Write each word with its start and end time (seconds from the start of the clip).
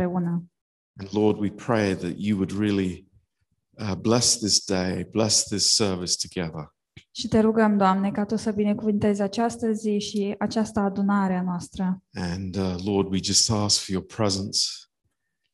împreună. 0.00 0.44
And 0.98 1.08
Lord, 1.12 1.38
we 1.38 1.50
pray 1.50 1.94
that 1.94 2.12
you 2.16 2.36
would 2.36 2.58
really 2.58 3.06
uh, 3.70 3.94
bless 3.94 4.38
this 4.38 4.64
day, 4.64 5.04
bless 5.10 5.44
this 5.44 5.74
service 5.74 6.14
together. 6.28 6.74
Și 7.10 7.28
te 7.28 7.40
rugăm, 7.40 7.76
Doamne, 7.76 8.10
ca 8.10 8.24
Tu 8.24 8.36
să 8.36 8.52
binecuvintezi 8.52 9.22
această 9.22 9.72
zi 9.72 9.98
și 9.98 10.34
această 10.38 10.80
adunare 10.80 11.34
a 11.34 11.42
noastră. 11.42 12.02
And 12.12 12.56
uh, 12.56 12.74
Lord, 12.84 13.12
we 13.12 13.18
just 13.22 13.50
ask 13.50 13.80
for 13.80 13.94
your 13.94 14.04
presence. 14.04 14.58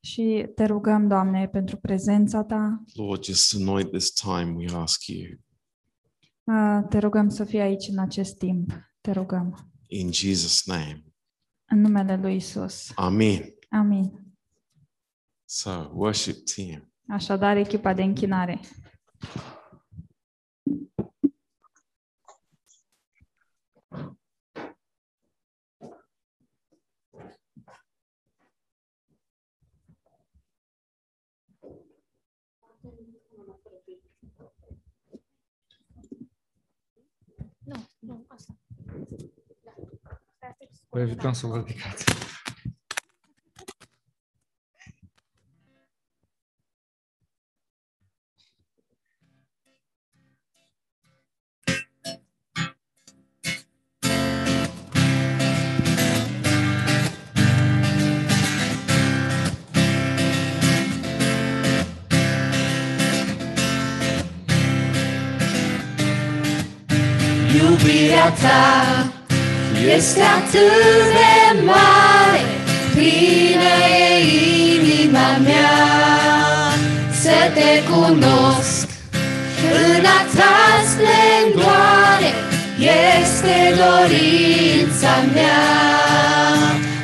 Și 0.00 0.46
te 0.54 0.64
rugăm, 0.64 1.08
Doamne, 1.08 1.48
pentru 1.48 1.76
prezența 1.76 2.44
Ta. 2.44 2.82
Lord, 2.94 3.24
just 3.24 3.54
anoint 3.54 3.90
this 3.90 4.12
time, 4.12 4.54
we 4.56 4.66
ask 4.74 5.06
you. 5.06 5.38
Uh, 6.44 6.86
Te 6.88 6.98
rugăm 6.98 7.28
să 7.28 7.44
fii 7.44 7.60
aici 7.60 7.88
în 7.88 7.98
acest 7.98 8.38
timp. 8.38 8.72
Te 9.00 9.10
rugăm. 9.10 9.70
In 9.86 10.10
Jesus' 10.12 10.64
name. 10.64 11.04
În 11.68 11.80
numele 11.80 12.16
Lui 12.16 12.36
Isus. 12.36 12.92
Amen. 12.94 13.54
Amin. 13.68 14.25
So, 15.48 15.90
worship 15.92 16.44
team. 16.44 16.92
Așadar, 17.08 17.56
echipa 17.56 17.92
de 17.92 18.02
închinare. 18.02 18.60
Nu, 37.64 37.88
nu, 37.98 38.24
asta. 38.28 38.58
Da. 39.64 39.72
Asta 40.40 40.56
este 40.58 40.86
Vă 40.90 41.00
evităm 41.00 41.32
să 41.32 41.46
vă 41.46 41.56
ridicați. 41.56 42.04
Iubirea 67.56 68.32
ta 68.42 69.06
este 69.94 70.20
atât 70.20 71.06
de 71.16 71.60
mare, 71.64 72.42
plină 72.94 73.72
e 73.98 74.20
inima 74.74 75.36
mea 75.42 75.76
să 77.20 77.50
te 77.54 77.82
cunosc. 77.90 78.88
În 79.72 80.04
a 80.04 80.20
ta 80.36 80.56
splendoare 80.90 82.30
este 82.78 83.74
dorința 83.82 85.24
mea. 85.34 85.64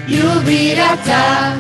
Iubirea 0.07 0.99
ta 1.07 1.57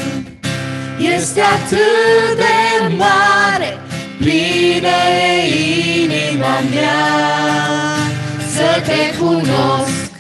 este 1.17 1.41
atât 1.41 2.37
de 2.37 2.95
mare, 2.97 3.79
plină 4.19 4.97
e 5.27 6.03
inima 6.03 6.61
mea 6.75 7.82
să 8.63 8.75
te 8.87 9.03
cunosc. 9.19 10.11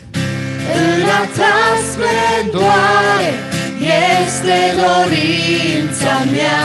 În 0.75 1.03
a 1.21 1.23
ta 1.37 1.59
splendoare 1.91 3.31
este 4.11 4.59
dorința 4.83 6.15
mea. 6.35 6.65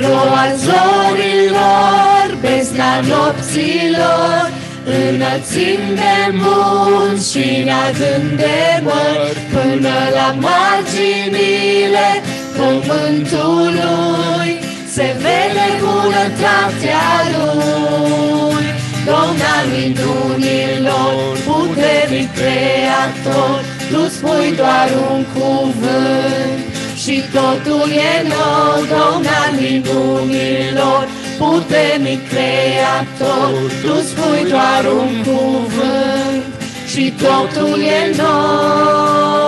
Roa 0.00 0.44
zorilor, 0.64 2.26
bezna 2.40 2.92
nopților, 3.10 4.42
Înălțim 4.84 5.82
de 5.94 6.16
munți 6.40 7.30
și 7.32 7.44
în 7.62 7.68
adânc 7.68 8.28
de 8.36 8.60
mări, 8.82 9.40
Până 9.52 9.96
la 10.14 10.28
marginile 10.46 12.10
pământului, 12.56 14.50
Se 14.94 15.16
vede 15.22 15.68
bunătatea 15.80 17.08
Lui. 17.32 18.79
Domn 19.10 19.40
al 19.56 19.66
minunilor, 19.74 21.36
puternic 21.46 22.28
creator, 22.38 23.58
Tu 23.90 24.02
spui 24.08 24.48
doar 24.56 24.88
un 25.10 25.24
cuvânt 25.34 26.60
și 27.02 27.22
totul 27.32 27.90
e 27.90 28.14
nou, 28.28 28.76
Domn 28.92 29.26
al 29.42 29.52
minunilor, 29.60 31.08
puternic 31.38 32.20
creator, 32.28 33.70
Tu 33.82 33.94
spui 34.08 34.42
doar 34.48 34.84
un 35.00 35.12
cuvânt 35.22 36.44
și 36.86 37.14
totul 37.22 37.80
e 37.80 38.14
nou. 38.16 39.40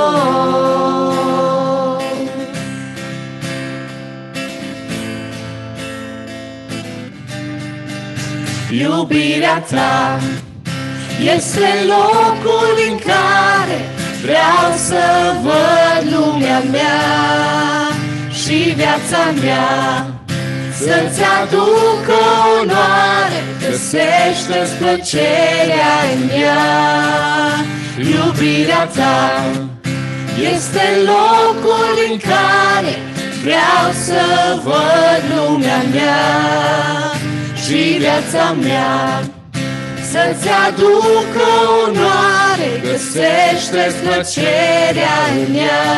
Iubirea 8.81 9.59
ta 9.71 10.19
este 11.34 11.69
locul 11.87 12.77
în 12.91 12.97
care 12.99 13.78
vreau 14.22 14.77
să 14.77 15.34
văd 15.43 16.12
lumea 16.12 16.62
mea 16.71 17.03
și 18.31 18.75
viața 18.77 19.31
mea. 19.43 20.06
Să-ți 20.77 21.21
aducă 21.43 22.19
onoare, 22.61 23.41
găsește 23.61 24.77
plăcerea 24.78 25.94
în 26.15 26.41
ea. 26.41 26.65
Iubirea 27.99 28.87
ta 28.87 29.44
este 30.53 30.82
locul 31.05 31.97
în 32.11 32.19
care 32.19 32.99
vreau 33.43 33.93
să 34.05 34.22
văd 34.65 35.22
lumea 35.37 35.82
mea 35.93 37.22
și 37.65 37.97
viața 37.99 38.56
mea. 38.62 39.23
Să-ți 40.11 40.49
aducă 40.67 41.49
onoare, 41.84 42.71
găsește 42.83 43.84
plăcerea 44.03 45.19
în 45.34 45.55
ea. 45.55 45.91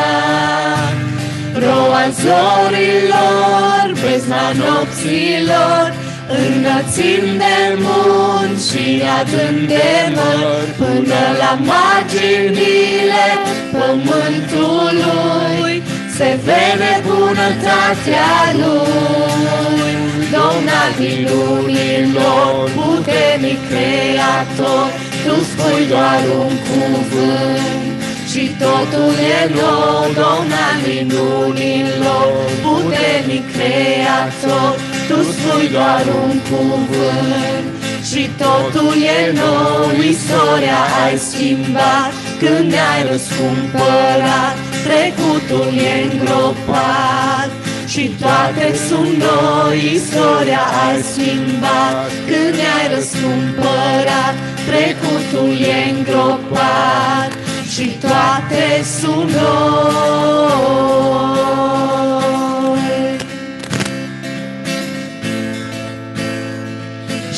Roa 1.63 2.05
zorilor, 2.21 3.85
bezna 4.01 4.45
nopților 4.61 5.87
Înălțim 6.29 7.23
de 7.37 7.77
munți 7.77 8.71
și 8.71 9.01
adânc 9.19 9.67
de 9.67 10.13
mări 10.15 10.71
Până 10.77 11.23
la 11.39 11.51
marginile 11.71 13.27
pământului 13.71 15.75
Se 16.17 16.39
vede 16.43 16.93
bunătatea 17.07 18.33
Lui. 18.53 19.93
Domn 20.31 20.67
al 20.81 20.93
minunilor, 20.99 22.69
puternic 22.75 23.59
creator, 23.69 24.85
Tu 25.25 25.35
spui 25.49 25.85
doar 25.89 26.23
un 26.39 26.53
cuvânt. 26.67 28.01
Și 28.31 28.55
totul 28.59 29.13
e 29.39 29.41
nou, 29.59 30.03
Domn 30.19 30.51
al 30.67 30.77
minunilor, 30.87 32.27
puternic 32.63 33.45
creator, 33.55 34.71
Tu 35.07 35.17
spui 35.31 35.67
doar 35.71 36.05
un 36.23 36.35
cuvânt. 36.49 37.65
Și 38.09 38.29
totul 38.37 38.93
e 39.19 39.31
nou, 39.41 39.91
istoria 40.09 40.81
ai 41.03 41.17
schimbat, 41.17 42.11
când 42.39 42.71
ne-ai 42.71 43.01
răscumpărat, 43.09 44.57
trecutul 44.85 45.67
e 45.91 45.93
îngropat. 46.11 47.51
Și 47.95 48.15
toate 48.19 48.75
sunt 48.87 49.15
noi, 49.17 49.91
istoria 49.93 50.61
ai 50.87 51.01
schimbat 51.01 52.11
Când 52.25 52.55
ne-ai 52.55 52.87
răscumpărat, 52.95 54.35
trecutul 54.65 55.49
e 55.61 55.89
îngropat 55.89 57.31
Și 57.73 57.97
toate 58.01 58.83
sunt 58.99 59.31
noi 59.31 59.55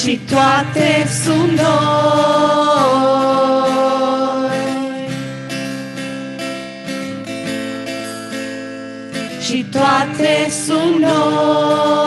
Și 0.01 0.19
toate 0.29 1.07
sunt 1.23 1.51
noi 1.51 3.26
toate 9.71 10.49
sunt 10.49 10.99
noi. 10.99 12.06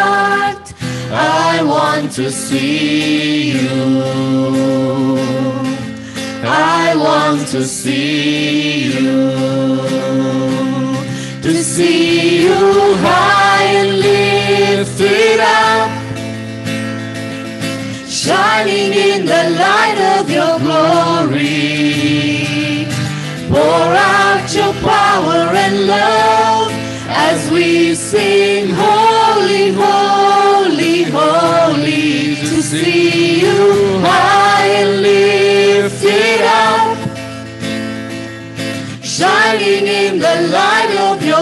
I 1.81 1.97
want 1.97 2.11
to 2.11 2.31
see 2.31 3.51
you. 3.53 5.17
I 6.43 6.93
want 6.95 7.47
to 7.47 7.63
see 7.63 8.83
you. 8.93 9.21
To 11.41 11.53
see 11.63 12.43
you 12.43 12.95
high 13.07 13.63
and 13.81 13.97
lifted 13.97 15.39
up 15.39 15.89
shining 18.07 18.93
in 18.93 19.25
the 19.25 19.43
light 19.65 19.99
of 20.19 20.29
your 20.29 20.59
glory. 20.59 21.65
Pour 23.49 23.89
out 24.13 24.53
your 24.53 24.73
power 24.83 25.41
and 25.65 25.87
love 25.87 26.71
as 27.07 27.49
we 27.49 27.95
sing, 27.95 28.69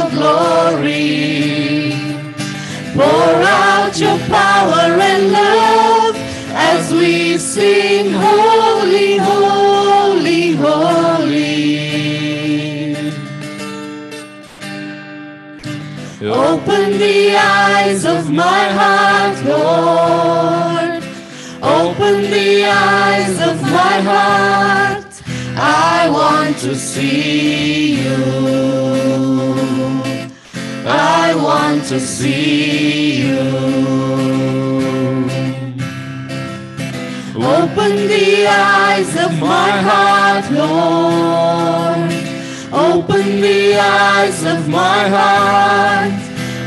glory. 0.10 1.94
Pour 2.94 3.36
out 3.64 3.98
your 3.98 4.18
power 4.28 5.00
and 5.10 5.32
love 5.32 6.16
as 6.52 6.92
we 6.92 7.38
sing, 7.38 8.12
Holy, 8.14 9.18
Holy, 9.18 10.56
Holy. 10.56 12.00
Open 16.22 16.98
the 16.98 17.38
eyes 17.38 18.06
of 18.06 18.30
my 18.30 18.64
heart, 18.80 19.38
Lord. 19.46 21.04
Open 21.62 22.22
the 22.30 22.66
eyes 22.66 23.40
of 23.42 23.62
my 23.62 24.02
heart. 24.02 25.22
I 25.56 26.10
want 26.10 26.58
to 26.60 26.76
see 26.76 28.04
you. 28.04 28.89
I 30.92 31.36
want 31.36 31.84
to 31.86 32.00
see 32.00 33.28
you. 33.28 33.40
Open 37.36 37.96
the 38.08 38.48
eyes 38.48 39.16
of 39.16 39.40
my 39.40 39.72
heart, 39.90 40.52
Lord. 40.52 42.12
Open 42.74 43.42
the 43.42 43.78
eyes 43.78 44.44
of 44.44 44.68
my 44.68 45.08
heart. 45.08 46.14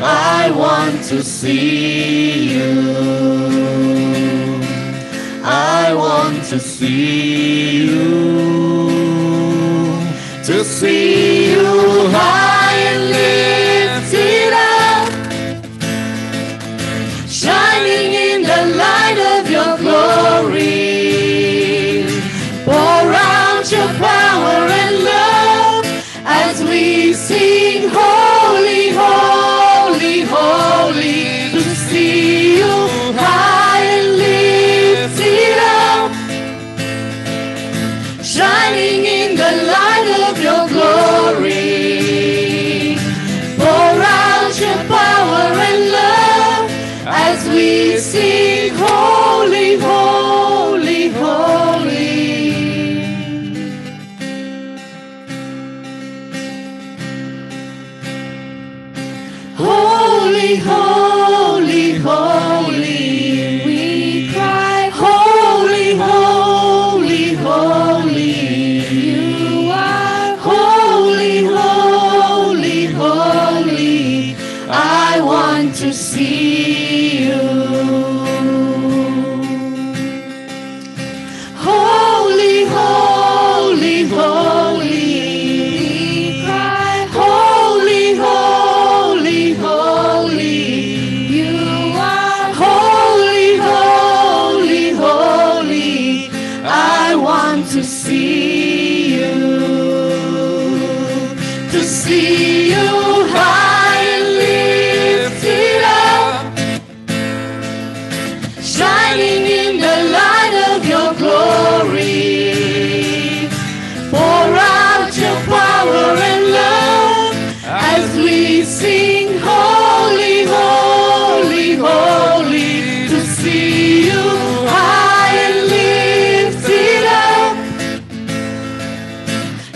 I 0.05 0.53
want 0.53 1.03
to 1.05 1.23
see 1.25 2.55
you. 2.55 3.03
I 5.45 5.95
want 5.95 6.45
to 6.45 6.61
see 6.61 7.87
you. 7.87 8.93
To 10.45 10.65
see 10.65 11.53
you 11.53 12.09
high 12.11 12.75
and 12.75 13.11
lifted 13.11 13.62
shining 17.83 18.15
in 18.15 18.22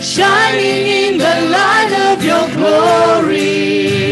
shining 0.07 0.87
in 0.87 1.19
the 1.19 1.37
light 1.57 1.93
of 2.11 2.23
your 2.31 2.47
glory. 2.57 4.07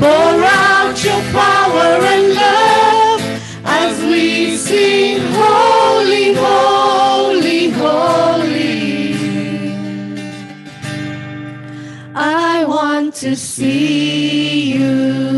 Pour 0.00 0.36
out 0.66 0.96
your 1.08 1.22
power 1.32 1.90
and 2.12 2.24
love 2.44 3.22
as 3.64 3.94
we 4.10 4.56
sing, 4.56 5.20
Holy, 5.42 6.34
Holy, 6.34 7.70
Holy. 7.70 8.68
I 12.14 12.64
want 12.64 13.14
to 13.22 13.34
see 13.36 14.72
you. 14.78 15.28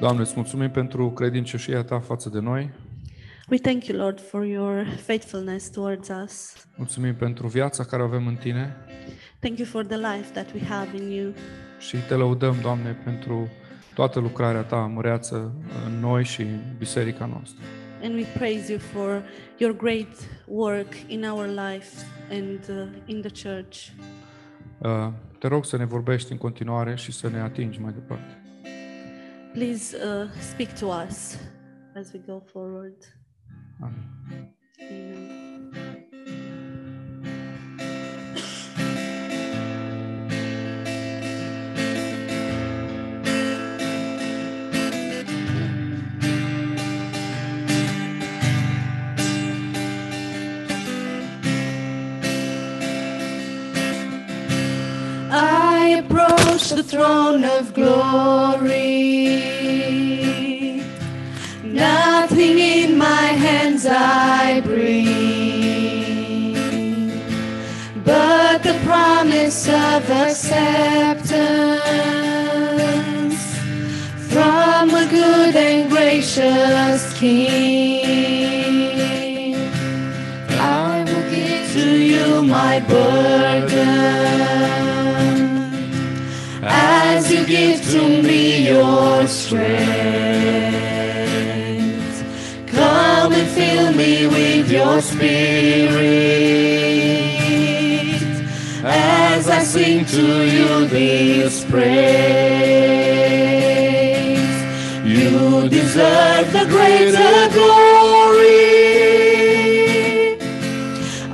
Doamne, 0.00 0.20
îți 0.22 0.32
mulțumim 0.36 0.70
pentru 0.70 1.10
credincioșia 1.10 1.82
Ta 1.82 2.00
față 2.00 2.28
de 2.28 2.40
noi. 2.40 2.70
We 3.50 3.58
thank 3.58 3.86
you, 3.86 3.98
Lord, 3.98 4.20
for 4.20 4.44
your 4.44 4.86
faithfulness 4.86 5.70
towards 5.70 6.08
us. 6.24 6.66
Mulțumim 6.76 7.14
pentru 7.14 7.46
viața 7.46 7.84
care 7.84 8.02
o 8.02 8.04
avem 8.04 8.26
în 8.26 8.34
Tine 8.34 8.76
Thank 9.38 9.58
you 9.58 9.66
for 9.66 9.84
the 9.84 9.96
life 9.96 10.30
that 10.32 10.52
we 10.52 10.62
have 10.62 10.96
in 10.96 11.10
you. 11.10 11.32
și 11.78 11.96
Te 12.08 12.14
lăudăm, 12.14 12.56
Doamne, 12.62 12.92
pentru 13.04 13.48
toată 13.94 14.20
lucrarea 14.20 14.62
Ta 14.62 14.76
măreață 14.76 15.54
în 15.86 16.00
noi 16.00 16.24
și 16.24 16.40
în 16.40 16.60
biserica 16.78 17.26
noastră. 17.26 17.64
And 18.02 18.14
we 18.14 18.24
praise 18.24 18.72
you 18.72 18.80
for 18.80 19.22
your 19.56 19.76
great 19.76 20.16
work 20.46 20.94
in 21.06 21.24
our 21.24 21.46
life 21.46 22.04
and 22.30 22.60
uh, 22.68 22.98
in 23.04 23.20
the 23.20 23.48
church. 23.48 23.86
Uh, 24.78 25.12
te 25.38 25.46
rog 25.46 25.64
să 25.64 25.76
ne 25.76 25.84
vorbești 25.84 26.32
în 26.32 26.38
continuare 26.38 26.94
și 26.96 27.12
să 27.12 27.28
ne 27.28 27.40
atingi 27.40 27.80
mai 27.80 27.92
departe. 27.92 28.42
Please 29.52 29.96
uh, 29.96 30.30
speak 30.40 30.78
to 30.78 30.86
us 30.86 31.38
as 31.94 32.12
we 32.12 32.20
go 32.26 32.40
forward. 32.52 33.17
I 33.80 33.84
approach 56.04 56.70
the 56.70 56.82
throne 56.82 57.44
of 57.44 57.72
glory. 57.74 59.57
Nothing 61.78 62.58
in 62.58 62.98
my 62.98 63.26
hands 63.44 63.86
I 63.86 64.60
bring, 64.62 65.14
but 68.04 68.64
the 68.64 68.74
promise 68.84 69.68
of 69.68 70.10
acceptance 70.10 71.38
from 74.32 74.90
a 74.90 75.06
good 75.08 75.54
and 75.54 75.88
gracious 75.88 77.16
King. 77.16 78.08
I 80.50 81.04
will 81.06 81.30
give 81.30 81.72
to 81.74 81.96
you 81.96 82.42
my 82.42 82.80
burden 82.80 84.18
as 86.64 87.30
you 87.32 87.46
give 87.46 87.80
to 87.92 88.22
me 88.22 88.66
your 88.66 89.28
strength. 89.28 90.57
Fill 93.88 93.96
me 93.96 94.26
with 94.26 94.70
your 94.70 95.00
spirit 95.00 95.98
as 98.84 99.48
I 99.48 99.62
sing 99.62 100.04
to 100.06 100.46
you 100.46 100.86
this 100.86 101.64
praise. 101.64 101.88
You 105.04 105.68
deserve 105.68 106.52
the 106.52 106.66
greater 106.68 107.48
glory. 107.52 108.78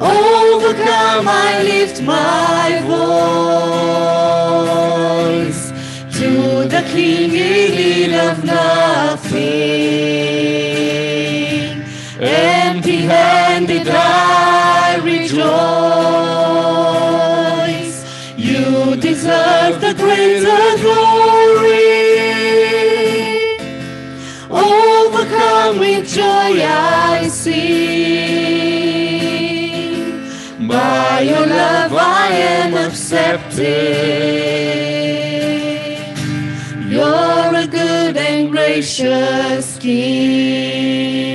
Overcome, 0.01 1.29
I 1.29 1.63
lift 1.63 2.03
my 2.03 2.81
voice 2.87 3.54
deserve 19.65 19.81
the 19.81 19.95
greater 20.03 20.77
glory. 20.83 21.81
Overcome 24.51 25.79
with 25.79 26.09
joy, 26.09 26.63
I 26.63 27.29
sing. 27.29 27.55
By 30.69 31.21
your 31.21 31.47
love, 31.47 31.93
I 31.95 32.29
am 32.29 32.75
accepted. 32.75 33.65
You're 36.89 37.55
a 37.55 37.67
good 37.67 38.17
and 38.17 38.51
gracious 38.51 39.79
King. 39.79 41.34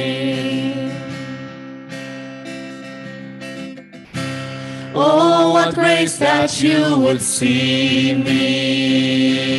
Oh, 5.12 5.54
what 5.54 5.74
grace 5.74 6.18
that 6.20 6.62
you 6.62 7.00
would 7.00 7.20
see 7.20 8.14
me 8.14 9.50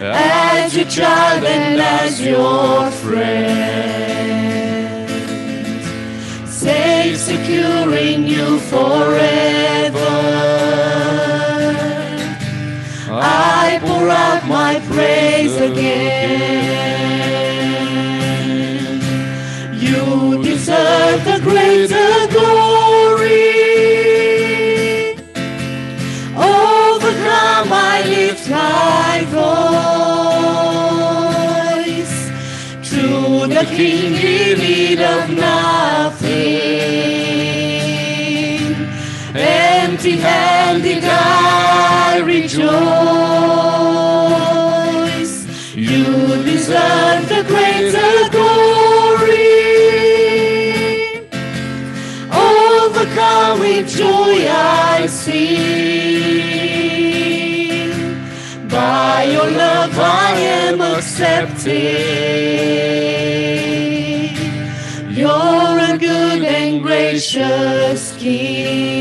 as 0.00 0.76
your 0.76 0.86
child 0.86 1.44
and 1.44 1.80
as 1.80 2.20
your 2.20 2.90
friend. 3.02 4.14
Safe, 6.48 7.16
secure 7.18 7.92
in 7.96 8.22
you 8.24 8.60
forever. 8.60 10.14
I 13.10 13.80
pour 13.82 14.08
out 14.08 14.46
my 14.46 14.78
praise 14.88 15.56
again. 15.56 16.94
You 19.74 20.42
deserve 20.42 21.24
the 21.24 21.40
greater 21.42 22.23
By 58.70 59.24
your 59.24 59.50
love, 59.50 59.98
I 59.98 60.32
am 60.62 60.80
accepted. 60.80 61.74
You're 65.10 65.78
a 65.92 65.98
good 65.98 66.42
and 66.44 66.82
gracious 66.82 68.16
King. 68.16 68.93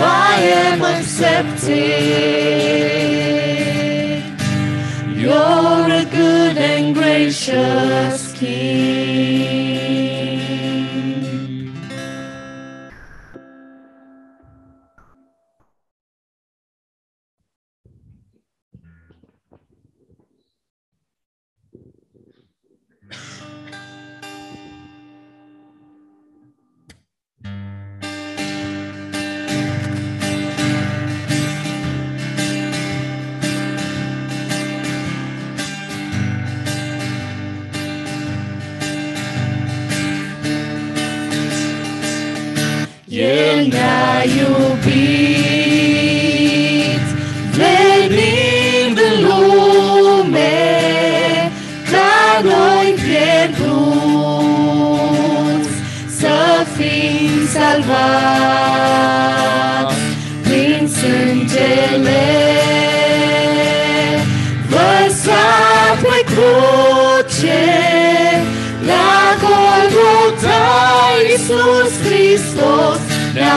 I 0.00 0.34
am 0.40 0.82
accepted. 0.82 1.68
You're 5.16 5.90
a 6.02 6.04
good 6.04 6.56
and 6.56 6.94
gracious 6.94 8.17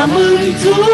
amando. 0.04 0.91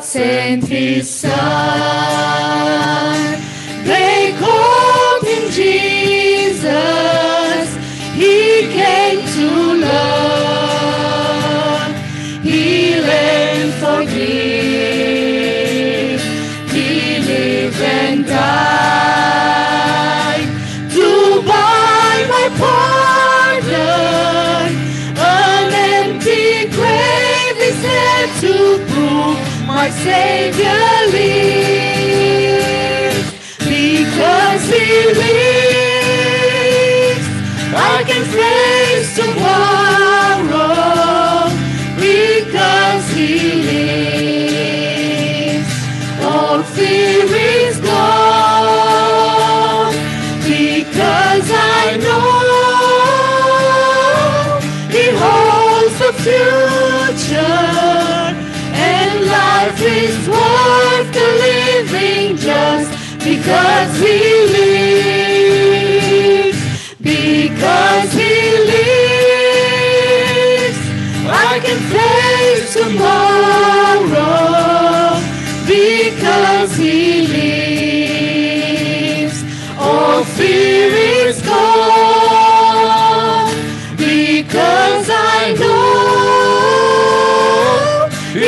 God 0.00 0.06
sent 0.06 0.64
His 0.64 1.26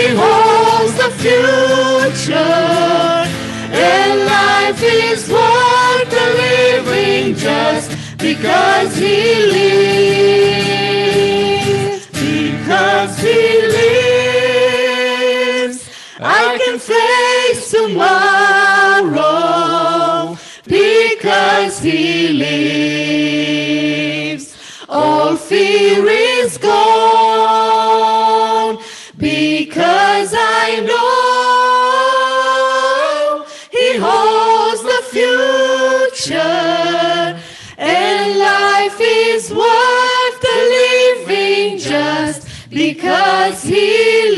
He 0.03 0.09
holds 0.09 0.95
the 0.97 1.11
future, 1.23 2.35
and 3.71 4.15
life 4.27 4.83
is 4.83 5.29
worth 5.31 6.11
the 6.11 6.27
living 6.43 7.37
just 7.37 7.89
because 8.19 8.97
He 8.97 9.47
lives. 9.55 10.83
Because 12.09 13.17
He 13.21 13.43
lives, 15.69 15.79
I 16.19 16.59
can 16.59 16.79
face 16.81 17.71
tomorrow. 17.71 18.07
Because 20.67 21.79
He 21.79 22.29
lives, 22.31 23.02
because 42.73 43.63
He 43.63 44.37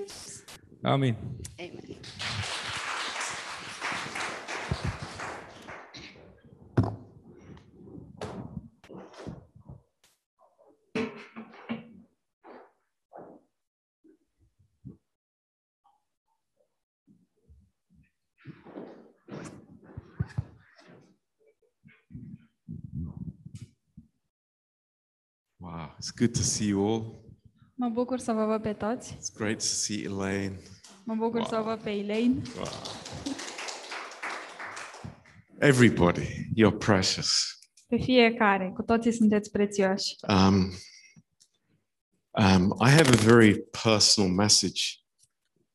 lives. 0.00 0.44
Amen. 0.84 1.16
It's 26.06 26.12
good 26.12 26.34
to 26.34 26.42
see 26.42 26.66
you 26.66 26.86
all. 26.88 27.24
Mă 27.74 27.88
bucur 27.88 28.18
să 28.18 28.32
vă 28.32 28.44
văd 28.44 28.62
pe 28.62 28.72
toți. 28.72 29.14
It's 29.14 29.36
great 29.36 29.58
to 29.58 29.64
see 29.64 30.02
Elaine. 30.04 30.60
Mă 31.04 31.14
bucur 31.14 31.44
să 31.44 31.58
o 31.60 31.62
văd 31.62 31.78
pe 31.80 31.90
Elaine. 31.90 32.42
Everybody, 35.58 36.22
you're 36.56 36.78
precious. 36.78 37.58
Pe 37.88 37.96
fiecare. 37.96 38.70
Cu 38.74 38.82
toții 38.82 39.12
sunteți 39.12 39.50
prețioși. 39.50 40.14
Um, 40.28 40.54
um, 42.30 42.76
I 42.86 42.90
have 42.90 43.08
a 43.08 43.16
very 43.24 43.64
personal 43.84 44.30
message 44.32 44.80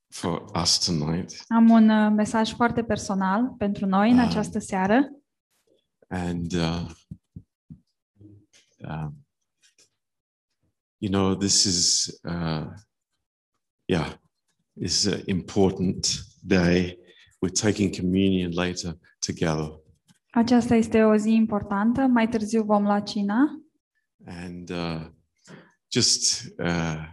for 0.10 0.44
us 0.62 0.78
tonight. 0.86 1.44
Am 1.48 1.70
un 1.70 1.90
uh, 1.90 2.12
mesaj 2.16 2.54
foarte 2.54 2.84
personal 2.84 3.54
pentru 3.58 3.86
noi 3.86 4.12
în 4.12 4.20
Ah. 4.20 4.28
această 4.28 4.60
seară 4.60 5.16
And, 6.08 6.54
uh, 6.54 6.86
um, 8.78 9.21
you 11.02 11.10
know, 11.10 11.36
this 11.36 11.66
is, 11.66 12.10
uh, 12.24 12.66
yeah, 13.86 14.14
is 14.76 15.06
an 15.06 15.22
important 15.26 16.24
day. 16.46 16.98
We're 17.42 17.62
taking 17.62 17.96
communion 17.96 18.52
later 18.52 18.98
together. 19.20 19.80
Aceasta 20.32 20.76
este 20.76 21.04
o 21.04 21.16
zi 21.16 21.32
importantă. 21.32 22.02
Mai 22.02 22.28
târziu 22.30 22.64
vom 22.64 22.84
lua 22.84 23.00
cina 23.00 23.62
And 24.26 24.70
uh, 24.70 25.02
just 25.92 26.54
uh, 26.60 27.04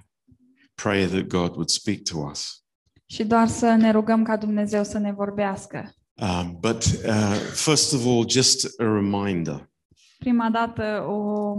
pray 0.75 1.07
that 1.07 1.27
God 1.27 1.51
would 1.51 1.69
speak 1.69 2.03
to 2.03 2.19
us. 2.31 2.63
și 3.07 3.25
doar 3.25 3.49
să 3.49 3.75
ne 3.75 3.91
rugăm 3.91 4.23
ca 4.23 4.37
Dumnezeu 4.37 4.85
să 4.85 4.99
ne 4.99 5.13
vorbească. 5.13 5.93
Um, 6.15 6.59
but 6.61 6.85
uh, 6.85 7.35
first 7.55 7.93
of 7.93 8.07
all, 8.07 8.29
just 8.29 8.81
a 8.81 8.85
reminder 8.85 9.71
Prima 10.19 10.51
dată 10.51 11.05
o, 11.09 11.55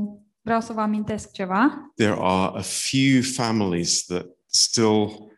vreau 0.49 0.61
să 0.61 0.73
vă 0.73 0.81
amintesc 0.81 1.31
ceva. 1.31 1.91
there 1.95 2.15
are 2.19 2.51
a 2.57 2.61
few 2.61 3.21
families 3.21 4.05
that 4.05 4.25
still 4.45 5.29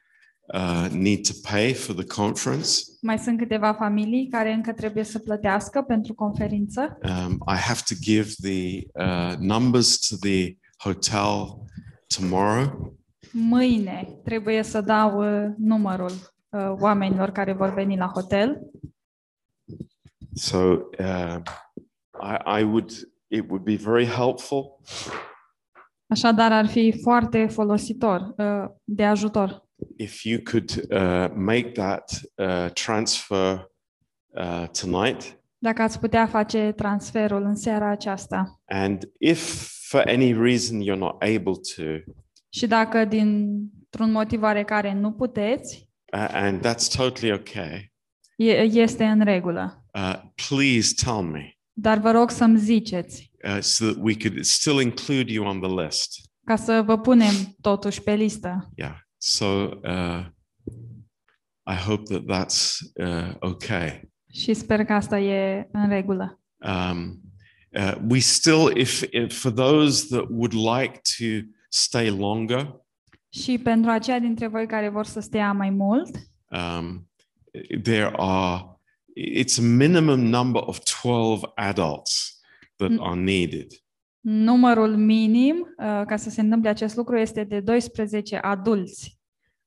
uh, 0.54 0.88
need 0.92 1.28
to 1.28 1.34
pay 1.52 1.74
for 1.74 1.96
the 1.96 2.06
conference. 2.22 2.70
Mai 3.02 3.20
sunt 3.20 3.38
câteva 3.38 3.74
familii 3.74 4.28
care 4.28 4.54
încă 4.54 4.74
trebuie 4.74 5.04
să 5.04 5.20
plătească 5.20 5.82
pentru 5.82 6.14
conferință. 6.14 6.98
Um, 7.04 7.32
I 7.32 7.56
have 7.56 7.80
to 7.88 7.96
give 8.02 8.30
the 8.42 8.80
uh, 8.94 9.38
numbers 9.40 10.08
to 10.08 10.16
the 10.16 10.58
hotel 10.78 11.66
tomorrow. 12.18 12.96
Mâine 13.32 14.20
trebuie 14.24 14.64
să 14.64 14.82
dau 14.82 15.20
uh, 15.20 15.52
numărul 15.58 16.12
uh, 16.50 16.74
oamenilor 16.80 17.30
care 17.30 17.54
vor 17.54 17.74
veni 17.74 17.98
la 17.98 18.08
hotel. 18.08 18.62
So 20.34 20.58
uh, 21.00 21.38
I, 22.22 22.60
I 22.60 22.64
would, 22.64 22.92
it 23.32 23.50
would 23.50 23.64
be 23.64 23.76
very 23.76 24.06
helpful 24.06 24.80
Așadar, 26.08 26.52
ar 26.52 26.68
fi 26.68 27.00
foarte 27.02 27.48
folositor, 27.48 28.34
uh, 28.38 28.70
de 28.84 29.06
ajutor. 29.06 29.70
if 29.98 30.24
you 30.24 30.40
could 30.52 30.70
uh, 30.90 31.30
make 31.36 31.72
that 31.72 32.12
uh, 32.36 32.70
transfer 32.74 33.72
uh, 34.28 34.66
tonight. 34.82 35.40
Dacă 35.58 35.82
ați 35.82 36.00
putea 36.00 36.28
face 36.28 36.72
transferul 36.76 37.44
în 37.44 37.56
seara 37.56 37.90
aceasta 37.90 38.60
And 38.66 39.12
if 39.20 39.70
for 39.90 40.04
any 40.08 40.34
reason 40.34 40.82
you're 40.82 40.98
not 41.00 41.22
able 41.22 41.54
to, 41.76 42.12
și 42.50 42.68
dacă 42.68 43.06
dintr-un 43.06 44.12
motiv 44.12 44.42
oarecare 44.42 44.94
nu 44.94 45.12
puteți, 45.12 45.90
uh, 46.14 46.28
and 46.32 46.68
that's 46.68 46.96
totally 46.98 47.32
okay, 47.34 47.94
e- 48.36 48.62
este 48.62 49.06
în 49.06 49.22
regulă. 49.24 49.86
uh, 49.94 50.22
please 50.50 50.94
tell 51.06 51.22
me 51.22 51.56
Dar 51.74 51.98
vă 51.98 52.12
rog 52.12 52.30
să-mi 52.30 52.60
ziceți, 52.60 53.32
uh, 53.44 53.58
so 53.62 53.86
that 53.86 53.98
we 54.00 54.16
could 54.16 54.44
still 54.44 54.82
include 54.82 55.32
you 55.32 55.46
on 55.46 55.60
the 55.62 55.84
list. 55.84 56.30
ca 56.46 56.56
să 56.56 56.82
vă 56.86 56.98
punem 56.98 57.34
totuși 57.62 58.02
pe 58.02 58.14
listă. 58.14 58.70
Yeah. 58.76 58.96
So 59.18 59.46
uh, 59.84 60.26
I 61.72 61.76
hope 61.86 62.04
that 62.04 62.24
that's 62.24 62.78
uh, 62.96 63.36
okay. 63.40 64.10
Și 64.32 64.54
sper 64.54 64.86
că 64.86 64.94
asta 64.94 65.20
e 65.20 65.68
în 65.72 65.90
regulă. 65.90 66.40
Um, 66.58 67.22
uh, 67.70 67.94
we 68.10 68.20
still, 68.20 68.78
if, 68.78 69.02
if 69.12 69.40
for 69.42 69.52
those 69.52 70.06
that 70.10 70.26
would 70.30 70.54
like 70.54 71.02
to 71.18 71.48
stay 71.70 72.10
longer, 72.10 72.80
Și 73.30 73.58
pentru 73.58 73.92
aceia 73.92 74.20
dintre 74.20 74.48
voi 74.48 74.68
care 74.68 74.90
vor 74.90 75.06
să 75.06 75.20
stea 75.20 75.52
mai 75.52 75.70
mult, 75.70 76.16
um, 76.50 77.10
there 77.84 78.14
are 78.18 78.71
it's 79.16 79.58
a 79.58 79.62
minimum 79.62 80.20
number 80.30 80.60
of 80.62 80.80
12 81.02 81.44
adults 81.56 82.40
that 82.78 82.90
Mm. 82.92 83.00
are 83.02 83.20
needed. 83.20 83.72
numărul 84.24 84.96
minim 84.96 85.74
uh, 85.78 86.02
ca 86.08 86.16
să 86.18 86.30
se 86.30 86.42
întâmple 86.42 86.70
acest 86.70 86.96
lucru 86.96 87.18
este 87.18 87.44
de 87.44 87.60
12 87.60 88.38
adulți. 88.38 89.20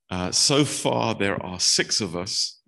Uh, 0.09 0.27
so 0.31 0.63
far, 0.63 1.15
there 1.15 1.35
are 1.41 1.55
six 1.57 1.99
of 1.99 2.13
us. 2.13 2.61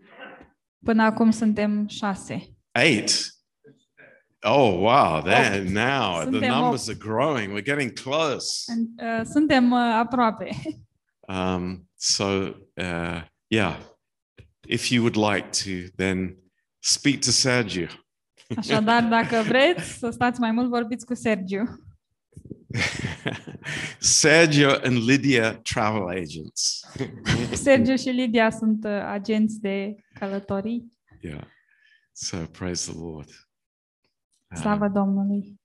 Până 0.86 1.04
acum 1.04 1.32
suntem 1.32 1.88
șase. 1.88 2.56
Eight. 2.72 3.12
Oh 4.42 4.74
wow! 4.80 5.22
There 5.22 5.64
now 5.70 6.20
the 6.20 6.24
Suntem 6.24 6.50
numbers 6.50 6.88
are 6.88 6.98
growing. 6.98 7.52
We're 7.52 7.64
getting 7.66 7.92
close. 7.94 8.72
Uh, 9.02 9.26
Suntem 9.26 9.72
uh, 9.72 9.94
aproape. 10.06 10.50
Um, 11.30 11.90
so 11.98 12.56
uh, 12.78 13.22
yeah, 13.48 13.76
if 14.68 14.92
you 14.92 15.02
would 15.02 15.16
like 15.18 15.50
to, 15.64 15.92
then 15.98 16.38
speak 16.88 17.20
to 17.20 17.32
Sergio. 17.32 17.86
Așadar, 18.58 19.04
dacă 19.04 19.44
vreți 19.48 19.98
să 19.98 20.10
stați 20.10 20.40
mai 20.40 20.52
mult, 20.52 20.70
vorbiți 20.70 21.06
cu 21.06 21.14
Sergiu. 21.14 21.64
Sergio 24.00 24.70
and 24.84 24.98
Lydia, 25.10 25.54
travel 25.58 26.08
agents. 26.08 26.82
Sergiu 27.54 27.96
și 27.96 28.10
Lidia 28.10 28.50
sunt 28.50 28.84
uh, 28.84 28.92
agenți 28.92 29.60
de 29.60 29.96
călătorii. 30.20 30.92
yeah. 31.22 31.44
So 32.12 32.38
praise 32.38 32.92
the 32.92 33.00
Lord. 33.00 33.30
Um, 34.48 34.62
Slavă 34.62 34.88
Domnului! 34.88 35.60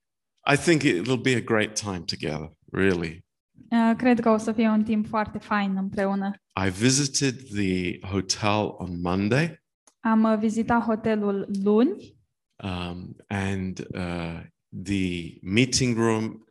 I 0.53 0.57
think 0.57 0.81
it'll 0.83 1.21
be 1.21 1.35
a 1.35 1.41
great 1.41 1.79
time 1.79 1.99
together, 1.99 2.51
really. 2.71 3.25
Uh, 3.69 3.95
Cred 3.97 4.19
că 4.19 4.29
o 4.29 4.37
să 4.37 4.51
fie 4.51 4.67
un 4.67 4.83
timp 4.83 5.07
foarte 5.07 5.37
fain 5.37 5.77
împreună. 5.77 6.31
I 6.65 6.69
visited 6.69 7.35
the 7.53 7.99
hotel 8.07 8.75
on 8.77 9.01
Monday, 9.01 9.62
Am 10.05 10.23
uh, 10.23 10.37
vizitat 10.37 10.83
hotelul 10.83 11.49
luni 11.63 12.17
um, 12.63 13.15
and 13.27 13.79
uh, 13.79 14.39
the 14.83 15.37
meeting 15.41 15.97
room 15.97 16.47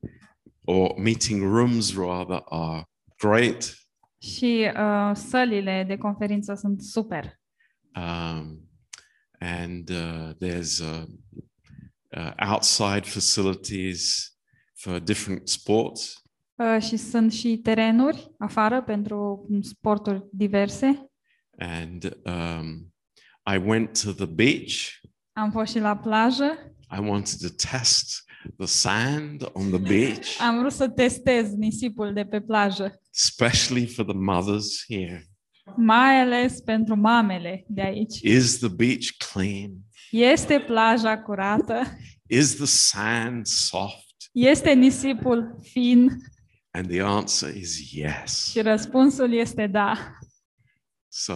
or 0.65 0.99
meeting 0.99 1.43
rooms 1.43 1.97
rather 1.97 2.43
are 2.45 2.85
great. 3.17 3.83
și 4.23 4.71
uh, 4.77 5.11
sălile 5.15 5.85
de 5.89 5.97
conferință 5.97 6.55
sunt 6.55 6.83
super. 6.83 7.41
Um, 7.95 8.69
and 9.39 9.91
uh, 9.91 10.31
there's 10.35 10.81
uh, 10.81 11.05
uh, 12.17 12.33
outside 12.51 13.01
facilities 13.01 14.33
for 14.75 14.99
different 14.99 15.49
sports. 15.49 16.23
Uh, 16.55 16.83
și 16.83 16.97
sunt 16.97 17.33
și 17.33 17.57
terenuri 17.57 18.31
afară 18.39 18.83
pentru 18.83 19.47
sporturi 19.63 20.27
diverse. 20.33 21.11
And 21.59 22.19
um, 22.25 22.92
I 23.47 23.57
went 23.57 24.03
to 24.03 24.13
the 24.13 24.27
beach. 24.27 25.01
Am 25.33 25.51
fost 25.51 25.73
și 25.73 25.79
la 25.79 25.97
plajă. 25.97 26.75
I 26.97 26.99
wanted 27.01 27.39
to 27.41 27.49
test 27.71 28.25
the 28.57 28.67
sand 28.67 29.49
on 29.53 29.71
the 29.71 29.79
beach, 29.79 30.39
Am 30.41 30.59
vrut 30.59 30.73
să 30.73 30.89
testez 30.89 31.53
nisipul 31.53 32.13
de 32.13 32.25
pe 32.25 32.41
plajă, 32.41 33.01
especially 33.15 33.87
for 33.87 34.05
the 34.05 34.15
mothers 34.15 34.85
here. 34.89 35.27
mai 35.77 36.21
ales 36.21 36.61
pentru 36.61 36.97
mamele 36.97 37.65
de 37.69 37.81
aici. 37.83 38.21
Is 38.21 38.59
the 38.59 38.69
beach 38.69 39.07
clean? 39.33 39.71
Este 40.11 40.61
plaja 40.61 41.19
curată? 41.23 41.83
Is 42.27 42.55
the 42.57 42.65
sand 42.67 43.47
soft? 43.47 44.15
Este 44.33 44.73
nisipul 44.73 45.59
fin? 45.63 46.09
And 46.71 46.89
the 46.89 47.01
answer 47.03 47.57
is 47.57 47.93
yes. 47.93 48.51
Și 48.51 48.61
răspunsul 48.61 49.33
este 49.33 49.67
da. 49.67 50.17
So, 51.09 51.35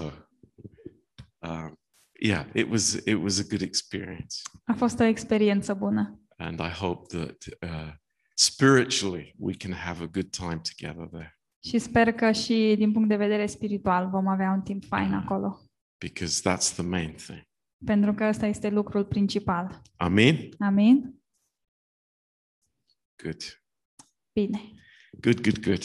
um, 1.39 1.79
yeah, 2.21 2.47
it 2.55 2.69
was 2.71 2.93
it 2.93 3.15
was 3.23 3.39
a 3.39 3.43
good 3.49 3.61
experience, 3.61 4.37
A 4.65 4.73
fost 4.75 4.99
o 5.01 5.05
experiență 5.05 5.75
bună. 5.75 6.21
and 6.37 6.61
I 6.61 6.69
hope 6.71 7.17
that 7.19 7.37
uh, 7.63 7.93
spiritually 8.35 9.35
we 9.39 9.53
can 9.55 9.73
have 9.73 10.03
a 10.03 10.07
good 10.07 10.31
time 10.31 10.61
together 10.77 11.07
there, 11.09 11.39
Și 11.65 11.79
sper 11.79 12.13
că 12.13 12.33
și 12.33 12.75
din 12.79 12.93
punct 12.93 13.09
de 13.09 13.17
vedere 13.17 13.47
spiritual 13.47 14.09
vom 14.11 14.27
avea 14.27 14.51
un 14.51 14.63
timp 14.63 14.85
fain 14.85 15.13
acolo. 15.13 15.61
because 15.99 16.41
that's 16.51 16.73
the 16.75 16.83
main 16.83 17.13
thing. 17.15 17.43
Pentru 17.85 18.15
că 18.15 18.25
ăsta 18.25 18.47
este 18.47 18.69
lucrul 18.71 19.05
principal. 19.05 19.83
Amen. 19.97 20.49
Amin? 20.59 21.21
Good, 23.23 23.43
Bine. 24.33 24.61
good, 25.21 25.41
good, 25.43 25.59
good. 25.65 25.83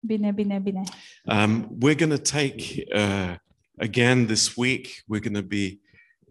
Bine, 0.00 0.32
bine, 0.32 0.58
bine. 0.58 0.82
Um, 1.24 1.78
we're 1.82 1.96
going 1.98 2.12
to 2.12 2.22
take 2.38 2.84
uh, 2.94 3.34
again 3.80 4.26
this 4.26 4.56
week. 4.56 4.86
We're 5.08 5.20
going 5.30 5.34
to 5.36 5.42
be 5.48 5.80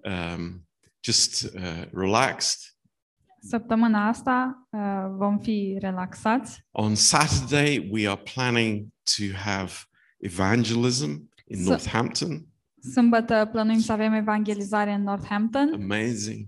um, 0.04 0.68
just 1.04 1.44
uh, 1.56 1.86
relaxed. 1.94 2.74
Săptămâna 3.40 4.08
asta 4.08 4.68
uh, 4.70 5.06
vom 5.18 5.40
fi 5.40 5.78
relaxați. 5.80 6.66
On 6.72 6.96
Saturday, 6.96 7.90
we 7.92 8.08
are 8.10 8.22
planning 8.34 8.88
to 9.18 9.38
have 9.38 9.72
evangelism 10.18 11.30
in 11.46 11.58
So- 11.64 11.70
Northampton. 11.70 12.46
Sâmbătă 12.94 13.50
plănuim 13.52 13.80
să 13.80 13.92
avem 13.92 14.14
evangelizare 14.14 14.94
în 14.94 15.02
Northampton. 15.04 15.72
Amazing. 15.74 16.48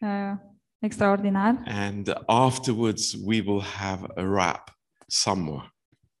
Uh, 0.00 0.32
extraordinar. 0.78 1.62
And 1.66 2.12
afterwards, 2.26 3.14
we 3.24 3.42
will 3.46 3.62
have 3.62 4.06
a 4.14 4.22
wrap 4.22 4.78
somewhere. 5.06 5.74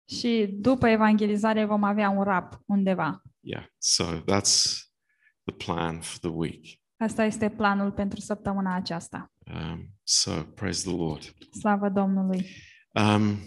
Și 0.08 0.48
după 0.52 0.88
evangelizare 0.88 1.64
vom 1.64 1.82
avea 1.82 2.10
un 2.10 2.22
rap 2.22 2.60
undeva. 2.66 3.22
Yeah. 3.46 3.64
So 3.78 4.04
that's 4.04 4.84
the 5.44 5.54
plan 5.64 6.00
for 6.00 6.18
the 6.18 6.30
week. 6.30 6.80
Asta 6.96 7.24
este 7.24 7.50
planul 7.50 7.92
pentru 7.92 8.20
săptămâna 8.20 8.74
aceasta. 8.74 9.32
Um, 9.46 9.88
so 10.02 10.42
praise 10.42 10.88
the 10.88 10.96
Lord. 10.96 11.34
Slavă 11.58 11.88
Domnului! 11.88 12.46
Um, 12.94 13.38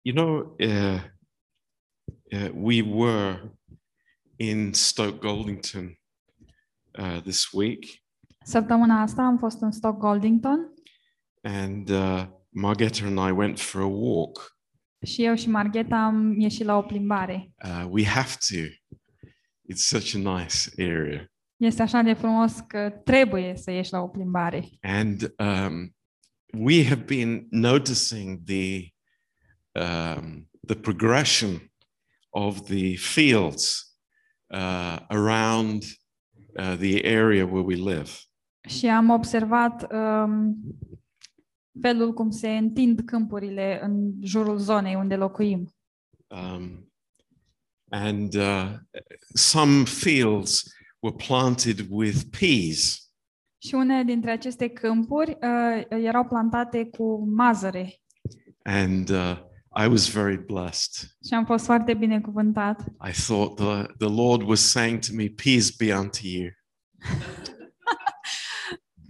you 0.00 0.14
know, 0.14 0.56
uh, 0.60 1.02
uh, 2.32 2.50
we 2.54 2.82
were 2.82 3.58
in 4.36 4.72
Stoke 4.72 5.18
Goldington 5.18 5.98
uh, 6.98 7.20
this 7.22 7.52
week, 7.52 7.84
Săptămâna 8.48 9.00
asta 9.00 9.22
am 9.22 9.38
fost 9.38 9.60
în 9.60 9.70
Stock 9.70 9.98
Goldington 9.98 10.72
and 11.42 11.88
uh, 11.88 12.26
Margetta 12.48 13.06
and 13.06 13.18
I 13.28 13.30
went 13.30 13.60
for 13.60 13.80
a 13.80 13.86
walk. 13.86 14.57
Și 15.06 15.24
eu 15.24 15.34
și 15.34 15.48
Margheta 15.48 15.96
am 15.96 16.40
ieșit 16.40 16.64
la 16.64 16.76
o 16.76 16.82
plimbare. 16.82 17.52
Uh, 17.64 17.86
we 17.90 18.04
have 18.04 18.30
to. 18.48 18.56
It's 19.72 19.84
such 19.84 20.14
a 20.14 20.18
nice 20.18 20.70
area. 20.78 21.32
Este 21.56 21.82
așa 21.82 22.02
de 22.02 22.12
frumos 22.12 22.52
că 22.66 22.90
trebuie 23.04 23.56
să 23.56 23.70
ieși 23.70 23.92
la 23.92 24.00
o 24.00 24.08
plimbare. 24.08 24.68
And 24.80 25.34
um, 25.38 25.96
we 26.52 26.84
have 26.84 27.02
been 27.02 27.46
noticing 27.50 28.42
the 28.44 28.92
um, 29.72 30.48
the 30.66 30.76
progression 30.76 31.72
of 32.30 32.68
the 32.68 32.96
fields 32.96 33.94
uh, 34.54 34.98
around 35.08 35.82
uh, 36.58 36.76
the 36.76 37.04
area 37.04 37.46
where 37.46 37.64
we 37.64 37.74
live. 37.74 38.10
Și 38.68 38.86
am 38.86 39.10
observat 39.10 39.92
um, 39.92 40.56
felul 41.80 42.12
cum 42.12 42.30
se 42.30 42.48
întind 42.48 43.00
câmpurile 43.00 43.78
în 43.82 44.12
jurul 44.22 44.58
zonei 44.58 44.94
unde 44.94 45.16
locuim. 45.16 45.72
Um, 46.28 46.92
and 47.90 48.34
uh, 48.34 48.72
some 49.34 49.84
fields 49.84 50.62
were 50.98 51.16
planted 51.26 51.86
with 51.90 52.18
peas, 52.38 53.10
Și 53.58 53.74
unele 53.74 54.02
dintre 54.02 54.30
aceste 54.30 54.68
câmpuri 54.68 55.30
uh, 55.30 55.82
erau 55.88 56.24
plantate 56.24 56.84
cu 56.84 57.28
mazăre 57.34 58.00
and 58.62 59.08
uh, 59.10 59.36
I 59.84 59.86
was 59.86 60.12
very 60.12 60.44
blessed. 60.44 61.10
și 61.26 61.34
am 61.34 61.44
fost 61.44 61.64
foarte 61.64 61.94
binecuvântat. 61.94 62.80
I 63.08 63.12
thought 63.26 63.54
the, 63.56 63.82
the 63.98 64.14
Lord 64.14 64.48
was 64.48 64.60
saying 64.60 64.98
to 64.98 65.08
me, 65.14 65.26
Peace 65.28 65.68
be 65.78 65.94
unto 65.94 66.18
you. 66.22 66.48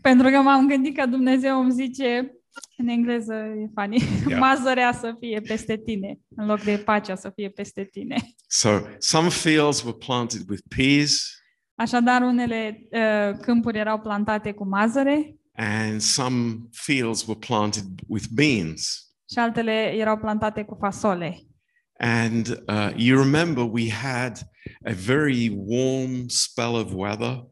Pentru 0.09 0.31
că 0.31 0.37
m-am 0.37 0.69
gândit 0.69 0.97
că 0.97 1.07
Dumnezeu 1.07 1.61
îmi 1.61 1.73
zice, 1.73 2.33
în 2.77 2.89
engleză 2.89 3.35
e 3.35 3.71
funny, 3.75 4.03
Yeah. 4.29 4.41
mazărea 4.47 4.93
să 4.93 5.15
fie 5.21 5.41
peste 5.41 5.77
tine, 5.77 6.19
în 6.37 6.47
loc 6.47 6.61
de 6.61 6.77
pacea 6.85 7.15
să 7.15 7.31
fie 7.35 7.49
peste 7.49 7.85
tine. 7.85 8.17
So 8.49 8.79
some 8.99 9.29
fields 9.29 9.83
were 9.83 9.97
planted 10.07 10.41
with 10.49 10.63
peas, 10.77 11.33
Așadar, 11.75 12.23
unele 12.23 12.81
uh, 12.91 13.39
câmpuri 13.41 13.79
erau 13.79 13.99
plantate 14.01 14.53
cu 14.53 14.69
mazăre 14.69 15.37
and 15.53 16.01
some 16.01 16.57
fields 16.73 17.27
were 17.27 17.39
planted 17.39 17.85
with 18.07 18.27
beans. 18.33 19.03
și 19.33 19.39
altele 19.39 19.73
erau 19.97 20.17
plantate 20.19 20.63
cu 20.65 20.77
fasole. 20.81 21.39
And 21.99 22.47
uh, 22.69 22.91
you 22.97 23.19
remember 23.23 23.65
we 23.65 23.91
had 23.91 24.39
a 24.85 24.93
very 24.93 25.49
warm 25.57 26.29
spell 26.29 26.75
of 26.75 26.93
weather 26.95 27.45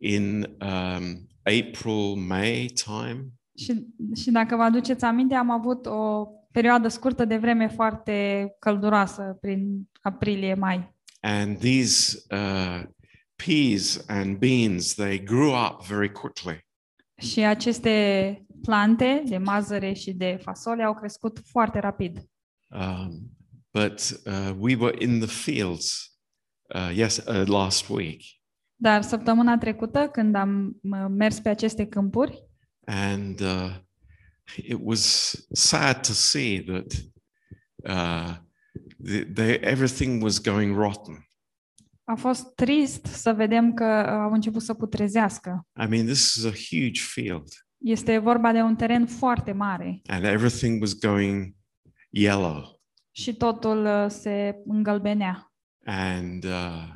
in 0.00 0.56
um, 0.60 1.28
April, 1.44 2.14
May 2.16 2.66
time. 2.66 3.32
Și, 3.56 3.86
și 4.14 4.30
dacă 4.30 4.56
vă 4.56 4.62
aduceți 4.62 5.04
aminte, 5.04 5.34
am 5.34 5.50
avut 5.50 5.86
o 5.86 6.26
perioadă 6.52 6.88
scurtă 6.88 7.24
de 7.24 7.36
vreme 7.36 7.68
foarte 7.68 8.48
călduroasă 8.58 9.36
prin 9.40 9.88
aprilie-mai. 10.00 10.94
And 11.20 11.58
these 11.58 12.22
uh, 12.30 12.82
peas 13.46 14.04
and 14.08 14.38
beans, 14.38 14.94
they 14.94 15.22
grew 15.22 15.52
up 15.52 15.86
very 15.86 16.12
quickly. 16.12 16.66
Și 17.16 17.40
aceste 17.40 18.46
plante 18.62 19.22
de 19.26 19.38
mazăre 19.38 19.92
și 19.92 20.12
de 20.12 20.38
fasole 20.42 20.82
au 20.82 20.94
crescut 20.94 21.40
foarte 21.44 21.78
rapid. 21.78 22.18
Um, 22.68 23.30
but 23.70 24.22
uh, 24.26 24.54
we 24.58 24.76
were 24.76 25.04
in 25.04 25.18
the 25.20 25.28
fields 25.28 26.16
uh, 26.74 26.96
yes, 26.96 27.16
uh, 27.16 27.46
last 27.46 27.88
week, 27.88 28.20
Dar 28.74 29.02
săptămâna 29.02 29.58
trecută, 29.58 30.08
când 30.08 30.34
am 30.34 30.80
m- 30.96 31.08
mers 31.08 31.40
pe 31.40 31.48
aceste 31.48 31.86
câmpuri, 31.86 32.42
and 32.84 33.40
uh, 33.40 33.70
it 34.56 34.78
was 34.80 35.34
sad 35.52 36.02
to 36.06 36.12
see 36.12 36.62
that 36.64 36.92
uh, 37.84 38.34
the, 39.04 39.24
the, 39.24 39.60
everything 39.60 40.22
was 40.22 40.38
going 40.40 40.76
rotten. 40.76 41.26
a 42.04 42.14
fost 42.14 42.54
trist 42.54 43.04
să 43.04 43.32
vedem 43.32 43.74
că 43.74 43.84
uh, 44.06 44.10
au 44.10 44.32
început 44.32 44.62
să 44.62 44.74
putrezească. 44.74 45.66
I 45.84 45.86
mean, 45.88 46.06
this 46.06 46.34
is 46.34 46.44
a 46.44 46.50
huge 46.70 47.00
field, 47.00 47.48
Este 47.78 48.18
vorba 48.18 48.52
de 48.52 48.60
un 48.60 48.76
teren 48.76 49.06
foarte 49.06 49.52
mare 49.52 50.00
and 50.06 50.24
everything 50.24 50.80
was 50.80 50.98
going 50.98 51.54
yellow. 52.10 52.80
și 53.10 53.34
totul 53.34 53.84
uh, 53.84 54.06
se 54.08 54.62
îngălbenea. 54.64 55.52
And 55.84 56.44
uh, 56.44 56.88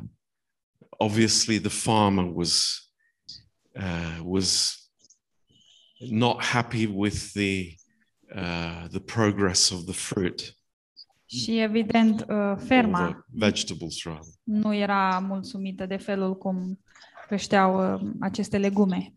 obviously, 0.88 1.60
the 1.60 1.68
farmer 1.68 2.24
was 2.34 2.80
uh, 3.74 4.20
was 4.24 4.78
not 5.98 6.42
happy 6.44 6.86
with 6.86 7.32
the 7.32 7.74
uh, 8.34 8.88
the 8.90 9.00
progress 9.00 9.70
of 9.70 9.84
the 9.84 9.92
fruit 9.92 10.54
Și 11.28 11.58
evident, 11.58 12.20
uh, 12.20 12.26
or 12.28 12.56
the 12.56 12.66
ferma 12.66 13.26
vegetables, 13.30 14.02
rather. 14.04 14.32
nu 14.42 14.74
era 14.74 15.18
mulțumită 15.18 15.86
de 15.86 15.96
felul 15.96 16.36
cum 16.38 16.80
creșteau 17.26 17.94
uh, 17.94 18.00
aceste 18.20 18.58
legume. 18.58 19.14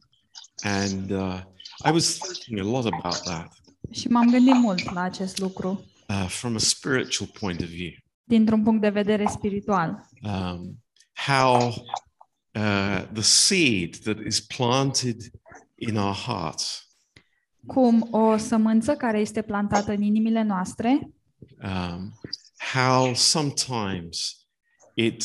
And 0.61 1.11
uh, 1.11 1.41
I 1.85 1.91
was 1.91 2.17
thinking 2.17 2.59
a 2.59 2.63
lot 2.79 2.93
about 2.93 3.21
that 3.23 3.51
Și 3.91 4.07
m-am 4.07 4.29
gândit 4.29 4.53
mult 4.53 4.93
la 4.93 5.01
acest 5.01 5.37
lucru 5.37 5.85
uh, 6.09 6.25
from 6.27 6.55
a 6.55 6.59
spiritual 6.59 7.29
point 7.39 7.59
of 7.61 7.67
view. 7.67 7.91
dintr-un 8.23 8.63
punct 8.63 8.81
de 8.81 8.89
vedere 8.89 9.25
spiritual. 9.27 10.07
Um, 10.23 10.83
how 11.13 11.67
uh, 12.55 13.01
the 13.13 13.21
seed 13.21 13.95
that 13.95 14.17
is 14.25 14.39
planted 14.39 15.21
in 15.79 15.97
our 15.97 16.15
hearts 16.15 16.83
Cum 17.67 18.07
o 18.11 18.37
sămânță 18.37 18.95
care 18.95 19.19
este 19.19 19.41
plantată 19.41 19.91
în 19.91 20.01
inimile 20.01 20.41
noastre, 20.41 20.99
um, 21.63 22.19
how 22.73 23.13
sometimes 23.13 24.37
it 24.93 25.23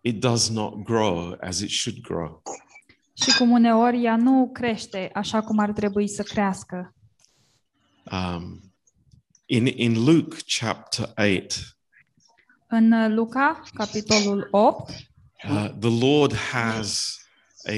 it 0.00 0.20
does 0.20 0.48
not 0.48 0.82
grow 0.84 1.36
as 1.40 1.60
it 1.60 1.70
should 1.70 2.00
grow. 2.00 2.42
și 3.22 3.36
cum 3.36 3.50
uneori 3.50 4.02
ea 4.02 4.16
nu 4.16 4.50
crește 4.52 5.10
așa 5.14 5.40
cum 5.40 5.58
ar 5.58 5.72
trebui 5.72 6.08
să 6.08 6.22
crească. 6.22 6.94
Um, 8.12 8.72
in 9.46 9.66
in 9.66 10.04
Luke 10.04 10.36
chapter 10.60 11.12
eight, 11.16 11.76
În 12.66 12.92
uh, 12.92 13.06
Luca, 13.08 13.62
capitolul 13.74 14.48
8, 14.50 14.90
uh, 14.90 15.70
the 15.78 16.06
Lord 16.06 16.34
has 16.34 17.18
a 17.68 17.72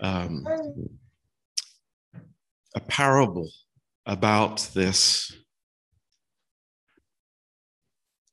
um, 0.00 0.42
a 2.72 2.80
parable 2.96 3.48
about 4.02 4.60
this 4.60 5.30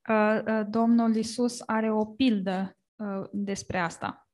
uh, 0.10 0.42
uh, 0.48 0.66
Domnul 0.70 1.16
Isus 1.16 1.62
are 1.66 1.92
o 1.92 2.06
pildă 2.06 2.78
uh, 2.96 3.24
despre 3.32 3.80
asta. 3.80 4.30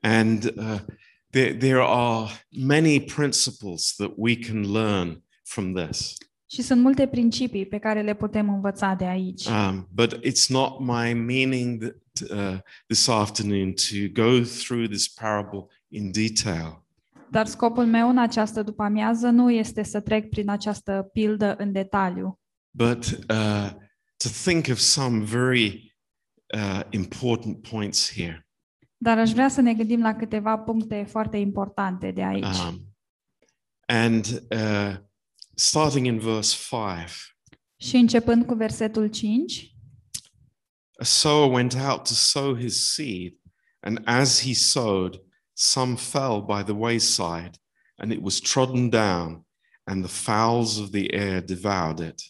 And 0.00 0.44
uh, 0.56 0.80
there, 1.30 1.54
there 1.54 1.80
are 1.80 2.30
many 2.50 3.00
principles 3.00 3.94
that 3.96 4.12
we 4.16 4.36
can 4.36 4.72
learn 4.72 5.22
from 5.42 5.74
this. 5.74 6.14
Și 6.46 6.62
sunt 6.62 6.80
multe 6.80 7.06
principii 7.06 7.66
pe 7.66 7.78
care 7.78 8.02
le 8.02 8.14
putem 8.14 8.48
învăța 8.48 8.94
de 8.94 9.04
aici. 9.04 9.46
Um, 9.46 9.88
but 9.92 10.14
it's 10.14 10.48
not 10.48 10.80
my 10.80 11.12
meaning 11.12 11.82
that 11.82 12.30
uh, 12.30 12.58
this 12.86 13.08
afternoon 13.08 13.72
to 13.72 14.22
go 14.22 14.42
through 14.44 14.88
this 14.88 15.08
parable 15.08 15.66
in 15.92 16.12
detail. 16.12 16.84
Dar 17.30 17.46
scopul 17.46 17.86
meu 17.86 18.08
în 18.08 18.18
această 18.18 18.62
după-amiază 18.62 19.28
nu 19.28 19.50
este 19.50 19.82
să 19.82 20.00
trec 20.00 20.28
prin 20.28 20.48
această 20.48 21.10
pildă 21.12 21.54
în 21.56 21.72
detaliu, 21.72 22.40
but 22.70 23.04
uh, 23.28 23.70
to 24.16 24.28
think 24.44 24.66
of 24.70 24.78
some 24.78 25.24
very 25.24 25.96
uh, 26.54 26.80
important 26.90 27.68
points 27.68 28.12
here. 28.12 28.46
dar 28.96 29.18
aș 29.18 29.30
vrea 29.30 29.48
să 29.48 29.60
ne 29.60 29.74
gândim 29.74 30.00
la 30.00 30.14
câteva 30.14 30.58
puncte 30.58 31.06
foarte 31.10 31.36
importante 31.36 32.10
de 32.10 32.22
aici. 32.22 32.58
Um, 32.68 32.80
and 33.86 34.42
uh, 34.50 34.96
starting 35.54 36.06
in 36.06 36.18
verse 36.18 36.56
5 36.70 37.36
Și 37.76 37.96
începând 37.96 38.46
cu 38.46 38.54
versetul 38.54 39.06
5, 39.06 39.74
a 40.98 41.04
sower 41.04 41.52
went 41.52 41.74
out 41.74 42.02
to 42.02 42.14
sow 42.14 42.56
his 42.56 42.92
seed, 42.94 43.32
and 43.80 44.00
as 44.04 44.42
he 44.42 44.52
sowed, 44.54 45.20
some 45.52 45.96
fell 45.96 46.40
by 46.40 46.62
the 46.62 46.74
wayside, 46.74 47.50
and 47.96 48.12
it 48.12 48.22
was 48.22 48.40
trodden 48.40 48.88
down, 48.88 49.46
and 49.84 50.04
the 50.04 50.12
fowls 50.12 50.78
of 50.78 50.90
the 50.90 51.06
air 51.16 51.40
devoured 51.40 51.98
it. 51.98 52.20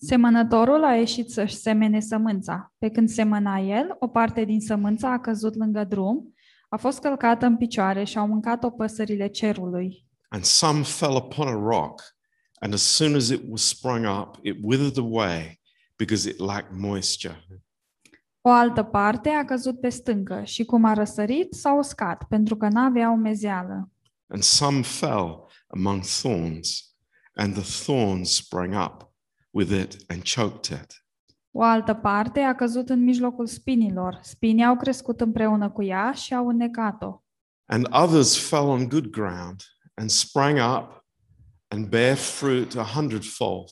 Semănătorul 0.00 0.84
a 0.84 0.94
ieșit 0.94 1.30
să-și 1.30 1.54
semene 1.54 2.00
sămânța. 2.00 2.72
Pe 2.78 2.90
când 2.90 3.08
semăna 3.08 3.58
el, 3.58 3.96
o 3.98 4.08
parte 4.08 4.44
din 4.44 4.60
sămânță 4.60 5.06
a 5.06 5.20
căzut 5.20 5.54
lângă 5.54 5.84
drum, 5.84 6.34
a 6.68 6.76
fost 6.76 7.00
călcată 7.00 7.46
în 7.46 7.56
picioare 7.56 8.04
și 8.04 8.18
au 8.18 8.26
mâncat-o 8.26 8.70
păsările 8.70 9.26
cerului. 9.26 10.06
And 10.28 10.44
some 10.44 10.82
fell 10.82 11.16
upon 11.16 11.48
a 11.48 11.52
rock, 11.52 12.02
and 12.60 12.72
as 12.72 12.82
soon 12.82 13.14
as 13.14 13.28
it 13.28 13.42
was 13.48 13.62
sprung 13.62 14.06
up, 14.20 14.38
it 14.42 14.56
withered 14.62 14.98
away 14.98 15.60
because 15.96 16.30
it 16.30 16.38
lacked 16.38 16.78
moisture. 16.78 17.46
O 18.48 18.50
altă 18.50 18.82
parte 18.82 19.28
a 19.28 19.44
căzut 19.44 19.80
pe 19.80 19.88
stâncă 19.88 20.42
și 20.44 20.64
cum 20.64 20.84
a 20.84 20.92
răsărit, 20.92 21.54
s-a 21.54 21.74
uscat, 21.74 22.24
pentru 22.28 22.56
că 22.56 22.68
n-avea 22.68 23.10
umezeală. 23.10 23.90
And 24.26 24.42
some 24.42 24.82
fell 24.82 25.46
among 25.66 26.02
thorns, 26.20 26.96
and 27.34 27.54
the 27.54 27.84
thorns 27.84 28.34
sprang 28.34 28.74
up 28.84 29.12
with 29.50 29.70
it 29.70 29.96
and 30.06 30.22
choked 30.34 30.78
it. 30.80 31.04
O 31.50 31.62
altă 31.62 31.94
parte 31.94 32.40
a 32.40 32.54
căzut 32.54 32.88
în 32.88 33.04
mijlocul 33.04 33.46
spinilor. 33.46 34.18
Spinii 34.22 34.64
au 34.64 34.76
crescut 34.76 35.20
împreună 35.20 35.70
cu 35.70 35.82
ea 35.82 36.12
și 36.12 36.34
au 36.34 36.48
înnecat-o. 36.48 37.22
And 37.64 37.86
others 37.90 38.48
fell 38.48 38.66
on 38.66 38.88
good 38.88 39.06
ground 39.06 39.62
and 39.94 40.10
sprang 40.10 40.58
up 40.76 41.06
and 41.68 41.88
bare 41.88 42.14
fruit 42.14 42.76
a 42.76 42.84
hundredfold. 42.94 43.68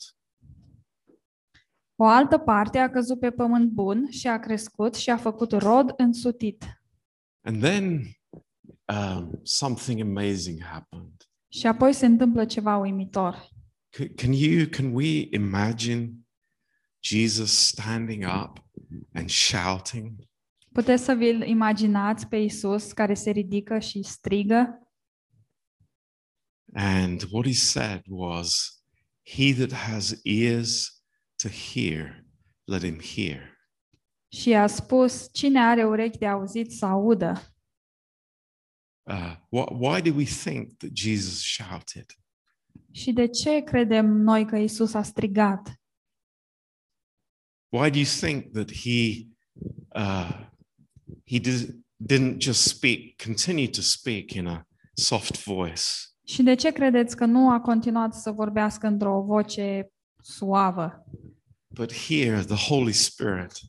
O 1.96 2.04
altă 2.04 2.38
parte 2.38 2.78
a 2.78 2.90
căzut 2.90 3.20
pe 3.20 3.30
pământ 3.30 3.70
bun 3.70 4.11
și 4.11 4.26
a 4.26 4.38
crescut 4.38 4.94
și 4.94 5.11
a 5.11 5.16
făcut 5.16 5.52
rod 5.52 5.94
însutit. 5.96 6.64
And 7.40 7.62
then 7.62 8.02
um, 8.92 9.40
something 9.42 10.00
amazing 10.00 10.62
happened. 10.62 11.12
Și 11.48 11.66
apoi 11.66 11.92
se 11.92 12.06
întâmplă 12.06 12.44
ceva 12.44 12.76
uimitor. 12.76 13.48
C- 13.96 14.14
Can 14.14 14.32
you, 14.32 14.66
can 14.70 14.94
we 14.94 15.28
imagine 15.30 16.12
Jesus 17.00 17.66
standing 17.66 18.24
up 18.42 18.64
and 19.12 19.30
shouting? 19.30 20.11
Puteți 20.72 21.04
să 21.04 21.12
vi-l 21.12 21.42
imaginați 21.42 22.26
pe 22.26 22.37
Isus 22.37 22.92
care 22.92 23.14
se 23.14 23.30
ridică 23.30 23.78
și 23.78 24.02
strigă 24.02 24.80
And 26.74 27.22
what 27.30 27.46
he 27.46 27.52
said 27.52 28.02
was, 28.09 28.80
He 29.22 29.54
that 29.54 29.72
has 29.72 30.20
ears 30.22 30.95
to 31.37 31.49
hear, 31.49 32.25
let 32.64 32.83
him 32.83 32.99
hear. 33.01 33.55
și 34.33 34.55
a 34.55 34.66
spus, 34.66 35.29
cine 35.33 35.61
are 35.61 35.85
urechi 35.85 36.18
de 36.18 36.27
auzit 36.27 36.72
să 36.72 36.87
audă. 36.87 37.55
Uh, 39.03 39.37
wh- 39.37 39.70
why 39.70 40.03
do 40.03 40.14
we 40.16 40.25
think 40.25 40.77
that 40.77 40.90
Jesus 40.94 41.42
shouted? 41.42 42.07
Și 42.92 43.12
de 43.12 43.27
ce 43.29 43.61
credem 43.61 44.07
noi 44.07 44.46
că 44.46 44.57
Isus 44.57 44.94
a 44.94 45.03
strigat? 45.03 45.81
Why 47.68 47.90
do 47.90 47.99
you 47.99 48.07
think 48.20 48.53
that 48.53 48.72
he 48.72 49.27
uh, 49.94 50.46
he 51.31 51.38
did, 51.38 51.85
didn't 52.12 52.38
just 52.38 52.62
speak, 52.62 53.16
continue 53.25 53.68
to 53.68 53.81
speak 53.81 54.31
in 54.33 54.46
a 54.46 54.66
soft 54.94 55.44
voice? 55.44 55.83
Și 56.25 56.42
de 56.42 56.55
ce 56.55 56.70
credeți 56.72 57.16
că 57.16 57.25
nu 57.25 57.51
a 57.51 57.61
continuat 57.61 58.14
să 58.14 58.31
vorbească 58.31 58.87
într-o 58.87 59.20
voce 59.22 59.90
suavă? 60.26 61.04
But 61.68 61.92
here, 61.92 62.44
the 62.44 62.68
Holy 62.68 62.92
Spirit 62.92 63.60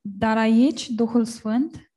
Dar 0.00 0.36
aici, 0.36 0.88
Duhul 0.88 1.24
Sfânt, 1.24 1.92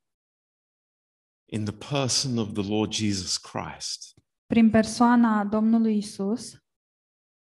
in 1.45 1.65
the 1.65 1.73
person 1.73 2.37
of 2.37 2.53
the 2.53 2.63
Lord 2.69 2.93
Jesus 2.93 3.37
Christ, 3.37 4.13
prin 4.45 4.69
persoana 4.69 5.43
Domnului 5.43 5.97
Isus, 5.97 6.63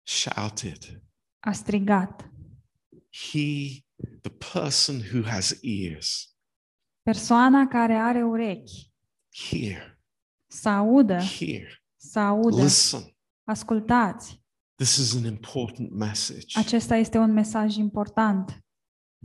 shouted, 0.04 1.04
a 1.40 1.52
strigat. 1.52 2.32
He, 3.10 3.84
the 4.22 4.52
person 4.54 5.02
who 5.14 5.30
has 5.30 5.58
ears, 5.62 6.36
Persoana 7.02 7.68
care 7.68 7.96
are 7.96 8.24
urechi, 8.24 8.92
hear, 9.50 10.00
să 10.48 10.70
audă, 10.70 11.18
hear, 11.18 11.84
să 11.96 12.20
audă, 12.20 12.64
listen. 12.64 13.16
ascultați. 13.44 14.46
This 14.78 14.98
is 14.98 15.16
an 15.16 15.26
important 15.26 15.92
message. 15.92 16.60
Acesta 16.60 16.96
este 16.96 17.18
un 17.18 17.32
mesaj 17.32 17.76
important. 17.76 18.64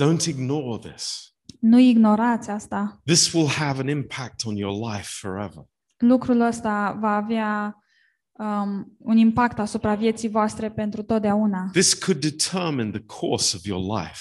Don't 0.03 0.27
ignore 0.27 0.79
this. 0.93 1.35
Nu 1.61 1.79
ignorați 1.79 2.51
asta. 2.51 3.01
This 3.05 3.33
will 3.33 3.49
have 3.49 3.81
an 3.81 3.89
impact 3.89 4.45
on 4.45 4.57
your 4.57 4.93
life 4.93 5.09
forever. 5.21 5.65
Lucrul 5.97 6.41
ăsta 6.41 6.97
va 7.01 7.17
avea 7.17 7.77
um, 8.33 8.97
un 8.99 9.17
impact 9.17 9.59
asupra 9.59 9.95
vieții 9.95 10.29
voastre 10.29 10.71
pentru 10.71 11.03
totdeauna. 11.03 11.69
This 11.73 11.95
could 11.95 12.21
determine 12.21 12.91
the 12.91 13.05
course 13.21 13.57
of 13.57 13.65
your 13.65 13.99
life. 13.99 14.21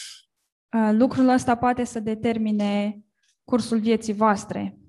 Uh, 0.74 0.90
lucrul 0.94 1.28
ăsta 1.28 1.56
poate 1.56 1.84
să 1.84 2.00
determine 2.00 3.02
cursul 3.44 3.80
vieții 3.80 4.14
voastre. 4.14 4.80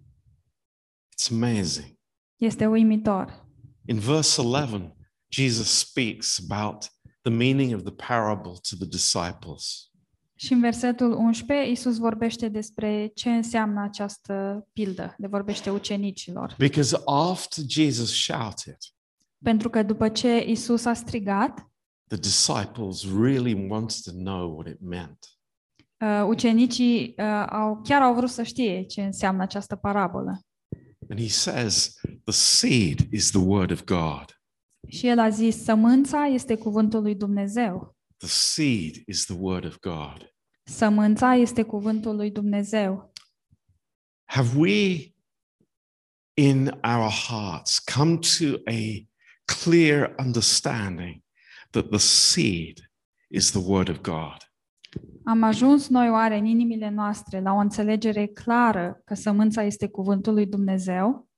It's 1.14 1.32
amazing. 1.32 1.98
Este 2.36 2.66
uimitor. 2.66 3.46
In 3.84 3.98
verse 3.98 4.40
11, 4.40 4.96
Jesus 5.32 5.78
speaks 5.78 6.40
about 6.48 6.84
the 7.22 7.32
meaning 7.32 7.74
of 7.74 7.82
the 7.82 8.06
parable 8.08 8.52
to 8.70 8.76
the 8.78 8.86
disciples. 8.86 9.86
Și 10.34 10.52
în 10.52 10.60
versetul 10.60 11.12
11, 11.12 11.70
Isus 11.70 11.96
vorbește 11.98 12.48
despre 12.48 13.10
ce 13.14 13.30
înseamnă 13.30 13.82
această 13.82 14.66
pildă, 14.72 15.14
de 15.18 15.26
vorbește 15.26 15.70
ucenicilor. 15.70 16.54
Because 16.58 16.96
after 17.06 17.64
Jesus 17.68 18.22
shouted, 18.22 18.76
Pentru 19.44 19.70
că 19.70 19.82
după 19.82 20.08
ce 20.08 20.44
Isus 20.48 20.84
a 20.84 20.94
strigat, 20.94 21.66
the 22.08 22.16
disciples 22.18 23.04
really 23.22 23.66
wanted 23.68 24.00
to 24.04 24.10
know 24.12 24.54
what 24.56 24.66
it 24.68 24.80
meant. 24.80 25.18
uh, 26.00 26.24
ucenicii 26.28 27.14
uh, 27.18 27.46
au, 27.50 27.80
chiar 27.84 28.02
au 28.02 28.14
vrut 28.14 28.30
să 28.30 28.42
știe 28.42 28.82
ce 28.82 29.02
înseamnă 29.02 29.42
această 29.42 29.76
parabolă. 29.76 30.40
And 31.10 31.20
he 31.20 31.28
says, 31.28 32.00
The 32.24 32.32
seed 32.32 32.98
is 33.12 33.30
the 33.30 33.40
word 33.40 33.70
of 33.70 33.84
God. 33.84 34.41
Și 34.88 35.06
el 35.06 35.18
a 35.18 35.28
zis, 35.28 35.62
sămânța 35.62 36.24
este 36.24 36.56
cuvântul 36.56 37.02
lui 37.02 37.14
Dumnezeu. 37.14 37.96
The 38.16 38.28
seed 38.28 39.02
is 39.06 39.24
the 39.24 39.36
word 39.38 39.64
of 39.64 39.78
God. 39.78 40.34
Sămânța 40.64 41.34
este 41.34 41.62
cuvântul 41.62 42.16
lui 42.16 42.30
Dumnezeu. 42.30 43.12
Have 44.24 44.58
we 44.58 45.12
in 46.34 46.66
our 46.66 47.10
hearts 47.28 47.78
come 47.78 48.18
to 48.18 48.60
a 48.70 49.08
clear 49.44 50.14
understanding 50.18 51.22
that 51.70 51.88
the 51.88 51.98
seed 51.98 52.90
is 53.28 53.50
the 53.50 53.60
word 53.64 53.88
of 53.88 54.00
God? 54.00 54.36
Am 55.24 55.42
ajuns 55.42 55.88
noi 55.88 56.10
oare 56.10 56.36
în 56.36 56.44
inimile 56.44 56.88
noastre 56.88 57.40
la 57.40 57.52
o 57.52 57.56
înțelegere 57.56 58.26
clară 58.26 59.00
că 59.04 59.14
sămânța 59.14 59.62
este 59.62 59.88
cuvântul 59.88 60.32
lui 60.32 60.46
Dumnezeu? 60.46 61.28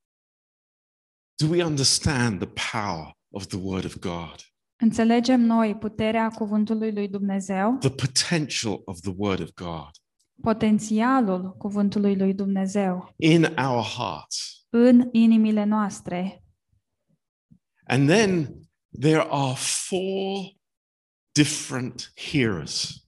Do 1.37 1.49
we 1.49 1.65
understand 1.65 2.39
the 2.39 2.71
power 2.73 3.17
of 3.35 3.47
the 3.47 3.59
word 3.63 3.85
of 3.85 3.99
God? 3.99 4.35
Înțelegem 4.77 5.41
noi 5.41 5.77
puterea 5.77 6.29
cuvântului 6.29 6.93
lui 6.93 7.09
Dumnezeu, 7.09 7.77
The 7.81 7.91
potential 7.91 8.83
of 8.85 9.01
the 9.01 9.13
word 9.17 9.41
of 9.41 9.51
God 9.55 9.91
potențialul 10.43 11.57
cuvântului 11.57 12.17
lui 12.17 12.35
Dumnezeu 12.35 13.15
in 13.17 13.43
our 13.45 13.83
hearts? 13.83 14.67
în 14.69 15.09
inimile 15.13 15.65
noastre. 15.65 16.45
And 17.87 18.09
then 18.09 18.55
there 19.01 19.27
are 19.31 19.55
four 19.57 20.57
different 21.33 22.13
hearers. 22.33 23.04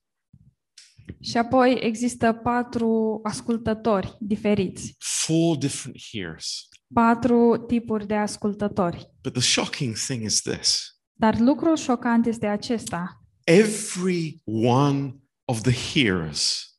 Și 1.27 1.37
apoi 1.37 1.79
există 1.81 2.33
patru 2.33 3.21
ascultători 3.23 4.17
diferiți, 4.21 4.97
Four 4.99 5.57
different 5.57 5.97
hearers. 6.13 6.69
patru 6.95 7.57
tipuri 7.67 8.07
de 8.07 8.15
ascultători. 8.15 9.11
But 9.23 9.33
the 9.33 9.43
shocking 9.43 9.95
thing 9.97 10.23
is 10.23 10.41
this 10.43 10.91
Dar 11.13 11.39
lucrul 11.39 11.77
șocant 11.77 12.27
este 12.27 12.47
acesta. 12.47 13.21
every 13.45 14.43
one 14.63 15.15
of 15.45 15.61
the 15.61 15.73
hearers 15.93 16.71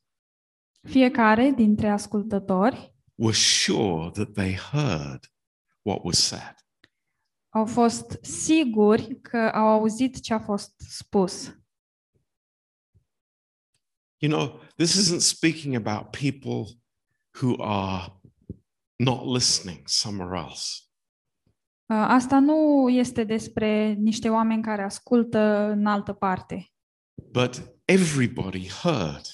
Fiecare 0.88 1.50
dintre 1.56 1.88
ascultători 1.88 2.94
were 3.14 3.34
sure 3.36 4.10
that 4.10 4.32
they 4.32 4.54
heard 4.54 5.32
what 5.82 5.98
was 6.02 6.18
said. 6.18 6.54
au 7.48 7.66
fost 7.66 8.18
siguri 8.22 9.20
că 9.20 9.50
au 9.54 9.66
auzit 9.66 10.20
ce 10.20 10.34
a 10.34 10.38
fost 10.38 10.72
spus. 10.88 11.52
You 14.20 14.30
know, 14.32 14.60
this 14.76 14.94
isn't 14.94 15.20
speaking 15.20 15.76
about 15.86 16.10
people 16.10 16.64
who 17.40 17.54
are 17.62 18.20
not 18.96 19.26
listening 19.26 19.82
somewhere 19.86 20.36
else. 20.38 20.82
Uh, 21.92 22.04
Asta 22.08 22.38
nu 22.38 22.88
este 22.88 23.24
despre 23.24 23.92
niște 23.92 24.28
oameni 24.30 24.62
care 24.62 24.82
ascultă 24.82 25.38
în 25.70 25.86
altă 25.86 26.12
parte, 26.12 26.68
But 27.32 27.62
everybody 27.84 28.68
heard, 28.68 29.26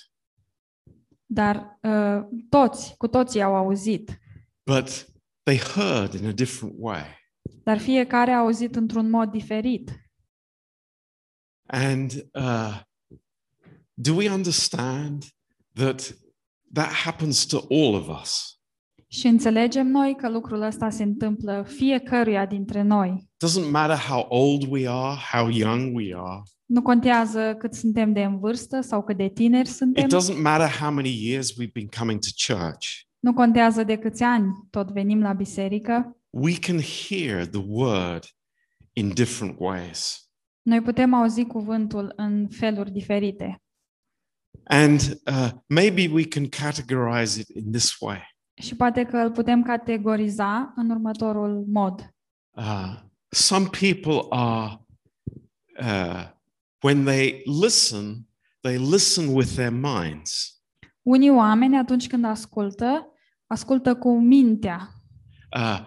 dar 1.26 1.78
uh, 1.82 2.26
toți, 2.48 2.96
cu 2.96 3.06
toții 3.08 3.42
au 3.42 3.54
auzit, 3.54 4.18
but 4.70 5.06
they 5.42 5.58
heard 5.58 6.12
in 6.12 6.26
a 6.26 6.32
different 6.32 6.74
way. 6.78 7.18
dar 7.62 7.78
fiecare 7.78 8.30
a 8.30 8.38
auzit 8.38 8.76
într-un 8.76 9.10
mod 9.10 9.30
diferit. 9.30 9.90
And 11.66 12.12
uh, 12.32 12.80
do 13.94 14.14
we 14.14 14.30
understand 14.30 15.24
that 15.72 16.16
that 16.72 16.92
happens 16.92 17.46
to 17.46 17.56
all 17.70 17.94
of 17.94 18.20
us? 18.20 18.58
Și 19.08 19.26
înțelegem 19.26 19.86
noi 19.86 20.14
că 20.16 20.28
lucrul 20.28 20.62
ăsta 20.62 20.90
se 20.90 21.02
întâmplă 21.02 21.64
fiecăruia 21.68 22.46
dintre 22.46 22.82
noi. 22.82 23.28
Doesn't 23.46 23.70
matter 23.70 23.96
how 23.96 24.26
old 24.28 24.66
we 24.70 24.88
are, 24.88 25.18
how 25.32 25.48
young 25.48 25.96
we 25.96 26.14
are. 26.16 26.42
Nu 26.64 26.82
contează 26.82 27.54
cât 27.58 27.74
suntem 27.74 28.12
de 28.12 28.22
în 28.22 28.38
vârstă 28.38 28.80
sau 28.80 29.04
cât 29.04 29.16
de 29.16 29.28
tineri 29.28 29.68
suntem. 29.68 30.04
It 30.04 30.14
doesn't 30.14 30.42
matter 30.42 30.68
how 30.80 30.92
many 30.92 31.26
years 31.26 31.52
we've 31.52 31.72
been 31.72 31.88
coming 31.98 32.18
to 32.20 32.54
church. 32.54 32.88
Nu 33.18 33.32
contează 33.32 33.84
de 33.84 33.96
câți 33.96 34.22
ani 34.22 34.52
tot 34.70 34.90
venim 34.90 35.20
la 35.20 35.32
biserică. 35.32 36.16
We 36.30 36.58
can 36.58 36.78
hear 36.80 37.46
the 37.46 37.62
word 37.66 38.24
in 38.92 39.08
different 39.08 39.56
ways. 39.58 40.28
Noi 40.62 40.80
putem 40.80 41.14
auzi 41.14 41.44
cuvântul 41.44 42.12
în 42.16 42.48
feluri 42.48 42.90
diferite. 42.90 43.62
And 44.64 45.20
uh, 45.26 45.50
maybe 45.66 46.08
we 46.08 46.24
can 46.24 46.48
categorize 46.48 47.40
it 47.40 47.48
in 47.48 47.72
this 47.72 48.00
way. 48.00 48.36
Și 48.54 48.76
poate 48.76 49.04
că 49.04 49.16
îl 49.16 49.30
putem 49.30 49.62
categoriza 49.62 50.72
în 50.76 50.90
următorul 50.90 51.64
mod. 51.66 52.14
Uh, 52.50 52.98
some 53.28 53.66
people 53.66 54.26
are, 54.30 54.86
uh, 55.80 56.30
when 56.82 57.04
they 57.04 57.42
listen, 57.62 58.26
they 58.60 58.76
listen 58.76 59.34
with 59.34 59.52
their 59.54 59.72
minds. 59.72 60.62
Unii 61.02 61.30
oameni, 61.30 61.78
atunci 61.78 62.06
când 62.06 62.24
ascultă, 62.24 63.06
ascultă 63.46 63.96
cu 63.96 64.18
mintea. 64.18 64.88
Uh, 65.56 65.80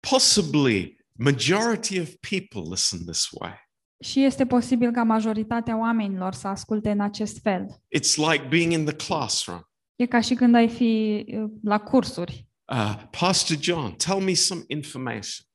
possibly, 0.00 0.96
majority 1.12 2.00
of 2.00 2.08
people 2.30 2.60
listen 2.70 2.98
this 3.06 3.28
way. 3.30 3.63
Și 4.04 4.24
este 4.24 4.46
posibil 4.46 4.90
ca 4.90 5.02
majoritatea 5.02 5.78
oamenilor 5.78 6.32
să 6.32 6.48
asculte 6.48 6.90
în 6.90 7.00
acest 7.00 7.40
fel. 7.42 7.66
It's 7.98 8.16
like 8.30 8.46
being 8.48 8.72
in 8.72 8.84
the 8.84 8.94
classroom. 8.94 9.60
E 9.96 10.06
ca 10.06 10.20
și 10.20 10.34
când 10.34 10.54
ai 10.54 10.68
fi 10.68 11.24
uh, 11.28 11.50
la 11.62 11.78
cursuri. 11.78 12.48
Uh, 12.72 13.02
Pastor 13.20 13.56
John, 13.60 13.92
tell 13.92 14.20
me 14.20 14.32
some 14.32 14.62
information. 14.66 15.46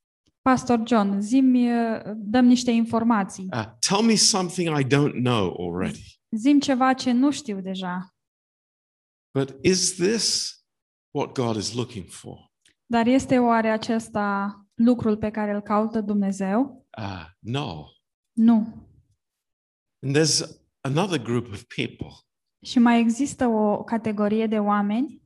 Pastor 0.41 0.82
John, 0.86 1.20
zimi, 1.20 1.72
uh, 1.72 2.02
dăm 2.16 2.45
niște 2.45 2.72
informații. 2.72 3.47
Uh, 3.52 3.66
tell 3.88 4.02
me 4.02 4.16
something 4.16 4.80
I 4.80 4.84
don't 4.84 5.14
know 5.14 5.56
already. 5.60 6.20
Zim 6.30 6.60
ceva 6.60 6.93
ce 6.93 7.12
nu 7.12 7.32
știu 7.32 7.62
deja. 7.62 8.16
But 9.39 9.58
is 9.62 9.95
this 9.95 10.56
what 11.12 11.34
God 11.34 11.56
is 11.56 11.74
looking 11.74 12.06
for? 12.08 12.52
Dar 12.86 13.08
este 13.08 13.39
oare 13.39 13.70
acesta 13.70 14.56
lucrul 14.74 15.18
pe 15.18 15.30
care 15.30 15.54
îl 15.54 15.62
caută 15.62 16.02
Dumnezeu? 16.02 16.88
Uh, 16.97 17.26
no. 17.39 17.86
Nu. 18.40 18.88
And 20.06 20.16
there's 20.16 20.42
another 20.82 21.22
group 21.22 21.52
of 21.52 21.64
people 21.76 22.08
Și 22.66 22.80
mai 22.80 23.00
există 23.00 23.46
o 23.46 23.84
categorie 23.84 24.48
de 24.48 24.60
oameni 24.60 25.22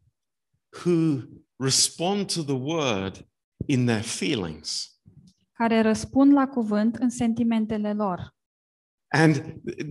who 0.85 1.21
respond 1.55 2.33
to 2.33 2.43
the 2.43 2.53
word 2.53 3.27
in 3.65 3.85
their 3.85 4.01
feelings. 4.01 4.87
care 5.51 5.81
răspund 5.81 6.33
la 6.33 6.47
cuvânt 6.47 6.95
în 6.95 7.09
sentimentele 7.09 7.93
lor. 7.93 8.35
And 9.07 9.35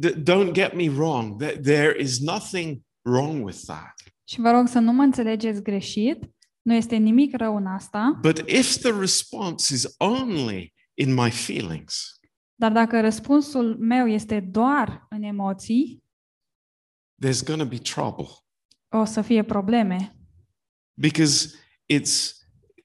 th- 0.06 0.22
don't 0.22 0.52
get 0.52 0.74
me 0.74 0.88
wrong, 0.88 1.42
th- 1.44 1.60
there 1.60 2.00
is 2.00 2.20
nothing 2.20 2.80
wrong 3.02 3.44
with 3.44 3.58
that. 3.66 3.94
Și 4.28 4.40
vă 4.40 4.50
rog 4.50 4.68
să 4.68 4.78
nu 4.78 4.92
mă 4.92 5.02
înțelegeți 5.02 5.62
greșit, 5.62 6.30
nu 6.62 6.74
este 6.74 6.96
nimic 6.96 7.36
rău 7.36 7.56
în 7.56 7.66
asta, 7.66 8.18
But 8.20 8.38
if 8.38 8.76
the 8.76 8.92
response 8.98 9.74
is 9.74 9.94
only 9.98 10.74
in 10.94 11.14
my 11.14 11.30
feelings, 11.30 12.11
dar 12.62 12.72
dacă 12.72 13.00
răspunsul 13.00 13.76
meu 13.78 14.06
este 14.06 14.40
doar 14.40 15.06
în 15.10 15.22
emoții, 15.22 16.04
there's 17.24 17.44
going 17.44 17.60
to 17.60 17.66
be 17.66 17.78
trouble 17.78 18.26
o 18.88 19.04
să 19.04 19.20
fie 19.22 19.42
probleme. 19.44 20.16
because 20.94 21.54
it's 21.92 22.32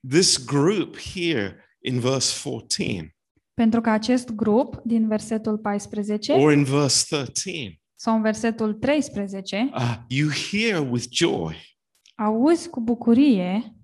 this 0.08 0.44
group 0.44 0.96
here 0.96 1.64
in 1.80 2.00
verse 2.00 2.48
14 2.48 3.16
Pentru 3.54 3.80
că 3.80 3.90
acest 3.90 4.30
grup 4.30 4.80
din 4.84 5.08
versetul 5.08 5.58
14 5.58 6.32
or 6.32 6.52
in 6.52 6.64
verse 6.64 7.16
13, 7.16 7.80
sau 7.94 8.14
în 8.14 8.22
versetul 8.22 8.74
13 8.74 9.70
uh, 9.74 9.96
you 10.08 10.28
hear 10.50 10.90
with 10.90 11.06
joy, 11.10 11.56
auzi 12.14 12.68
cu 12.68 12.80
bucurie, 12.80 13.74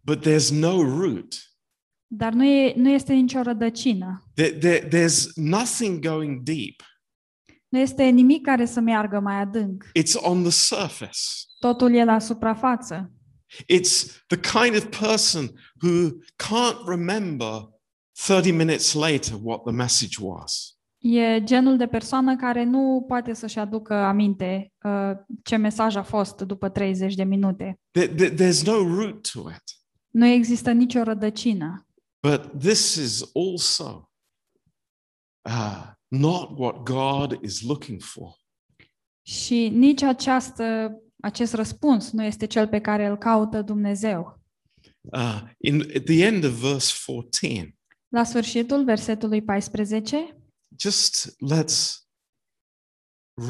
but 0.00 0.26
there's 0.26 0.50
no 0.50 0.82
root. 0.82 1.47
Dar 2.10 2.32
nu, 2.32 2.44
e, 2.44 2.72
nu 2.76 2.88
este 2.90 3.12
nicio 3.12 3.42
rădăcină. 3.42 4.22
There, 4.34 4.50
there, 4.52 4.88
there's 4.88 5.24
nothing 5.34 6.06
going 6.06 6.42
deep. 6.42 6.82
Nu 7.68 7.78
este 7.78 8.04
nimic 8.04 8.42
care 8.46 8.64
să 8.66 8.80
meargă 8.80 9.20
mai 9.20 9.34
adânc. 9.40 9.84
It's 9.98 10.14
on 10.14 10.42
the 10.42 10.50
surface. 10.50 11.18
Totul 11.58 11.94
e 11.94 12.04
la 12.04 12.18
suprafață. 12.18 13.12
It's 13.62 14.22
the 14.26 14.40
kind 14.40 14.76
of 14.76 14.98
person 15.00 15.50
who 15.82 16.08
can't 16.36 16.86
remember 16.86 17.68
30 18.26 18.52
minutes 18.52 18.92
later 18.94 19.38
what 19.42 19.62
the 19.62 19.72
message 19.72 20.16
was. 20.20 20.72
E 20.98 21.40
genul 21.44 21.76
de 21.76 21.86
persoană 21.86 22.36
care 22.36 22.64
nu 22.64 23.04
poate 23.08 23.32
să-și 23.32 23.58
aducă 23.58 23.94
aminte 23.94 24.72
uh, 24.82 25.10
ce 25.42 25.56
mesaj 25.56 25.96
a 25.96 26.02
fost 26.02 26.40
după 26.40 26.68
30 26.68 27.14
de 27.14 27.24
minute. 27.24 27.80
There- 27.98 28.14
there- 28.14 28.34
there's 28.34 28.64
no 28.64 28.72
root 28.96 29.30
to 29.32 29.40
it. 29.50 29.62
Nu 30.10 30.26
există 30.26 30.70
nicio 30.72 31.02
rădăcină. 31.02 31.86
But 32.20 32.60
this 32.60 32.94
is 32.94 33.30
also 33.34 34.10
uh, 35.48 35.92
not 36.08 36.58
what 36.58 36.84
God 36.84 37.42
is 37.44 37.62
looking 37.62 38.02
for. 38.02 38.36
Și 39.22 39.68
nici 39.68 40.02
această, 40.02 40.92
acest 41.22 41.54
răspuns 41.54 42.10
nu 42.10 42.22
este 42.22 42.46
cel 42.46 42.68
pe 42.68 42.80
care 42.80 43.06
îl 43.06 43.16
caută 43.18 43.62
Dumnezeu. 43.62 44.40
Uh, 45.00 45.42
in, 45.58 45.80
at 45.80 46.04
the 46.04 46.24
end 46.24 46.44
of 46.44 46.50
verse 46.50 46.94
14, 47.06 47.76
La 48.08 48.24
sfârșitul 48.24 48.84
versetului 48.84 49.42
14, 49.42 50.36
just 50.78 51.36
let's 51.52 52.06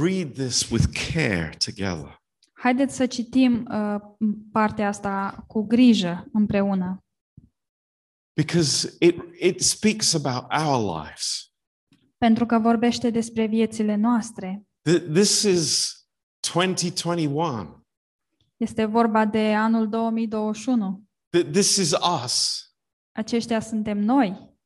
read 0.01 0.33
this 0.33 0.71
with 0.71 0.85
care 1.13 1.57
together. 1.65 2.23
haideți 2.53 2.97
să 2.97 3.07
citim 3.07 3.69
uh, 3.71 3.97
partea 4.53 4.89
asta 4.89 5.45
cu 5.47 5.63
grijă 5.63 6.29
împreună. 6.33 7.03
Because 8.39 8.97
it, 9.01 9.17
it 9.41 9.61
speaks 9.61 10.15
about 10.15 10.53
our 10.53 10.97
lives. 11.03 11.53
Pentru 12.19 12.47
că 12.47 12.59
vorbește 12.59 13.11
despre 13.11 13.47
viețile 13.47 13.95
noastre. 13.95 14.67
Th- 14.91 15.13
This 15.13 15.43
is 15.43 15.93
2021. 16.53 17.87
Este 18.57 18.85
vorba 18.85 19.25
de 19.27 19.55
anul 19.55 19.89
2021. 19.89 21.05
Th- 21.37 21.51
This 21.53 21.77
is 21.77 21.93
us. 22.25 22.63
Aceștia 23.13 23.61
suntem 23.61 23.99
noi 23.99 24.57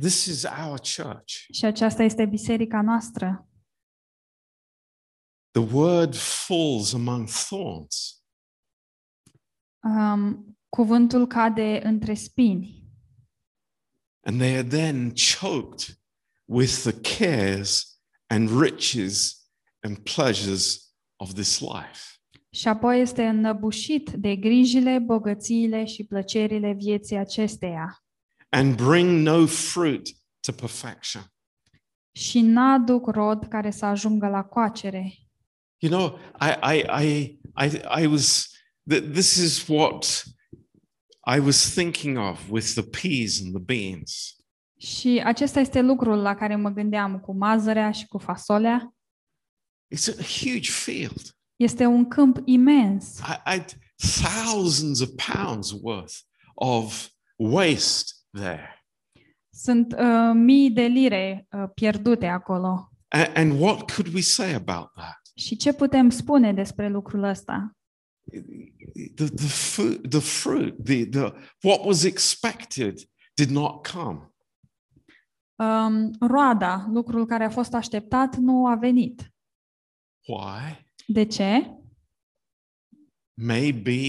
This 0.00 0.24
is 0.26 0.44
our 0.44 0.78
church. 0.96 1.32
și 1.52 1.64
aceasta 1.64 2.02
este 2.02 2.26
biserica 2.26 2.82
noastră. 2.82 3.48
The 5.50 5.74
word 5.74 6.14
falls 6.46 6.92
among 6.92 7.28
thorns. 7.28 8.22
Um, 9.82 10.58
cuvântul 10.68 11.26
cade 11.26 11.80
între 11.84 12.14
spini 12.14 12.77
and 14.28 14.40
they 14.40 14.56
are 14.56 14.68
then 14.68 15.12
choked 15.14 15.96
with 16.44 16.82
the 16.82 16.92
cares 16.92 17.98
and 18.26 18.50
riches 18.50 19.48
and 19.82 20.04
pleasures 20.04 20.92
of 21.16 21.32
this 21.34 21.60
life. 21.60 22.12
și 22.50 22.68
apoi 22.68 23.00
este 23.00 23.26
înnăbușit 23.26 24.10
de 24.10 24.36
grijile, 24.36 24.98
bogățiile 24.98 25.84
și 25.84 26.04
plăcerile 26.04 26.72
vieții 26.72 27.16
acesteia 27.16 28.02
And 28.48 28.74
bring 28.76 29.26
no 29.26 29.46
fruit 29.46 30.08
to 30.40 30.52
perfection. 30.52 31.22
și 32.12 32.40
n-aduc 32.40 33.06
rod 33.06 33.44
care 33.48 33.70
să 33.70 33.84
ajungă 33.84 34.28
la 34.28 34.42
coacere. 34.42 35.14
You 35.78 35.92
know, 35.92 36.18
I, 36.40 36.76
I, 36.76 37.04
I, 37.06 37.38
I, 37.66 38.02
I 38.02 38.06
was, 38.06 38.50
th- 38.92 39.12
this 39.12 39.36
is 39.36 39.66
what 39.68 40.24
I 41.36 41.38
was 41.38 41.74
thinking 41.74 42.16
of 42.16 42.50
with 42.50 42.74
the 42.74 42.82
peas 42.82 43.40
and 43.40 43.54
the 43.54 43.60
beans. 43.60 44.36
Și 44.78 45.22
acesta 45.24 45.60
este 45.60 45.80
lucrul 45.80 46.16
la 46.16 46.34
care 46.34 46.56
mă 46.56 46.70
gândeam 46.70 47.20
cu 47.20 47.36
mazărea 47.36 47.90
și 47.90 48.06
cu 48.06 48.18
fasolea. 48.18 48.94
It's 49.94 50.18
a 50.18 50.22
huge 50.22 50.70
field. 50.70 51.36
Este 51.56 51.86
un 51.86 52.08
câmp 52.08 52.38
imens. 52.44 53.18
I, 53.18 53.56
I, 53.56 53.64
thousands 54.22 55.00
of 55.00 55.08
pounds 55.34 55.74
worth 55.80 56.14
of 56.54 57.08
waste 57.36 58.12
there. 58.32 58.86
Sunt 59.50 59.92
uh, 59.92 60.30
mii 60.34 60.70
de 60.70 60.82
lire 60.82 61.46
uh, 61.50 61.64
pierdute 61.74 62.26
acolo. 62.26 62.92
And, 63.08 63.36
and 63.36 63.60
what 63.60 63.90
could 63.90 64.14
we 64.14 64.20
say 64.20 64.54
about 64.54 64.92
that? 64.92 65.20
Și 65.34 65.56
ce 65.56 65.72
putem 65.72 66.10
spune 66.10 66.52
despre 66.52 66.88
lucrul 66.88 67.22
ăsta? 67.22 67.77
The 69.14 69.24
the 69.34 69.48
fruit, 69.48 70.10
the 70.10 70.20
fruit, 70.20 70.84
the 70.84 71.04
the 71.04 71.32
what 71.62 71.84
was 71.84 72.04
expected 72.04 73.00
did 73.34 73.50
not 73.50 73.86
come. 73.92 74.32
um, 75.60 76.10
roada, 76.20 76.86
lucrul 76.92 77.26
care 77.26 77.44
a 77.44 77.50
fost 77.50 77.74
așteptat, 77.74 78.36
nu 78.36 78.66
a 78.66 78.74
venit. 78.74 79.32
Why? 80.26 80.86
De 81.06 81.24
ce? 81.24 81.72
Maybe 83.34 84.00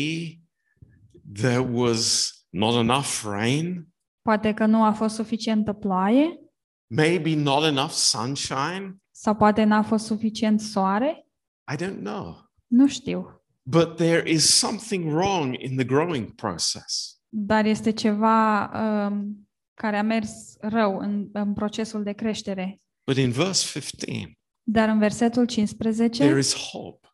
there 1.33 1.59
was 1.59 2.31
not 2.49 2.75
enough 2.75 3.21
rain, 3.23 3.87
Poate 4.21 4.53
că 4.53 4.65
nu 4.65 4.83
a 4.83 4.91
fost 4.93 5.15
suficientă 5.15 5.73
ploaie 5.73 6.39
maybe 6.87 7.35
not 7.35 7.63
enough 7.63 7.91
sunshine. 7.91 8.95
sau 9.11 9.35
poate 9.35 9.63
n-a 9.63 9.83
fost 9.83 10.05
suficient 10.05 10.61
soare. 10.61 11.27
I 11.73 11.75
don't 11.75 11.99
know. 11.99 12.49
Nu 12.67 12.87
știu. 12.87 13.38
But 13.69 13.95
there 13.95 14.29
is 14.29 14.57
something 14.57 15.13
wrong 15.13 15.55
in 15.61 15.75
the 15.75 15.85
growing 15.85 16.31
process. 16.31 17.19
Dar 17.29 17.65
este 17.65 17.91
ceva 17.91 18.71
um, 18.73 19.49
care 19.73 19.97
a 19.97 20.03
mers 20.03 20.55
rău 20.59 20.97
în, 20.97 21.29
în 21.33 21.53
procesul 21.53 22.03
de 22.03 22.11
creștere. 22.11 22.81
But 23.03 23.17
in 23.17 23.31
verse 23.31 23.79
15, 23.79 24.37
Dar 24.63 24.89
în 24.89 24.99
versetul 24.99 25.45
there 25.45 25.67
15 25.67 26.37
is 26.37 26.55
hope 26.55 27.07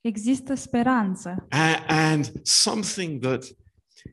există 0.00 0.54
speranță. 0.54 1.46
and, 1.50 1.84
and 1.88 2.30
something 2.42 3.22
that, 3.22 3.44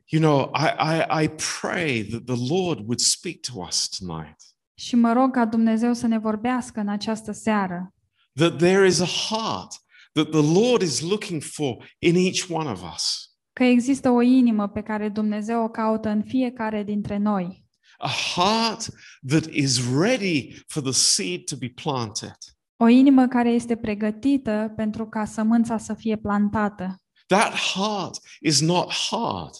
you 0.06 0.22
know, 0.22 0.50
I, 0.54 0.66
I, 0.78 1.24
I 1.24 1.28
pray 1.60 2.04
that 2.04 2.24
the 2.24 2.54
Lord 2.54 2.78
would 2.78 2.98
speak 2.98 3.36
to 3.52 3.60
us 3.66 3.88
tonight. 3.88 4.36
Și 4.74 4.96
mă 4.96 5.12
rog 5.12 5.32
ca 5.32 5.44
Dumnezeu 5.44 5.92
să 5.92 6.06
ne 6.06 6.18
vorbească 6.18 6.80
în 6.80 6.88
această 6.88 7.32
seară. 7.32 7.94
That 8.32 8.56
there 8.56 8.86
is 8.86 9.00
a 9.00 9.06
heart 9.06 9.72
that 10.12 10.30
the 10.30 10.60
Lord 10.60 10.82
is 10.82 11.00
looking 11.00 11.42
for 11.42 11.76
in 11.98 12.16
each 12.16 12.50
one 12.50 12.70
of 12.70 12.82
us. 12.94 13.32
Că 13.52 13.64
există 13.64 14.10
o 14.10 14.22
inimă 14.22 14.68
pe 14.68 14.80
care 14.80 15.08
Dumnezeu 15.08 15.62
o 15.62 15.68
caută 15.68 16.08
în 16.08 16.22
fiecare 16.22 16.82
dintre 16.82 17.16
noi. 17.16 17.66
A 17.96 18.10
heart 18.34 18.88
that 19.28 19.46
is 19.46 19.90
ready 20.00 20.62
for 20.66 20.82
the 20.82 20.92
seed 20.92 21.44
to 21.44 21.56
be 21.56 21.72
planted. 21.82 22.36
O 22.76 22.88
inimă 22.88 23.26
care 23.26 23.50
este 23.50 23.76
pregătită 23.76 24.72
pentru 24.76 25.06
ca 25.06 25.24
sămânța 25.24 25.78
să 25.78 25.94
fie 25.94 26.16
plantată. 26.16 27.02
That 27.26 27.54
heart 27.54 28.18
is 28.40 28.60
not 28.60 28.92
hard. 28.92 29.54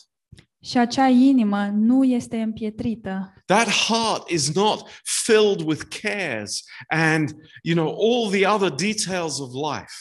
Și 0.62 0.78
acea 0.78 1.08
inimă 1.08 1.66
nu 1.74 2.04
este 2.04 2.40
împietrită. 2.40 3.32
That 3.46 3.68
heart 3.68 4.28
is 4.28 4.54
not 4.54 4.88
filled 5.24 5.60
with 5.60 5.82
cares 6.00 6.62
and, 6.88 7.30
you 7.62 7.76
know, 7.76 7.88
all 7.88 8.30
the 8.30 8.46
other 8.46 8.70
details 8.70 9.38
of 9.38 9.50
life. 9.52 9.92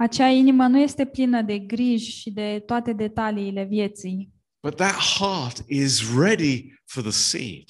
Acea 0.00 0.28
inimă 0.28 0.66
nu 0.66 0.78
este 0.78 1.04
plină 1.06 1.42
de 1.42 1.58
griji 1.58 2.10
și 2.10 2.30
de 2.30 2.62
toate 2.66 2.92
detaliile 2.92 3.64
vieții, 3.64 4.32
But 4.62 4.76
that 4.76 4.94
heart 4.94 5.62
is 5.68 6.16
ready 6.18 6.74
for 6.84 7.02
the 7.02 7.12
seed. 7.12 7.64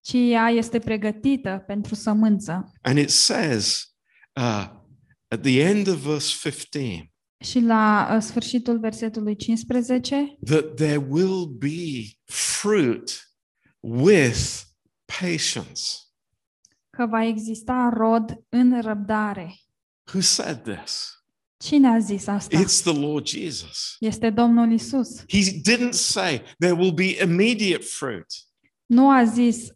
ci 0.00 0.12
ea 0.12 0.48
este 0.48 0.78
pregătită 0.78 1.64
pentru 1.66 1.94
sămânță. 1.94 2.72
And 2.80 2.98
it 2.98 3.10
says 3.10 3.94
uh, 4.40 4.68
at 5.28 5.40
the 5.42 5.60
end 5.60 5.88
of 5.88 5.96
verse 5.96 6.50
15 6.50 7.12
Și 7.44 7.60
la 7.60 8.08
uh, 8.14 8.22
sfârșitul 8.22 8.78
versetului 8.78 9.36
15 9.36 10.36
that 10.44 10.74
there 10.74 11.06
will 11.08 11.46
be 11.46 12.10
fruit 12.24 13.30
with 13.80 14.60
patience. 15.20 15.80
că 16.90 17.06
va 17.06 17.24
exista 17.24 17.90
rod 17.96 18.44
în 18.48 18.80
răbdare. 18.82 19.54
Who 20.12 20.20
said 20.20 20.62
this? 20.62 21.10
Cine 21.58 21.88
a 21.88 21.98
zis 21.98 22.26
asta? 22.26 22.58
It's 22.58 22.82
the 22.82 22.98
Lord 23.00 23.26
Jesus. 23.26 23.96
Este 24.00 24.30
Domnul 24.30 24.72
Isus. 24.72 25.24
He 25.28 25.60
didn't 25.62 25.92
say 25.92 26.42
there 26.58 26.74
will 26.74 26.92
be 26.92 27.22
immediate 27.22 27.82
fruit. 27.82 28.26
Nu 28.86 29.10
a 29.10 29.24
zis 29.24 29.62
uh, 29.62 29.68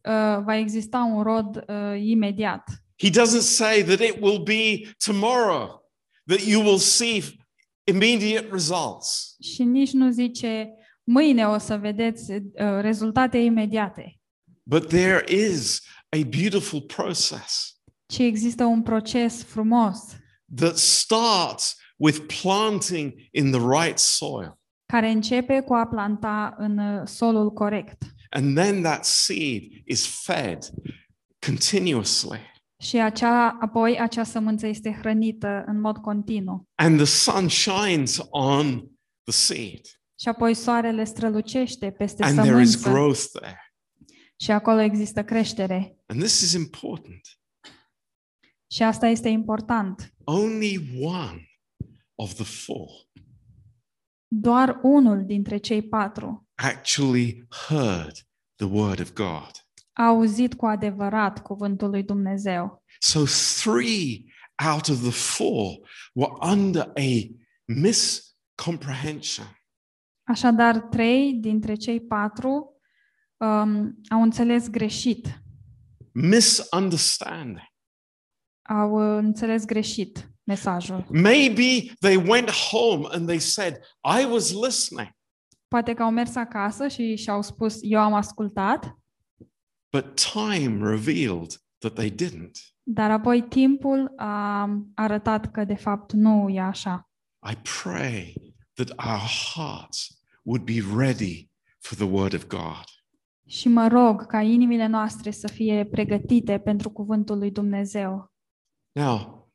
va 0.45 0.57
exista 0.57 0.99
un 0.99 1.22
rod 1.22 1.64
uh, 1.68 2.01
imediat. 2.03 2.68
He 2.97 3.11
doesn't 3.11 3.43
say 3.43 3.83
that 3.83 4.01
it 4.01 4.20
will 4.20 4.39
be 4.39 4.95
tomorrow 5.05 5.83
that 6.26 6.47
you 6.47 6.62
will 6.62 6.78
see 6.78 7.22
immediate 7.85 8.49
results. 8.51 9.37
Și 9.41 9.62
nici 9.62 9.93
nu 9.93 10.11
zice 10.11 10.70
mâine 11.05 11.47
o 11.47 11.59
să 11.59 11.76
vedeți 11.76 12.33
uh, 12.33 12.41
rezultate 12.81 13.39
imediate, 13.39 14.20
But 14.62 14.89
there 14.89 15.24
is 15.28 15.83
a 16.09 16.18
beautiful 16.24 16.81
process 16.81 17.81
ci 18.11 18.18
există 18.18 18.64
un 18.64 18.83
proces 18.83 19.43
frumos 19.43 19.99
that 20.57 20.76
starts 20.76 21.76
with 21.96 22.18
planting 22.42 23.12
in 23.30 23.51
the 23.51 23.61
right 23.80 23.98
soil. 23.98 24.59
care 24.86 25.09
începe 25.11 25.61
cu 25.61 25.74
a 25.74 25.86
planta 25.86 26.55
în 26.59 26.78
uh, 26.78 27.07
solul 27.07 27.53
corect. 27.53 28.03
And 28.30 28.57
then 28.57 28.82
that 28.82 29.05
seed 29.05 29.62
is 29.84 30.22
fed 30.24 30.59
continuously. 31.46 32.40
Și 32.82 32.96
acea, 32.96 33.59
apoi 33.61 33.98
acea 34.01 34.24
sămânță 34.24 34.66
este 34.66 34.96
hrănită 34.98 35.64
în 35.66 35.80
mod 35.80 35.96
continuu. 35.96 36.68
And 36.74 36.96
the 36.96 37.05
sun 37.07 37.48
shines 37.48 38.18
on 38.30 38.78
the 39.22 39.32
seed. 39.32 39.80
Și 40.20 40.28
apoi 40.28 40.55
soarele 40.55 41.05
strălucește 41.05 41.90
peste 41.90 42.22
And 42.22 42.38
there 42.38 42.61
is 42.61 42.82
growth 42.82 43.22
there. 43.32 43.72
și 44.36 44.51
acolo 44.51 44.80
există 44.80 45.24
creștere. 45.24 45.96
And 46.07 46.20
this 46.20 46.40
is 46.40 46.53
important. 46.53 47.20
Și 48.71 48.83
asta 48.83 49.07
este 49.07 49.29
important. 49.29 50.14
Only 50.25 50.99
one 51.03 51.49
of 52.14 52.35
the 52.35 52.45
four 52.45 52.89
Doar 54.33 54.79
unul 54.83 55.25
dintre 55.27 55.57
cei 55.57 55.83
patru 55.83 56.49
actually 56.55 57.47
heard 57.68 58.12
the 58.57 58.66
word 58.66 59.01
of 59.01 59.12
God. 59.12 59.51
a 59.93 60.05
auzit 60.07 60.55
cu 60.55 60.66
adevărat 60.66 61.43
cuvântul 61.43 61.91
lui 61.91 62.03
Dumnezeu. 62.03 62.85
So 62.99 63.25
three 63.62 64.25
out 64.73 64.89
of 64.89 65.01
the 65.01 65.11
four 65.11 65.79
were 66.12 66.33
under 66.53 66.83
a 66.83 67.35
miscomprehension. 67.64 69.47
Așadar, 70.29 70.79
trei 70.81 71.33
dintre 71.33 71.75
cei 71.75 72.01
patru 72.01 72.81
um, 73.37 74.01
au 74.09 74.23
înțeles 74.23 74.68
greșit. 74.68 75.43
Misunderstanding. 76.12 77.68
Au 78.73 78.93
uh, 78.93 79.18
înțeles 79.23 79.64
greșit 79.64 80.31
mesajul. 80.45 81.07
Maybe 81.12 81.93
they 82.01 82.16
went 82.16 82.51
home 82.51 83.07
and 83.11 83.27
they 83.27 83.39
said, 83.39 83.77
I 84.21 84.25
was 84.33 84.53
listening, 84.64 85.09
Poate 85.68 85.95
că 85.95 86.03
au 86.03 86.11
mers 86.11 86.35
acasă 86.35 86.89
și 86.89 87.16
și-au 87.16 87.43
spus, 87.43 87.79
eu 87.81 88.01
am 88.01 88.12
ascultat, 88.14 88.99
but 89.93 90.14
time 90.33 90.91
revealed 90.91 91.53
that 91.79 91.95
they 91.95 92.11
didn't. 92.11 92.51
dar 92.83 93.11
apoi 93.11 93.43
timpul 93.43 94.12
a 94.16 94.68
arătat 94.95 95.51
că 95.51 95.64
de 95.64 95.75
fapt 95.75 96.12
nu 96.12 96.49
e 96.49 96.61
așa. 96.61 97.11
I 97.51 97.57
pray 97.83 98.55
that 98.75 98.91
our 99.07 99.29
hearts 99.55 100.21
would 100.43 100.64
be 100.64 100.83
ready 100.97 101.51
for 101.79 101.97
the 101.99 102.07
word 102.07 102.35
of 102.35 102.47
God. 102.47 102.85
Și 103.47 103.68
mă 103.68 103.87
rog 103.87 104.27
ca 104.27 104.41
inimile 104.41 104.87
noastre 104.87 105.31
să 105.31 105.49
fie 105.49 105.85
pregătite 105.91 106.59
pentru 106.59 106.91
cuvântul 106.91 107.39
lui 107.39 107.51
Dumnezeu. 107.51 108.30
Now, 108.93 109.49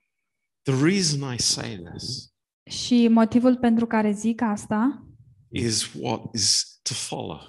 the 0.64 0.84
reason 0.84 1.34
I 1.34 1.38
say 1.40 1.78
this 1.78 2.34
Și 2.70 3.08
motivul 3.08 3.58
pentru 3.58 3.86
care 3.88 4.12
zic 4.12 4.42
asta 4.42 5.06
is 5.50 5.94
what 5.94 6.34
is 6.34 6.80
to 6.82 6.94
follow. 6.94 7.40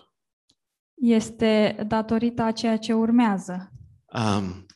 este 0.95 1.85
datorită 1.87 2.43
a 2.43 2.53
ceea 2.53 2.77
ce 2.77 2.95
urmează. 2.95 3.73
Um, 4.13 4.67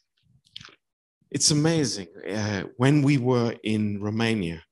it's 1.37 1.51
amazing. 1.51 2.09
Uh, 2.31 2.63
when 2.77 3.03
we 3.03 3.19
were 3.19 3.59
in 3.61 3.99
Romania, 4.03 4.65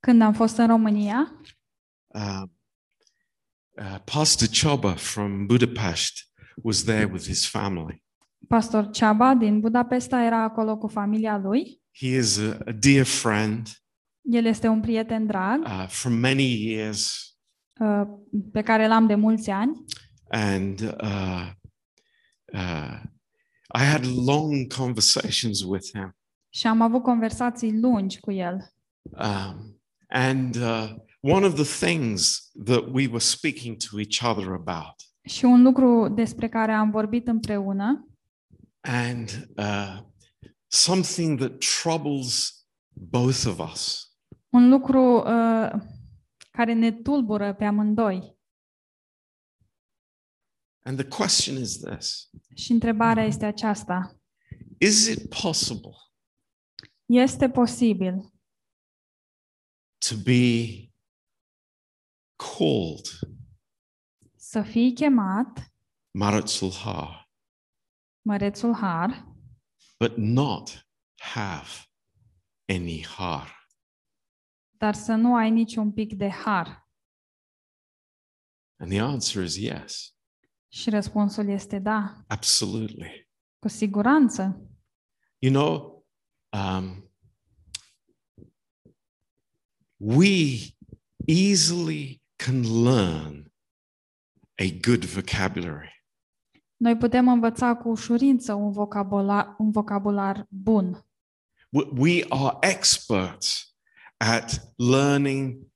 Când 0.00 0.22
am 0.22 0.32
fost 0.32 0.56
în 0.56 0.66
România, 0.66 1.40
uh, 2.06 2.42
uh, 3.70 3.96
Pastor 4.04 4.48
Choba 4.62 4.94
from 4.94 5.46
Budapest 5.46 6.12
was 6.62 6.82
there 6.82 7.04
with 7.04 7.24
his 7.24 7.48
family. 7.48 8.04
pastor 8.48 8.90
Ceaba 8.90 9.34
din 9.34 9.60
Budapesta 9.60 10.22
era 10.22 10.42
acolo 10.42 10.78
cu 10.78 10.86
familia 10.86 11.38
lui. 11.38 11.81
He 11.94 12.06
is 12.16 12.38
a, 12.38 12.58
a 12.66 12.72
dear 12.72 13.04
friend 13.04 13.68
El 14.30 14.44
este 14.44 14.68
un 14.68 14.80
prieten 14.80 15.26
drag 15.26 15.60
uh, 15.64 15.86
from 15.88 16.12
many 16.12 16.42
years, 16.42 17.30
uh, 17.80 18.02
pe 18.52 18.62
care 18.62 18.86
l-am 18.86 19.06
de 19.06 19.14
mulți 19.14 19.50
ani 19.50 19.84
and 20.28 20.80
uh, 20.80 21.50
uh, 22.52 23.00
I 23.74 23.84
had 23.84 24.04
long 24.26 24.72
conversations 24.72 25.62
with 25.62 25.84
him. 25.92 26.16
și 26.54 26.66
am 26.66 26.80
avut 26.80 27.02
conversații 27.02 27.80
lungi 27.80 28.20
cu 28.20 28.30
el. 28.32 28.74
Um, 29.10 29.80
and 30.08 30.56
uh, 30.56 30.94
one 31.20 31.46
of 31.46 31.54
the 31.54 31.86
things 31.86 32.50
that 32.64 32.84
we 32.92 33.06
were 33.06 33.18
speaking 33.18 33.76
to 33.76 33.98
each 34.00 34.22
other 34.22 34.52
about, 34.52 34.94
Și 35.24 35.44
un 35.44 35.62
lucru 35.62 36.08
despre 36.08 36.48
care 36.48 36.72
am 36.72 36.90
vorbit 36.90 37.26
împreună 37.26 38.06
and 38.80 39.48
uh, 39.56 39.98
something 40.72 41.38
that 41.38 41.58
troubles 41.82 42.64
both 42.92 43.44
of 43.46 43.58
us, 43.72 44.12
un 44.48 44.68
lucru 44.68 45.16
uh, 45.16 45.70
care 46.50 46.72
ne 46.72 46.92
tulbură 46.92 47.54
pe 47.54 47.64
amândoi. 47.64 48.40
and 50.84 50.98
the 50.98 51.08
question 51.08 51.56
is 51.56 51.78
this 51.78 52.30
Și 52.54 52.72
întrebarea 52.72 53.24
este 53.24 53.44
aceasta. 53.46 54.16
Is 54.78 55.06
it 55.06 55.28
possible 55.42 55.92
Este 57.06 57.48
posibil 57.50 58.32
to 60.08 60.14
be 60.24 60.66
called 62.36 63.06
să 64.36 64.62
fii 64.62 64.92
chemat 64.94 65.72
Maratzul 66.18 66.70
Har, 66.72 67.30
mărețul 68.22 68.74
har, 68.74 69.31
but 70.08 70.18
not 70.18 70.86
have 71.20 71.68
any 72.68 73.04
har? 73.04 73.60
dar 74.82 74.94
să 74.94 75.14
nu 75.14 75.34
ai 75.34 75.50
niciun 75.50 75.92
pic 75.92 76.14
de 76.14 76.28
har? 76.28 76.88
And 78.78 78.90
the 78.90 79.00
answer 79.00 79.44
is 79.44 79.56
yes, 79.56 80.14
Și 80.68 80.90
răspunsul 80.90 81.48
este 81.48 81.78
da, 81.78 82.24
absolutely. 82.26 83.28
cu 83.58 83.68
siguranță. 83.68 84.70
You 85.38 85.52
know, 85.52 86.04
um, 86.52 87.10
we 89.96 90.58
easily 91.26 92.22
can 92.36 92.82
learn 92.82 93.52
a 94.58 94.78
good 94.80 95.04
vocabulary. 95.04 96.01
Noi 96.82 96.96
putem 96.96 97.28
învăța 97.28 97.76
cu 97.76 97.88
ușurință 97.88 98.54
un 98.54 98.72
vocabular, 98.72 99.54
un 99.58 99.70
vocabular 99.70 100.46
bun. 100.48 101.06
We- 101.70 101.88
We 101.96 102.24
are 102.28 102.56
experts 102.60 103.76
at 104.16 104.74
learning 104.76 105.66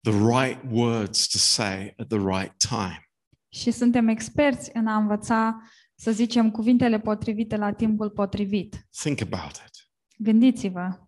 the 0.00 0.12
right 0.12 0.60
words 0.72 1.26
to 1.28 1.38
say 1.38 1.94
at 1.96 2.06
the 2.08 2.18
right 2.18 2.56
time. 2.68 3.10
Și 3.48 3.70
suntem 3.70 4.08
experți 4.08 4.70
în 4.72 4.86
a 4.86 4.96
învăța 4.96 5.62
să 5.94 6.10
zicem 6.12 6.50
cuvintele 6.50 7.00
potrivite 7.00 7.56
la 7.56 7.72
timpul 7.72 8.10
potrivit. 8.10 8.86
Think 8.90 9.20
about 9.20 9.52
it. 9.66 9.90
Gândiți-vă, 10.18 11.06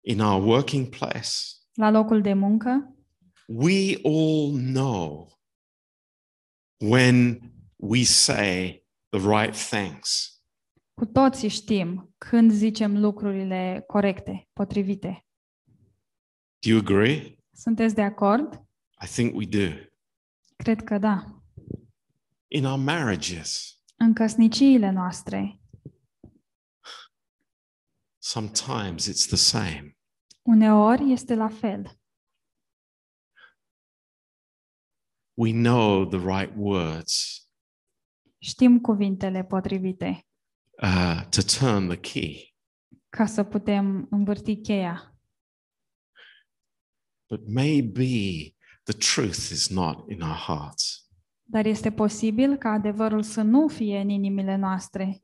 In 0.00 0.20
our 0.20 0.44
working 0.46 0.88
place, 0.88 1.28
la 1.72 1.90
locul 1.90 2.20
de 2.20 2.32
muncă, 2.32 2.96
we 3.46 3.98
all 4.04 4.58
know 4.72 5.32
when 6.76 7.40
we 7.80 8.04
say 8.04 8.84
the 9.08 9.18
right 9.18 9.54
things. 9.56 10.32
cu 10.94 11.06
toții 11.06 11.48
știm 11.48 12.14
când 12.18 12.50
zicem 12.52 12.98
lucrurile 13.00 13.84
corecte, 13.86 14.48
potrivite. 14.52 15.26
Do 16.58 16.68
you 16.70 16.78
agree? 16.78 17.38
Sunteți 17.52 17.94
de 17.94 18.02
acord? 18.02 18.54
I 19.02 19.06
think 19.06 19.34
we 19.34 19.46
do. 19.46 19.74
Cred 20.56 20.82
că 20.84 20.98
da. 20.98 21.42
In 22.48 22.64
our 22.64 22.78
marriages, 22.78 23.80
În 23.96 24.14
căsniciile 24.14 24.90
noastre, 24.90 25.60
sometimes 28.18 29.08
it's 29.08 29.26
the 29.26 29.36
same. 29.36 29.98
uneori 30.42 31.12
este 31.12 31.34
la 31.34 31.48
fel. 31.48 32.00
We 35.34 35.52
know 35.52 36.04
the 36.06 36.18
right 36.18 36.52
words 36.56 37.42
Știm 38.38 38.80
cuvintele 38.80 39.44
potrivite 39.44 40.26
uh, 40.82 41.22
to 41.30 41.40
turn 41.58 41.88
the 41.88 41.96
key, 41.96 42.54
ca 43.08 43.26
să 43.26 43.44
putem 43.44 44.06
învârti 44.10 44.60
cheia. 44.60 45.12
but 47.30 47.46
maybe 47.48 48.54
the 48.84 48.92
truth 48.92 49.50
is 49.50 49.70
not 49.70 50.10
in 50.10 50.22
our 50.22 50.36
hearts. 50.36 51.06
Dar 51.42 51.66
este 51.66 51.92
posibil 51.92 52.56
ca 52.56 52.68
adevărul 52.70 53.22
să 53.22 53.42
nu 53.42 53.68
fie 53.68 54.00
în 54.00 54.08
inimile 54.08 54.56
noastre. 54.56 55.22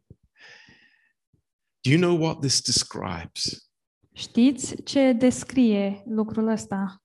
Do 1.80 1.90
you 1.90 2.00
know 2.00 2.20
what 2.22 2.40
this 2.40 2.60
describes? 2.62 3.68
Știți 4.12 4.82
ce 4.82 5.12
descrie 5.12 6.02
lucrul 6.06 6.48
ăsta? 6.48 7.02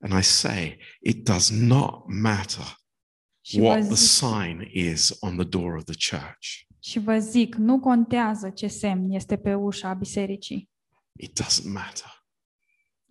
And 0.00 0.12
I 0.12 0.22
say, 0.22 0.78
it 1.00 1.24
does 1.24 1.50
not 1.50 2.04
matter 2.06 2.76
Și 3.48 3.58
vă, 3.58 3.64
what 3.64 3.84
the 3.86 3.94
zic, 3.94 4.08
sign 4.08 4.60
is 4.72 5.16
on 5.20 5.36
the 5.36 5.44
door 5.44 5.74
of 5.74 5.84
the 5.84 6.16
church. 6.16 6.46
și 6.78 6.98
vă 6.98 7.18
zic, 7.18 7.54
nu 7.54 7.80
contează 7.80 8.50
ce 8.50 8.66
semn 8.66 9.10
este 9.10 9.36
pe 9.36 9.54
ușa 9.54 9.94
bisericii. 9.94 10.70
It 11.20 11.40
doesn't 11.42 11.72
matter 11.72 12.24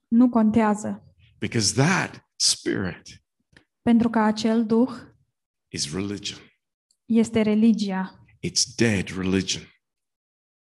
Nu 0.07 0.29
contează, 0.29 1.15
because 1.39 1.73
that 1.73 2.27
spirit 2.35 3.23
pentru 3.81 4.09
că 4.09 4.19
acel 4.19 4.65
duh 4.65 4.91
is 5.73 5.93
religion. 5.93 6.39
este 7.05 7.41
religia, 7.41 8.25
It's 8.47 8.75
dead 8.75 9.07
religion. 9.17 9.63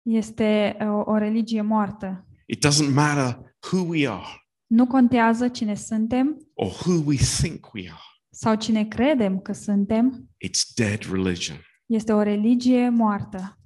este 0.02 0.76
uh, 0.80 0.86
o, 0.86 1.10
o 1.10 1.16
religie 1.16 1.62
moartă. 1.62 2.26
It 2.46 2.66
doesn't 2.66 2.92
matter 2.92 3.54
who 3.72 3.80
we 3.88 4.08
are 4.08 4.42
Nu 4.66 4.86
contează 4.86 5.48
cine 5.48 5.74
suntem 5.74 6.50
or 6.54 6.70
who 6.70 7.02
we 7.04 7.16
think 7.16 7.72
we 7.72 7.88
are. 7.90 8.02
Sau 8.40 8.54
cine 8.54 8.84
credem 8.84 9.40
că 9.40 9.52
suntem, 9.52 10.30
It's 10.46 10.74
dead 10.74 11.02
religion. 11.10 11.56
este 11.86 12.12
o 12.12 12.22
religie 12.22 12.88
moartă. 12.88 13.58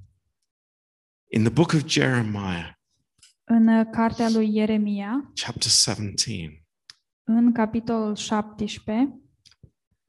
In 1.30 1.42
the 1.42 1.52
book 1.52 1.72
of 1.72 1.86
Jeremiah, 1.86 2.72
În 3.44 3.68
uh, 3.68 3.86
cartea 3.90 4.28
lui 4.30 4.54
Ieremia, 4.54 5.32
chapter 5.34 5.70
17 5.70 6.66
în 7.22 7.52
capitolul 7.52 8.16
17, 8.16 9.20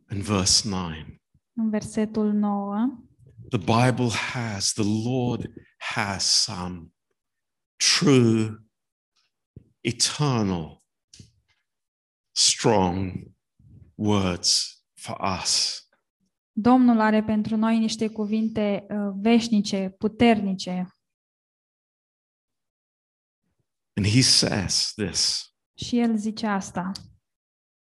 and 0.08 0.22
verse 0.22 0.70
9, 0.70 0.92
în 1.54 1.70
versetul 1.70 2.32
9, 2.32 3.04
the 3.50 3.58
Bible 3.58 4.10
has, 4.10 4.74
the 4.74 5.10
Lord 5.10 5.52
has 5.78 6.44
some 6.44 6.94
true, 7.76 8.58
eternal, 9.82 10.84
strong 12.32 13.32
words 13.96 14.82
for 14.94 15.18
us. 15.42 15.78
Domnul 16.52 17.00
are 17.00 17.24
pentru 17.24 17.56
noi 17.56 17.78
niște 17.78 18.08
cuvinte 18.08 18.86
uh, 18.90 19.14
veșnice, 19.22 19.96
puternice 19.98 20.88
And 23.96 24.08
he 24.08 24.22
says 24.22 24.94
this, 24.96 25.54
și 25.78 26.00
el 26.00 26.18
zice 26.18 26.48
asta. 26.48 26.92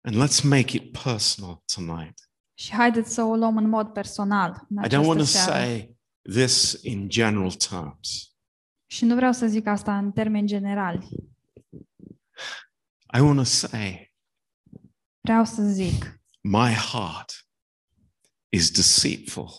and 0.01 0.15
let's 0.15 0.43
make 0.43 0.75
it 0.77 0.91
personal 1.03 1.63
tonight. 1.75 2.29
Și 2.57 2.71
haideți 2.73 3.13
să 3.13 3.23
o 3.23 3.35
luăm 3.35 3.57
în 3.57 3.69
mod 3.69 3.93
personal 3.93 4.65
în 4.69 4.83
I 4.83 4.87
don't 4.87 5.05
want 5.05 5.19
această 5.19 5.37
to 5.39 5.45
seară. 5.45 5.51
say 5.65 5.97
this 6.23 6.79
in 6.83 7.09
general 7.09 7.51
terms. 7.51 8.35
Și 8.85 9.05
nu 9.05 9.15
vreau 9.15 9.31
să 9.31 9.47
zic 9.47 9.67
asta 9.67 9.97
în 9.97 10.11
termeni 10.11 10.47
generali. 10.47 11.07
I 13.17 13.19
want 13.19 13.37
to 13.37 13.43
say 13.43 14.13
Vreau 15.25 15.45
să 15.45 15.61
zic, 15.63 16.21
my 16.41 16.73
heart 16.73 17.47
is 18.49 18.71
deceitful. 18.71 19.49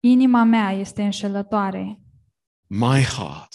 inima 0.00 0.42
mea 0.44 0.70
este 0.72 1.02
înșelătoare. 1.02 2.00
My 2.66 3.02
heart, 3.02 3.54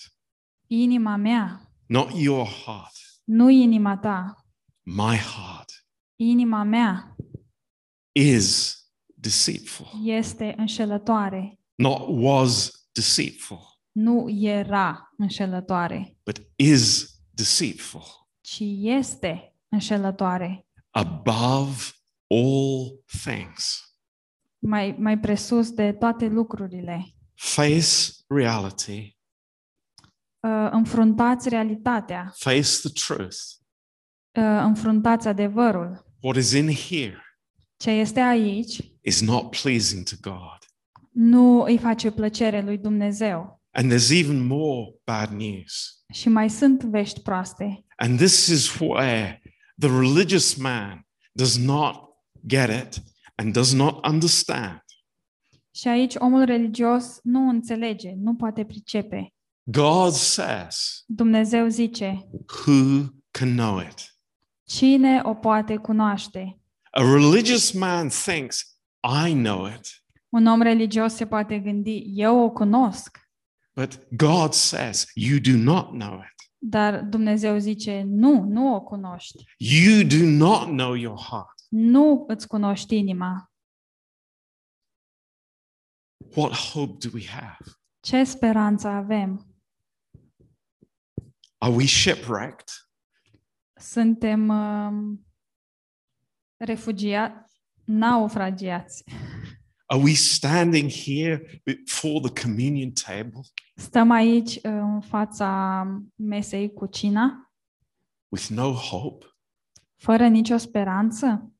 Inima 0.68 1.16
mea, 1.16 1.72
not 1.86 2.12
your 2.16 2.48
heart. 2.48 2.94
nu 3.24 3.50
inima 3.50 3.98
ta. 3.98 4.46
My 4.82 5.16
heart 5.18 5.86
Inima 6.16 6.64
mea 6.64 7.16
is 8.12 8.78
deceitful, 9.06 9.88
este 10.04 10.54
înșelătoare. 10.58 11.60
not 11.76 12.02
was 12.08 12.72
deceitful, 12.92 13.80
Nu 13.92 14.30
era 14.30 15.14
înșelătoare, 15.18 16.18
but 16.26 16.42
is 16.56 17.06
deceitful 17.30 18.28
ci 18.42 18.60
este 18.82 19.56
înșelătoare. 19.70 20.68
Above 20.94 21.92
all 22.28 23.04
things. 23.24 23.82
Mai, 24.60 24.96
mai 25.00 25.20
presus 25.20 25.70
de 25.72 25.92
toate 25.92 26.26
lucrurile. 26.28 27.06
Face 27.34 28.12
reality, 28.28 29.12
Uh, 30.48 30.70
înfruntați 30.72 31.50
realitatea, 31.50 32.32
face 32.36 32.62
the 32.82 32.90
truth. 33.06 33.36
uh, 34.32 34.62
înfruntați 34.64 35.28
adevărul. 35.28 36.06
What 36.22 36.36
is 36.38 36.52
in 36.52 36.70
here 36.74 37.22
Ce 37.78 37.90
este 37.92 38.20
aici 38.20 38.78
is 39.02 39.22
not 39.22 39.50
pleasing 39.62 40.04
to 40.10 40.16
God. 40.22 40.58
nu 41.12 41.62
îi 41.62 41.78
face 41.78 42.12
plăcere 42.12 42.62
lui 42.62 42.78
Dumnezeu. 42.78 43.62
And 43.72 43.92
there's 43.94 44.10
even 44.12 44.46
more 44.48 44.92
bad 45.04 45.30
news. 45.30 46.04
Și 46.14 46.30
mai 46.30 46.50
sunt 46.50 46.84
vești 46.84 47.22
proaste. 47.22 47.86
And 47.96 48.18
this 48.18 48.48
is 48.48 48.80
where 48.80 49.42
the 49.80 49.88
religious 49.88 50.56
man 50.56 51.06
does 51.32 51.58
not 51.58 52.10
get 52.48 52.70
it 52.70 53.02
and 53.36 53.54
does 53.54 53.74
not 53.74 54.06
understand. 54.06 54.82
Și 55.76 55.88
aici 55.88 56.14
omul 56.18 56.44
religios 56.44 57.20
nu 57.24 57.50
înțelege, 57.50 58.14
nu 58.18 58.36
poate 58.36 58.64
pricepe. 58.66 59.34
God 59.64 60.12
says, 60.12 61.04
Dumnezeu 61.06 61.68
zice, 61.68 62.30
Who 62.66 63.06
can 63.32 63.56
know 63.56 63.80
it? 63.80 64.16
cine 64.66 65.22
o 65.24 65.34
poate 65.34 65.78
cunoaște? 65.78 66.60
A 66.92 67.02
religious 67.02 67.72
man 67.72 68.10
thinks, 68.10 68.78
I 69.28 69.34
know 69.34 69.68
it. 69.68 70.04
Un 70.30 70.46
om 70.46 70.62
religios 70.62 71.14
se 71.14 71.26
poate 71.26 71.60
gândi, 71.60 72.04
eu 72.16 72.40
o 72.40 72.50
cunosc, 72.50 73.18
But 73.76 74.00
God 74.12 74.54
says, 74.54 75.08
You 75.16 75.40
do 75.40 75.58
not 75.58 75.90
know 75.92 76.20
it. 76.20 76.43
Dar 76.66 77.02
Dumnezeu 77.02 77.58
zice, 77.58 78.02
nu, 78.02 78.44
nu 78.44 78.76
o 78.76 78.82
cunoști. 78.82 79.44
You 79.58 80.08
do 80.08 80.46
not 80.46 80.68
know 80.68 80.94
your 80.94 81.20
heart. 81.20 81.54
Nu 81.70 82.26
îți 82.28 82.48
cunoști 82.48 82.96
inima. 82.96 83.52
What 86.36 86.54
hope 86.54 87.08
do 87.08 87.10
we 87.14 87.28
have? 87.28 87.58
Ce 88.00 88.24
speranță 88.24 88.88
avem? 88.88 89.48
Are 91.58 91.74
we 91.74 91.86
shipwrecked? 91.86 92.68
Suntem 93.74 94.50
um, 94.50 95.28
refugiați, 96.58 97.62
naufragiați. 97.84 99.04
Are 99.86 100.02
we 100.02 100.14
standing 100.14 100.92
here 100.92 101.62
before 101.64 102.30
the 102.30 102.42
communion 102.42 102.92
table 102.92 103.42
Stăm 103.76 104.12
aici 104.12 104.56
uh, 104.56 104.62
în 104.64 105.02
fața 105.02 105.84
mesei 106.16 106.74
cu 106.74 106.86
cina, 106.86 107.52
with 108.30 108.46
no 108.48 108.72
hope? 108.72 109.26
fără 109.96 110.28
nicio 110.28 110.58
speranță? 110.58 111.54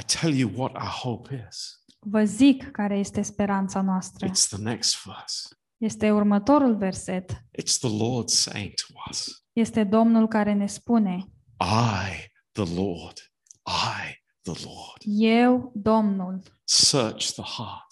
I 0.00 0.02
tell 0.20 0.34
you 0.34 0.50
what 0.54 0.74
our 0.74 0.90
hope 0.90 1.46
is. 1.50 1.84
Vă 1.98 2.24
zic 2.24 2.70
care 2.70 2.98
este 2.98 3.22
speranța 3.22 3.80
noastră. 3.80 4.26
It's 4.28 4.48
the 4.48 4.62
next 4.62 5.04
verse. 5.04 5.48
Este 5.76 6.10
următorul 6.10 6.76
verset. 6.76 7.32
It's 7.32 7.78
the 7.80 7.96
Lord 7.98 8.28
saying 8.28 8.72
to 8.74 8.94
us, 9.10 9.44
Este 9.52 9.84
Domnul 9.84 10.28
care 10.28 10.52
ne 10.52 10.66
spune, 10.66 11.16
I, 11.60 12.30
the 12.52 12.74
Lord, 12.74 13.32
I, 13.66 14.24
the 14.52 14.64
Lord, 14.64 15.02
eu, 15.04 15.72
Domnul, 15.74 16.42
search 16.64 17.30
the 17.32 17.42
heart. 17.56 17.86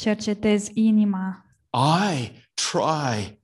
cercetez 0.00 0.68
inima, 0.74 1.44
I 1.72 2.32
try 2.54 3.38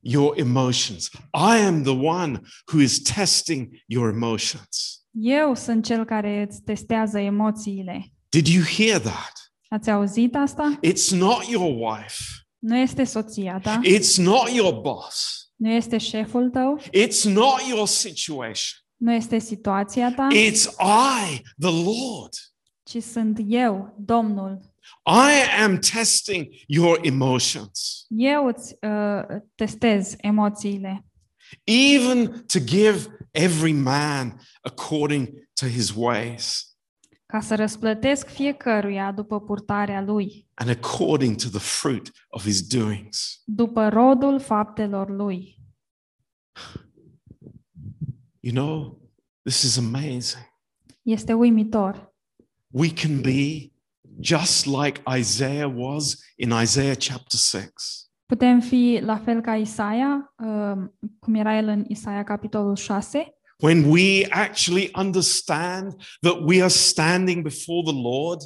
your 0.00 0.38
emotions. 0.38 1.08
I 1.34 1.58
am 1.66 1.82
the 1.82 1.96
one 1.96 2.40
who 2.72 2.80
is 2.80 3.02
testing 3.02 3.82
your 3.86 4.08
emotions. 4.08 5.00
eu 5.14 5.54
sunt 5.54 5.84
cel 5.84 6.04
care 6.04 6.46
îți 6.48 6.62
testează 6.62 7.18
emoțiile. 7.18 8.12
Did 8.28 8.46
you 8.46 8.64
hear 8.64 9.00
that? 9.00 9.32
Ați 9.68 9.90
auzit 9.90 10.34
asta? 10.36 10.78
It's 10.86 11.10
not 11.10 11.46
your 11.48 11.90
wife. 11.92 12.24
Nu 12.58 12.76
este 12.76 13.04
soția 13.04 13.58
ta, 13.62 13.80
It's 13.84 14.16
not 14.16 14.50
your 14.50 14.80
boss. 14.80 15.46
nu 15.56 15.68
este 15.70 15.98
șeful 15.98 16.50
tău, 16.50 16.78
It's 16.80 17.22
not 17.24 17.60
your 17.68 17.86
situation. 17.86 18.81
Nu 19.02 19.12
este 19.12 19.38
situația 19.38 20.12
ta, 20.14 20.28
It's 20.32 20.64
I, 21.28 21.42
the 21.58 21.70
Lord. 21.84 22.32
ci 22.82 23.02
sunt 23.02 23.38
eu, 23.46 23.94
Domnul. 23.98 24.60
I 25.06 25.62
am 25.62 25.78
testing 25.78 26.46
your 26.66 26.98
emotions, 27.02 28.04
Eu 28.08 28.46
îți 28.46 28.76
uh, 28.80 29.38
testez 29.54 30.14
emoțiile, 30.20 31.04
even 31.64 32.44
to 32.46 32.58
give 32.58 33.16
every 33.30 33.72
man 33.72 34.40
according 34.60 35.28
to 35.60 35.66
his 35.66 35.90
ways 35.96 36.66
ca 37.26 37.40
să 37.40 37.54
răsplătesc 37.54 38.28
fiecăruia 38.28 39.12
după 39.12 39.40
purtarea 39.40 40.00
lui, 40.00 40.48
and 40.54 40.70
according 40.70 41.36
to 41.36 41.48
the 41.48 41.58
fruit 41.58 42.10
of 42.28 42.42
his 42.42 42.66
doings. 42.66 43.42
după 43.44 43.88
rodul 43.88 44.40
faptelor 44.40 45.10
lui. 45.10 45.60
You 48.44 48.52
know, 48.52 48.98
this 49.44 49.62
is 49.62 49.76
amazing. 49.76 50.44
Este 51.02 51.32
uimitor. 51.32 52.12
We 52.70 52.92
can 52.92 53.20
be 53.20 53.72
just 54.20 54.66
like 54.66 55.00
Isaiah 55.18 55.68
was 55.68 56.24
in 56.36 56.52
Isaiah 56.62 56.96
chapter 56.96 57.38
6. 57.38 58.10
Putem 58.26 58.60
fi 58.60 58.98
la 59.02 59.18
fel 59.18 59.40
ca 59.40 59.56
Isaia, 59.56 60.34
uh, 60.38 60.84
cum 61.20 61.34
era 61.34 61.56
el 61.56 61.68
în 61.68 61.84
Isaia 61.88 62.24
capitolul 62.24 62.76
6, 62.76 63.34
When 63.62 63.84
we 63.84 64.26
actually 64.30 64.90
understand 64.94 65.94
that 66.20 66.40
we 66.44 66.60
are 66.60 66.68
standing 66.68 67.42
before 67.42 67.92
the 67.92 68.00
Lord, 68.00 68.40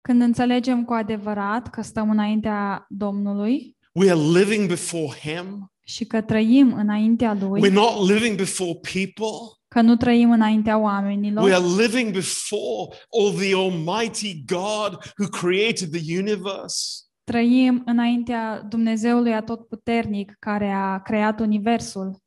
când 0.00 0.20
înțelegem 0.20 0.84
cu 0.84 0.92
adevărat 0.92 1.70
că 1.70 1.82
stăm 1.82 2.10
înaintea 2.10 2.86
Domnului 2.88 3.76
we 3.92 4.10
are 4.10 4.20
living 4.20 4.68
before 4.68 5.18
Him. 5.18 5.69
Și 5.90 6.04
că 6.04 6.20
trăim 6.20 6.72
înaintea 6.74 7.34
Lui, 7.40 7.60
We're 7.68 7.72
not 7.72 8.08
living 8.08 8.36
before 8.36 8.74
people. 8.92 9.36
că 9.68 9.80
nu 9.80 9.96
trăim 9.96 10.30
înaintea 10.30 10.76
We 10.76 10.82
oamenilor, 10.82 11.52
are 11.52 11.64
living 11.82 12.12
before 12.12 12.96
all 13.18 13.32
the 13.36 13.54
Almighty 13.54 14.44
God 14.46 14.98
who 15.18 15.28
created 15.28 15.90
the 15.90 16.18
universe. 16.18 17.04
trăim 17.24 17.82
înaintea 17.86 18.62
Dumnezeului 18.68 19.34
Atotputernic 19.34 20.36
care 20.38 20.70
a 20.70 20.98
creat 20.98 21.40
Universul 21.40 22.18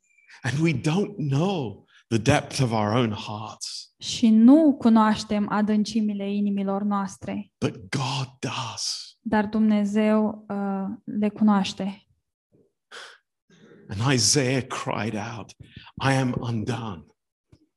And 0.42 0.60
we 0.62 0.72
don't 0.74 1.16
know 1.30 1.86
the 2.08 2.18
depth 2.18 2.62
of 2.62 2.72
our 2.72 2.92
own 2.96 3.12
hearts, 3.12 3.94
și 4.00 4.30
nu 4.30 4.76
cunoaștem 4.80 5.46
adâncimile 5.50 6.34
inimilor 6.34 6.82
noastre, 6.84 7.52
but 7.58 7.72
God 7.76 8.28
does. 8.40 9.16
dar 9.22 9.46
Dumnezeu 9.46 10.46
uh, 10.50 10.84
le 11.04 11.30
cunoaște. 11.30 11.98
And 13.94 14.14
Isaiah 14.14 14.64
cried 14.64 15.16
out, 15.16 15.54
I 16.02 16.14
am 16.14 16.34
undone. 16.40 17.06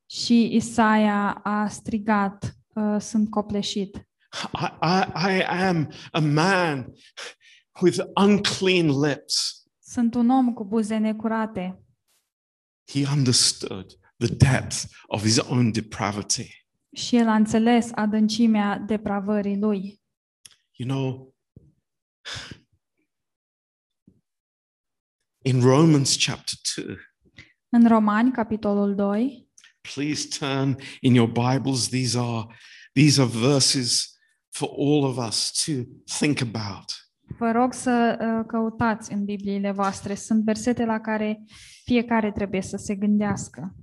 Și 0.09 0.55
Isaia 0.55 1.33
a 1.33 1.67
strigat, 1.67 2.57
uh, 2.67 2.97
sunt 2.99 3.29
copleșit. 3.29 4.07
I, 4.53 4.67
I, 4.81 5.37
I 5.37 5.43
am 5.43 5.91
a 6.11 6.19
man 6.19 6.93
with 7.81 7.99
unclean 8.15 9.01
lips. 9.01 9.63
Sunt 9.79 10.15
un 10.15 10.29
om 10.29 10.53
cu 10.53 10.65
buze 10.65 10.97
necurate. 10.97 11.81
He 12.91 13.09
understood 13.11 13.85
the 14.17 14.35
depth 14.35 14.83
of 15.07 15.21
his 15.21 15.37
own 15.37 15.71
depravity. 15.71 16.65
Și 16.95 17.15
el 17.15 17.27
a 17.27 17.35
înțeles 17.35 17.91
adâncimea 17.95 18.77
depravării 18.77 19.57
lui. 19.57 20.01
You 20.71 20.89
know, 20.89 21.35
in 25.47 25.61
Romans 25.61 26.25
chapter 26.25 26.55
2, 26.75 26.97
În 27.69 27.87
Romani, 27.87 28.31
capitolul 28.31 28.95
2, 28.95 29.49
please 29.81 30.27
turn 30.39 30.77
in 30.99 31.13
your 31.13 31.29
Bibles. 31.29 31.89
These 31.89 32.19
are, 32.19 32.45
these 32.93 33.21
are 33.21 33.29
verses 33.29 34.17
for 34.49 34.69
all 34.77 35.03
of 35.03 35.27
us 35.27 35.63
to 35.65 35.71
think 36.17 36.41
about. 36.41 37.09
vă 37.39 37.51
rog 37.51 37.73
să 37.73 38.17
uh, 38.21 38.45
căutați 38.47 39.13
în 39.13 39.25
Bibliile 39.25 39.71
voastre. 39.71 40.15
Sunt 40.15 40.43
versete 40.43 40.85
la 40.85 40.99
care 40.99 41.43
fiecare 41.83 42.31
trebuie 42.31 42.61
să 42.61 42.77
se 42.77 42.95
gândească. 42.95 43.75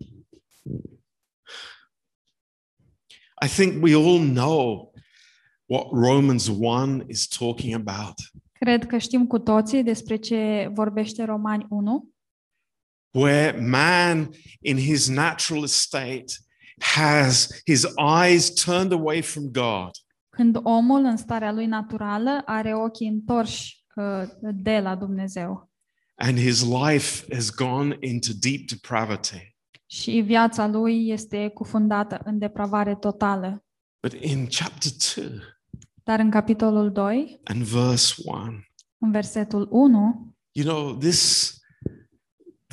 I 3.44 3.48
think 3.48 3.82
we 3.82 3.94
all 3.94 4.18
know 4.18 4.92
what 5.66 5.86
Romans 5.92 6.46
1 6.46 7.04
is 7.08 7.26
talking 7.26 7.74
about. 7.74 8.14
Cred 8.58 8.86
că 8.86 8.98
știm 8.98 9.26
cu 9.26 9.38
toții 9.38 9.82
despre 9.82 10.16
ce 10.16 10.70
vorbește 10.72 11.24
Romani 11.24 11.66
1, 11.68 12.08
where 13.10 13.60
man 13.60 14.30
in 14.60 14.76
his 14.76 15.08
natural 15.08 15.62
estate 15.62 16.24
has 16.78 17.48
his 17.66 17.86
eyes 18.20 18.52
turned 18.64 18.92
away 18.92 19.22
from 19.22 19.44
God 19.44 19.90
când 20.28 20.58
omul 20.62 21.04
în 21.04 21.16
starea 21.16 21.52
lui 21.52 21.66
naturală 21.66 22.42
are 22.44 22.74
ochii 22.74 23.08
întorși 23.08 23.84
uh, 23.94 24.22
de 24.40 24.78
la 24.78 24.96
Dumnezeu 24.96 25.70
and 26.14 26.38
his 26.38 26.62
life 26.62 27.34
has 27.34 27.50
gone 27.50 27.96
into 28.00 28.32
deep 28.40 28.66
depravity. 28.66 29.56
și 29.86 30.20
viața 30.20 30.66
lui 30.66 31.08
este 31.08 31.48
cufundată 31.48 32.20
în 32.24 32.38
depravare 32.38 32.94
totală. 32.94 33.64
But 34.02 34.12
in 34.12 34.46
chapter 34.46 34.90
2 35.16 35.38
Dar 36.04 36.18
în 36.18 36.30
capitolul 36.30 36.92
2, 36.92 37.40
and 37.44 37.62
verse 37.62 38.14
1, 38.24 38.62
în 38.98 39.10
versetul 39.10 39.68
1, 39.70 40.34
you 40.52 40.66
know, 40.66 40.96
this, 40.96 41.52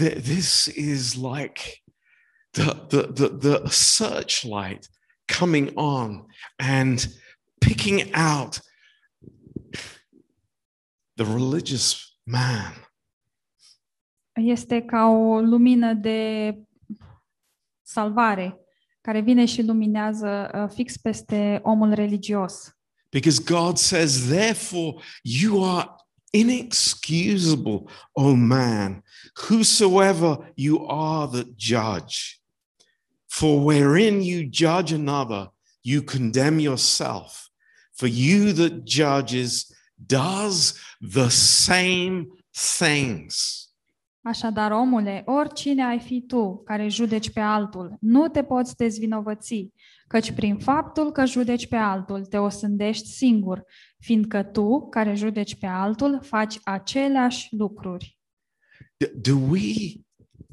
th- 0.01 0.21
this 0.21 0.65
is 0.65 1.13
like 1.13 1.61
the, 2.49 2.73
the, 2.87 3.01
the, 3.01 3.27
the 3.27 3.69
searchlight 3.69 4.89
coming 5.39 5.71
on 5.73 6.25
and 6.55 6.99
picking 7.57 7.99
out 8.15 8.59
the 11.13 11.23
religious 11.23 12.17
man 12.23 12.91
este 14.33 14.81
ca 14.81 15.05
o 15.05 15.39
lumină 15.41 15.93
de 15.93 16.53
salvare 17.81 18.59
care 19.01 19.19
vine 19.19 19.45
și 19.45 19.65
luminează 19.65 20.51
uh, 20.53 20.69
fix 20.73 20.97
peste 20.97 21.59
omul 21.63 21.93
religios. 21.93 22.75
Because 23.11 23.39
God 23.39 23.77
says, 23.77 24.29
therefore, 24.29 25.01
you 25.23 25.63
are 25.63 25.97
inexcusable, 26.33 27.89
O 28.15 28.35
man, 28.35 29.03
whosoever 29.47 30.37
you 30.55 30.85
are 30.87 31.27
that 31.27 31.57
judge. 31.57 32.39
For 33.27 33.59
wherein 33.59 34.21
you 34.21 34.45
judge 34.45 34.91
another, 34.93 35.49
you 35.83 36.01
condemn 36.01 36.59
yourself. 36.59 37.49
For 37.93 38.07
you 38.07 38.53
that 38.53 38.85
judges 38.85 39.71
does 40.07 40.79
the 41.01 41.29
same 41.29 42.27
things. 42.53 43.67
Așadar, 44.23 44.71
omule, 44.71 45.23
oricine 45.25 45.83
ai 45.83 45.99
fi 45.99 46.21
tu 46.21 46.61
care 46.65 46.87
judeci 46.87 47.29
pe 47.29 47.39
altul, 47.39 47.97
nu 47.99 48.27
te 48.27 48.43
poți 48.43 48.75
dezvinovăți, 48.75 49.69
căci 50.11 50.31
prin 50.31 50.57
faptul 50.57 51.11
că 51.11 51.25
judeci 51.25 51.67
pe 51.67 51.75
altul 51.75 52.25
te 52.25 52.37
osândești 52.37 53.07
singur, 53.07 53.63
fiindcă 53.99 54.43
tu, 54.43 54.89
care 54.89 55.13
judeci 55.15 55.55
pe 55.55 55.65
altul, 55.65 56.21
faci 56.23 56.59
aceleași 56.63 57.47
lucruri. 57.55 58.19
D- 59.03 59.11
Do 59.21 59.35
we 59.35 59.73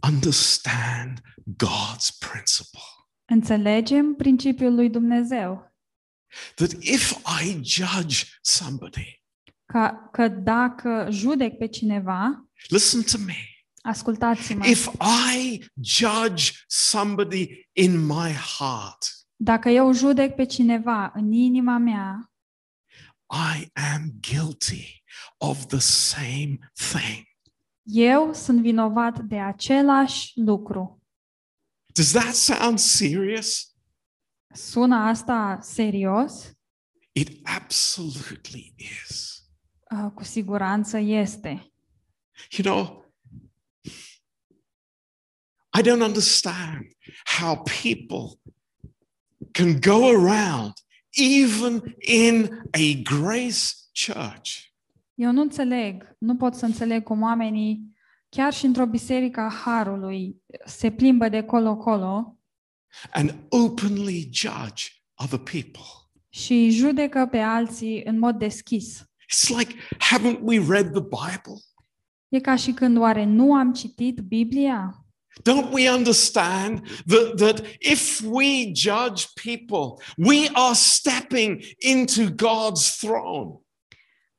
understand 0.07 1.21
God's 1.65 2.19
principle? 2.19 2.81
Înțelegem 3.25 4.15
principiul 4.15 4.75
lui 4.75 4.91
Dumnezeu, 4.91 5.77
That 6.55 6.71
if 6.81 7.11
I 7.43 7.61
judge 7.63 8.25
somebody, 8.41 9.23
că, 9.65 9.91
că 10.13 10.29
dacă 10.29 11.09
judec 11.11 11.59
pe 11.59 11.67
cineva, 11.67 12.49
listen 12.69 13.03
to 13.03 13.19
me, 13.27 13.37
ascultați-mă, 13.83 14.67
if 14.67 14.89
I 15.37 15.65
judge 15.81 16.53
somebody 16.67 17.69
in 17.73 18.07
my 18.07 18.33
heart, 18.59 19.18
dacă 19.41 19.69
eu 19.69 19.93
judec 19.93 20.35
pe 20.35 20.45
cineva 20.45 21.13
în 21.15 21.33
inima 21.33 21.79
mea, 21.79 22.33
I 23.31 23.71
am 23.95 24.13
guilty 24.31 25.05
of 25.39 25.67
the 25.67 25.79
same 25.79 26.59
thing. 26.73 27.27
eu 27.83 28.33
sunt 28.33 28.61
vinovat 28.61 29.19
de 29.21 29.39
același 29.39 30.33
lucru. 30.41 31.03
Does 31.95 32.11
that 32.13 32.35
sound 32.35 32.79
serious? 32.79 33.73
Sună 34.55 34.97
asta 34.97 35.59
serios? 35.63 36.53
It 37.13 37.49
absolutely 37.49 38.75
is. 38.77 39.43
Uh, 39.91 40.11
Cu 40.15 40.25
siguranță 40.25 40.99
este. 40.99 41.73
You 42.51 42.75
know, 42.75 43.05
I 45.79 45.83
don't 45.83 46.03
understand 46.03 46.87
how 47.39 47.63
people 47.63 48.41
can 49.59 49.81
go 49.81 50.09
around, 50.09 50.73
even 51.17 51.97
in 51.99 52.49
a 52.73 53.03
grace 53.03 53.75
church, 54.07 54.67
Eu 55.15 55.33
nu 55.33 55.41
înțeleg, 55.41 56.17
nu 56.19 56.37
pot 56.37 56.55
să 56.55 56.65
înțeleg 56.65 57.03
cum 57.03 57.23
oamenii, 57.23 57.97
chiar 58.29 58.53
și 58.53 58.65
într-o 58.65 58.87
biserică 58.87 59.41
a 59.41 59.51
Harului, 59.51 60.37
se 60.67 60.91
plimbă 60.91 61.29
de 61.29 61.43
colo-colo 61.43 62.39
and 63.13 63.35
openly 63.49 64.29
judge 64.33 64.85
other 65.15 65.39
people. 65.39 65.87
și 66.29 66.53
îi 66.53 66.71
judecă 66.71 67.29
pe 67.31 67.39
alții 67.39 68.03
în 68.05 68.19
mod 68.19 68.39
deschis. 68.39 69.03
It's 69.03 69.57
like, 69.59 69.75
haven't 69.99 70.39
we 70.43 70.59
read 70.69 70.93
the 70.93 71.03
Bible? 71.03 71.63
E 72.29 72.41
ca 72.41 72.57
și 72.57 72.73
când 72.73 72.97
oare 72.97 73.25
nu 73.25 73.55
am 73.55 73.73
citit 73.73 74.19
Biblia? 74.21 75.08
Don't 75.43 75.73
we 75.73 75.91
understand 75.91 76.81
that, 77.07 77.37
that 77.37 77.67
if 77.81 78.21
we 78.21 78.73
judge 78.75 79.27
people, 79.43 80.03
we 80.17 80.49
are 80.53 80.75
stepping 80.75 81.63
into 81.79 82.23
God's 82.23 82.97
throne? 83.01 83.61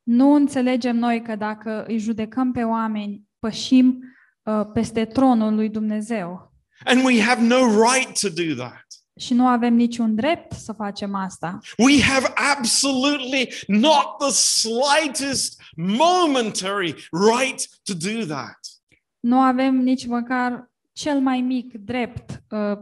Nu 0.04 0.34
înțelegem 0.34 0.96
noi 0.98 1.22
că 1.22 1.36
dacă 1.36 1.86
îi 1.88 1.98
judecăm 1.98 2.52
pe 2.52 2.64
oameni, 2.64 3.24
pășim 3.40 4.04
uh, 4.44 4.62
peste 4.74 5.06
tronul 5.06 5.56
lui 5.56 5.70
Dumnezeu 5.70 6.54
And 6.86 7.04
we 7.06 7.22
have 7.22 7.42
no 7.42 7.66
right 7.66 8.20
to 8.20 8.30
do 8.30 8.54
that. 8.56 8.86
și 9.20 9.34
nu 9.34 9.48
avem 9.48 9.74
niciun 9.74 10.16
drept 10.16 10.52
să 10.52 10.74
facem 10.74 11.16
asta. 11.16 11.60
We 11.78 12.02
have 12.02 12.34
absolutely 12.36 13.54
not 13.68 14.18
the 14.20 14.32
slightest 14.32 15.62
momentary 15.76 16.96
right 17.12 17.68
to 17.84 17.94
do 17.94 18.26
that. 18.26 18.60
Nu 19.20 19.40
avem 19.42 19.76
nici 19.76 20.06
măcar 20.06 20.69
cel 21.00 21.20
mai 21.20 21.42
mic 21.42 21.74
drept 21.74 22.44
uh, 22.52 22.78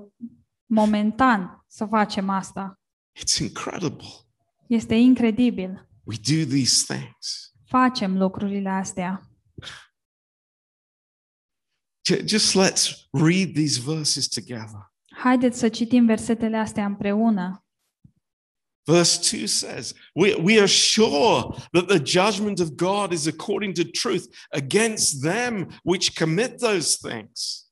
momentan 0.66 1.64
să 1.68 1.86
facem 1.86 2.30
asta. 2.30 2.80
It's 3.20 3.40
incredible. 3.40 4.08
Este 4.68 4.96
incredibil. 4.96 5.90
We 6.04 6.16
do 6.16 6.50
these 6.50 6.94
things. 6.94 7.54
Facem 7.66 8.18
lucrurile 8.18 8.70
astea. 8.70 9.30
Ju- 12.06 12.24
Just 12.26 12.56
let's 12.56 13.08
read 13.12 13.54
these 13.54 13.80
verses 13.82 14.28
together. 14.28 14.92
Haideți 15.16 15.60
să 15.60 15.70
citim 15.70 16.06
versetele 16.06 16.58
astea 16.58 16.86
împreună. 16.86 17.62
Verse 18.84 19.38
2 19.38 19.48
says, 19.48 19.94
we, 20.16 20.34
we 20.34 20.58
are 20.58 20.68
sure 20.68 21.56
that 21.72 21.88
the 21.88 22.02
judgment 22.06 22.60
of 22.60 22.70
God 22.70 23.12
is 23.12 23.26
according 23.26 23.74
to 23.76 23.84
truth 23.84 24.24
against 24.52 25.22
them 25.22 25.80
which 25.84 26.14
commit 26.20 26.60
those 26.60 26.98
things. 27.10 27.67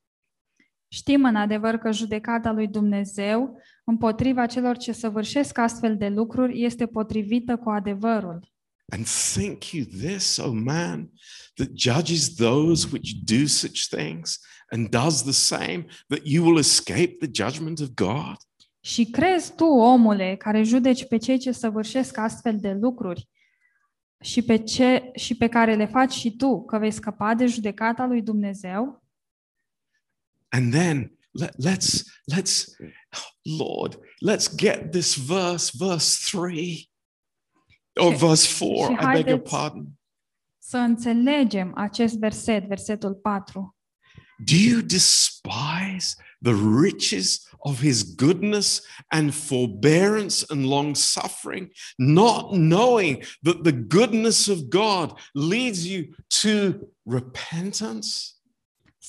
Știm 0.95 1.23
în 1.23 1.35
adevăr 1.35 1.77
că 1.77 1.91
judecata 1.91 2.51
lui 2.51 2.67
Dumnezeu 2.67 3.59
împotriva 3.83 4.45
celor 4.45 4.77
ce 4.77 4.91
săvârșesc 4.91 5.57
astfel 5.57 5.97
de 5.97 6.07
lucruri 6.07 6.63
este 6.63 6.85
potrivită 6.85 7.57
cu 7.57 7.69
adevărul. 7.69 8.53
And 8.93 9.05
think 9.33 9.71
you 9.71 9.85
this, 9.85 10.37
O 10.37 10.51
man, 10.53 11.11
that 11.53 11.67
judges 11.73 12.35
those 12.35 12.87
which 12.91 13.11
do 13.23 13.45
such 13.45 13.87
things 13.89 14.39
and 14.69 14.89
does 14.89 15.21
the 15.21 15.31
same, 15.31 15.85
that 16.07 16.19
you 16.23 16.45
will 16.45 16.57
escape 16.57 17.15
the 17.19 17.29
judgment 17.43 17.79
of 17.79 17.87
God? 17.93 18.37
Și 18.79 19.05
crezi 19.05 19.55
tu, 19.55 19.65
omule, 19.65 20.35
care 20.35 20.63
judeci 20.63 21.07
pe 21.07 21.17
cei 21.17 21.37
ce 21.37 21.51
săvârșesc 21.51 22.17
astfel 22.17 22.59
de 22.59 22.71
lucruri 22.71 23.29
și 24.23 24.41
pe, 24.41 24.57
ce, 24.57 25.11
și 25.15 25.35
pe 25.37 25.47
care 25.47 25.75
le 25.75 25.85
faci 25.85 26.13
și 26.13 26.35
tu, 26.35 26.65
că 26.65 26.77
vei 26.77 26.91
scăpa 26.91 27.33
de 27.33 27.45
judecata 27.45 28.05
lui 28.05 28.21
Dumnezeu? 28.21 29.03
And 30.55 30.71
then 30.73 31.09
let, 31.33 31.53
let's 31.57 32.05
let's 32.33 32.75
Lord, 33.45 33.97
let's 34.21 34.47
get 34.47 34.91
this 34.91 35.15
verse, 35.15 35.69
verse 35.71 36.29
three. 36.29 36.89
Or 37.99 38.11
Și- 38.11 38.17
verse 38.17 38.45
four, 38.45 38.91
I 38.91 39.13
beg 39.13 39.27
your 39.27 39.39
pardon. 39.39 39.97
Să 40.59 40.77
înțelegem 40.77 41.71
acest 41.75 42.17
verset, 42.17 42.67
versetul 42.67 43.19
4. 43.21 43.75
Do 44.45 44.55
you 44.55 44.81
despise 44.81 46.15
the 46.41 46.53
riches 46.81 47.47
of 47.57 47.81
his 47.81 48.15
goodness 48.15 48.81
and 49.07 49.33
forbearance 49.33 50.45
and 50.49 50.65
long 50.65 50.95
suffering, 50.95 51.71
not 51.97 52.51
knowing 52.51 53.23
that 53.43 53.63
the 53.63 53.71
goodness 53.71 54.47
of 54.47 54.69
God 54.69 55.19
leads 55.33 55.85
you 55.85 56.15
to 56.41 56.89
repentance? 57.03 58.34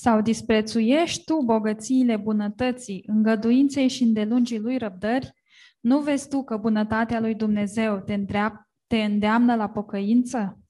Sau 0.01 0.21
disprețuiești 0.21 1.25
tu 1.25 1.43
bogățiile 1.45 2.17
bunătății, 2.17 3.03
îngăduinței 3.07 3.89
și 3.89 4.03
îndelungii 4.03 4.59
lui 4.59 4.79
răbdări? 4.79 5.33
Nu 5.81 6.01
vezi 6.01 6.29
tu 6.29 6.45
că 6.45 6.57
bunătatea 6.57 7.21
lui 7.21 7.35
Dumnezeu 7.35 8.01
te, 8.01 8.15
îndreap, 8.15 8.69
te 8.87 8.97
îndeamnă 8.97 9.55
la 9.55 9.69
pocăință? 9.69 10.61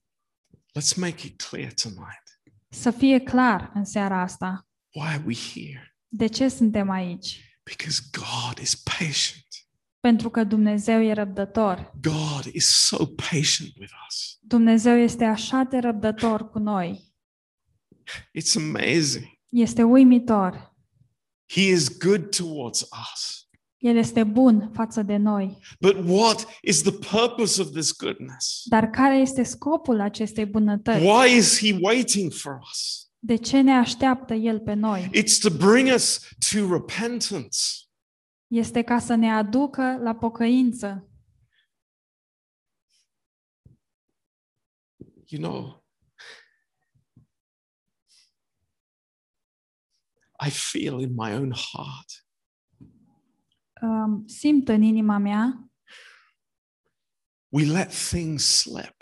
Let's 0.51 0.97
make 0.97 1.27
it 1.27 1.43
clear 1.43 1.73
tonight. 1.73 2.41
Să 2.69 2.91
fie 2.91 3.19
clar 3.19 3.71
în 3.75 3.85
seara 3.85 4.21
asta. 4.21 4.67
Why 4.95 5.07
are 5.07 5.23
we 5.27 5.35
here? 5.35 5.97
De 6.09 6.27
ce 6.27 6.49
suntem 6.49 6.91
aici? 6.91 7.59
Because 7.65 8.03
God 8.13 8.59
is 8.59 8.75
patient. 8.75 9.47
Pentru 10.01 10.31
că 10.31 10.45
Dumnezeu 10.45 11.03
e 11.03 11.13
răbdător. 11.13 11.93
God 12.01 12.45
is 12.53 12.67
so 12.67 13.07
patient 13.07 13.77
with 13.79 13.93
us. 14.09 14.39
Dumnezeu 14.41 14.97
este 14.97 15.25
așa 15.25 15.63
de 15.71 15.79
răbdător 15.79 16.51
cu 16.51 16.59
noi. 16.59 17.15
It's 18.39 18.57
amazing. 18.57 19.39
Este 19.49 19.83
uimitor. 19.83 20.75
He 21.49 21.61
is 21.61 21.99
good 21.99 22.37
towards 22.37 22.81
us. 22.81 23.49
El 23.79 23.97
este 23.97 24.25
bun 24.25 24.71
față 24.75 25.03
de 25.03 25.17
noi. 25.17 25.59
But 25.81 25.97
what 26.09 26.47
is 26.63 26.83
the 26.83 26.93
purpose 26.93 27.61
of 27.61 27.71
this 27.71 27.97
goodness? 27.97 28.63
Dar 28.65 28.91
care 28.91 29.17
este 29.17 29.43
scopul 29.43 30.01
acestei 30.01 30.45
bunătăți? 30.45 31.05
Why 31.05 31.37
is 31.37 31.59
He 31.59 31.79
waiting 31.81 32.33
for 32.33 32.59
us? 32.71 33.11
De 33.19 33.37
ce 33.37 33.61
ne 33.61 33.73
așteaptă 33.73 34.35
El 34.35 34.61
pe 34.61 34.75
noi? 34.75 35.11
It's 35.15 35.41
to 35.41 35.51
bring 35.51 35.95
us 35.95 36.21
to 36.51 36.73
repentance. 36.73 37.59
Este 38.47 38.83
ca 38.83 38.99
să 38.99 39.15
ne 39.15 39.33
aducă 39.33 39.99
la 40.03 40.15
pocăință. 40.15 41.09
You 45.29 45.43
know, 45.43 45.86
I 50.47 50.51
feel 50.51 51.01
in 51.01 51.15
my 51.15 51.33
own 51.35 51.53
heart 51.53 52.25
Um, 53.83 54.25
simt 54.27 54.69
în 54.69 54.83
inima 54.83 55.19
mea 55.19 55.71
we 57.49 57.65
let 57.65 57.89
things 58.09 58.45
slip. 58.59 58.97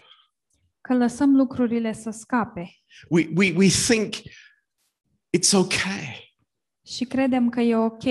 că 0.80 0.94
lăsăm 0.94 1.36
lucrurile 1.36 1.92
să 1.92 2.10
scape 2.10 2.70
We, 3.08 3.28
we, 3.36 3.52
we 3.56 3.68
think 3.68 4.14
it's 5.36 5.52
okay. 5.52 6.34
și 6.86 7.04
credem 7.04 7.48
că 7.48 7.60
e 7.60 7.76
ok. 7.76 8.02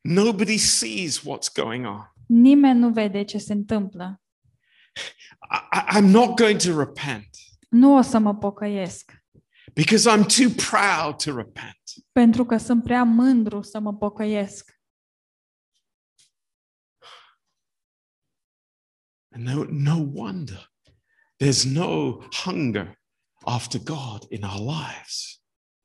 Nobody 0.00 0.56
sees 0.56 1.20
what's 1.20 1.52
going 1.54 1.86
on. 1.86 2.00
Nimeni 2.26 2.78
nu 2.78 2.90
vede 2.92 3.24
ce 3.24 3.38
se 3.38 3.52
întâmplă. 3.52 4.22
I, 5.50 5.78
I- 5.78 5.96
I'm 5.98 6.10
not 6.10 6.36
going 6.36 6.60
to 6.60 6.78
repent. 6.78 7.28
Nu 7.68 7.96
o 7.96 8.00
să 8.00 8.18
mă 8.18 8.34
pocăiesc. 8.34 9.17
Because 9.74 10.10
I'm 10.10 10.24
too 10.26 10.50
proud 10.70 11.16
to 11.22 11.36
repent. 11.36 11.82
Pentru 12.12 12.44
că 12.44 12.56
sunt 12.56 12.82
prea 12.82 13.02
mândru 13.02 13.62
să 13.62 13.80
mă 13.80 13.94
pocăiesc. 13.94 14.80
And 19.34 19.46
no, 19.46 19.64
no 19.70 20.06
wonder 20.12 20.72
there's 21.44 21.64
no 21.64 22.20
hunger 22.44 23.00
after 23.44 23.80
God 23.80 24.26
in 24.28 24.42
our 24.42 24.58
lives. 24.58 25.42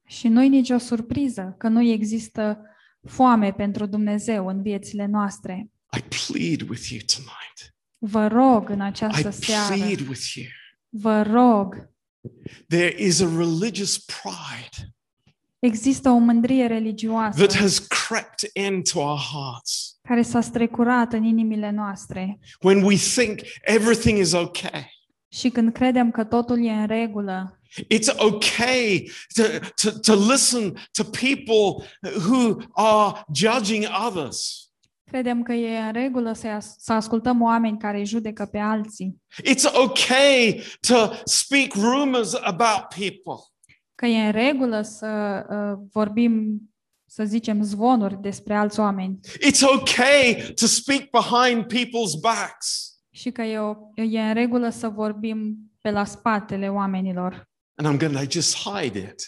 Și 0.08 0.28
nu-i 0.28 0.50
nicio 0.50 0.78
surpriză 0.78 1.56
că 1.58 1.68
nu 1.68 1.82
există 1.82 2.62
foame 3.08 3.54
pentru 3.54 3.86
Dumnezeu 3.86 4.48
în 4.48 4.62
viețile 4.62 5.06
noastre. 5.06 5.72
I 5.98 6.02
plead 6.02 6.70
with 6.70 6.90
you 6.90 7.00
tonight. 7.06 7.76
Vă 7.98 8.28
rog 8.28 8.70
în 8.70 8.80
I 8.80 8.82
această 8.82 9.30
seară, 9.30 9.76
plead 9.76 10.00
with 10.08 10.34
you. 10.34 10.46
vă 10.90 11.22
rog, 11.22 11.93
There 12.68 12.96
is 12.98 13.22
a 13.22 13.28
religious 13.28 13.98
pride 13.98 14.94
există 15.60 16.10
o 16.10 16.18
mândrie 16.18 16.66
religioasă 16.66 17.46
that 17.46 17.56
has 17.56 17.80
crept 17.80 18.50
into 18.54 19.00
our 19.00 19.20
hearts 19.32 19.98
care 20.02 20.22
s-a 20.22 20.42
strecurat 20.42 21.14
în 21.14 21.24
inimile 21.24 21.70
noastre 21.70 22.40
when 22.62 22.84
we 22.84 22.96
think 22.96 23.40
everything 23.62 24.18
is 24.18 24.32
okay. 24.32 24.92
și 25.28 25.50
când 25.50 25.74
credem 25.74 26.12
că 26.12 26.24
totul 26.24 26.66
e 26.66 26.72
în 26.72 26.88
regulă, 26.88 27.58
It's 27.90 28.16
okay 28.18 29.12
to, 29.34 29.44
to, 29.82 30.00
to 30.00 30.14
listen 30.32 30.74
to 30.92 31.04
people 31.04 31.88
who 32.02 32.58
are 32.74 33.26
judging 33.32 33.86
others. 34.08 34.70
Credem 35.14 35.43
că 35.43 35.53
e 35.53 35.80
în 35.80 35.91
regulă 35.91 36.34
să, 36.34 36.47
as- 36.47 36.76
să 36.78 36.93
ascultăm 36.93 37.41
oameni 37.41 37.78
care 37.78 37.97
îi 37.97 38.05
judecă 38.05 38.45
pe 38.45 38.57
alții, 38.57 39.22
It's 39.49 39.74
okay 39.84 40.61
to 40.88 41.11
speak 41.24 41.74
rumors 41.74 42.34
about 42.34 42.88
people. 42.95 43.43
că 43.95 44.05
e 44.05 44.26
în 44.26 44.32
regulă 44.32 44.82
să 44.82 45.43
uh, 45.49 45.86
vorbim, 45.91 46.61
să 47.05 47.24
zicem, 47.24 47.61
zvonuri 47.61 48.22
despre 48.22 48.55
alți 48.55 48.80
oameni 48.80 49.20
It's 49.47 49.61
okay 49.76 50.51
to 50.55 50.66
speak 50.66 51.09
behind 51.09 51.64
people's 51.74 52.22
backs. 52.22 52.97
și 53.09 53.32
că 53.32 53.41
e, 53.41 53.57
o, 53.59 53.76
e 53.95 54.22
în 54.22 54.34
regulă 54.34 54.70
să 54.70 54.89
vorbim 54.89 55.55
pe 55.82 55.91
la 55.91 56.05
spatele 56.05 56.70
oamenilor. 56.70 57.49
And 57.76 57.95
I'm 57.95 57.99
going 57.99 58.18
to 58.18 58.30
just 58.30 58.57
hide 58.57 58.99
it. 58.99 59.22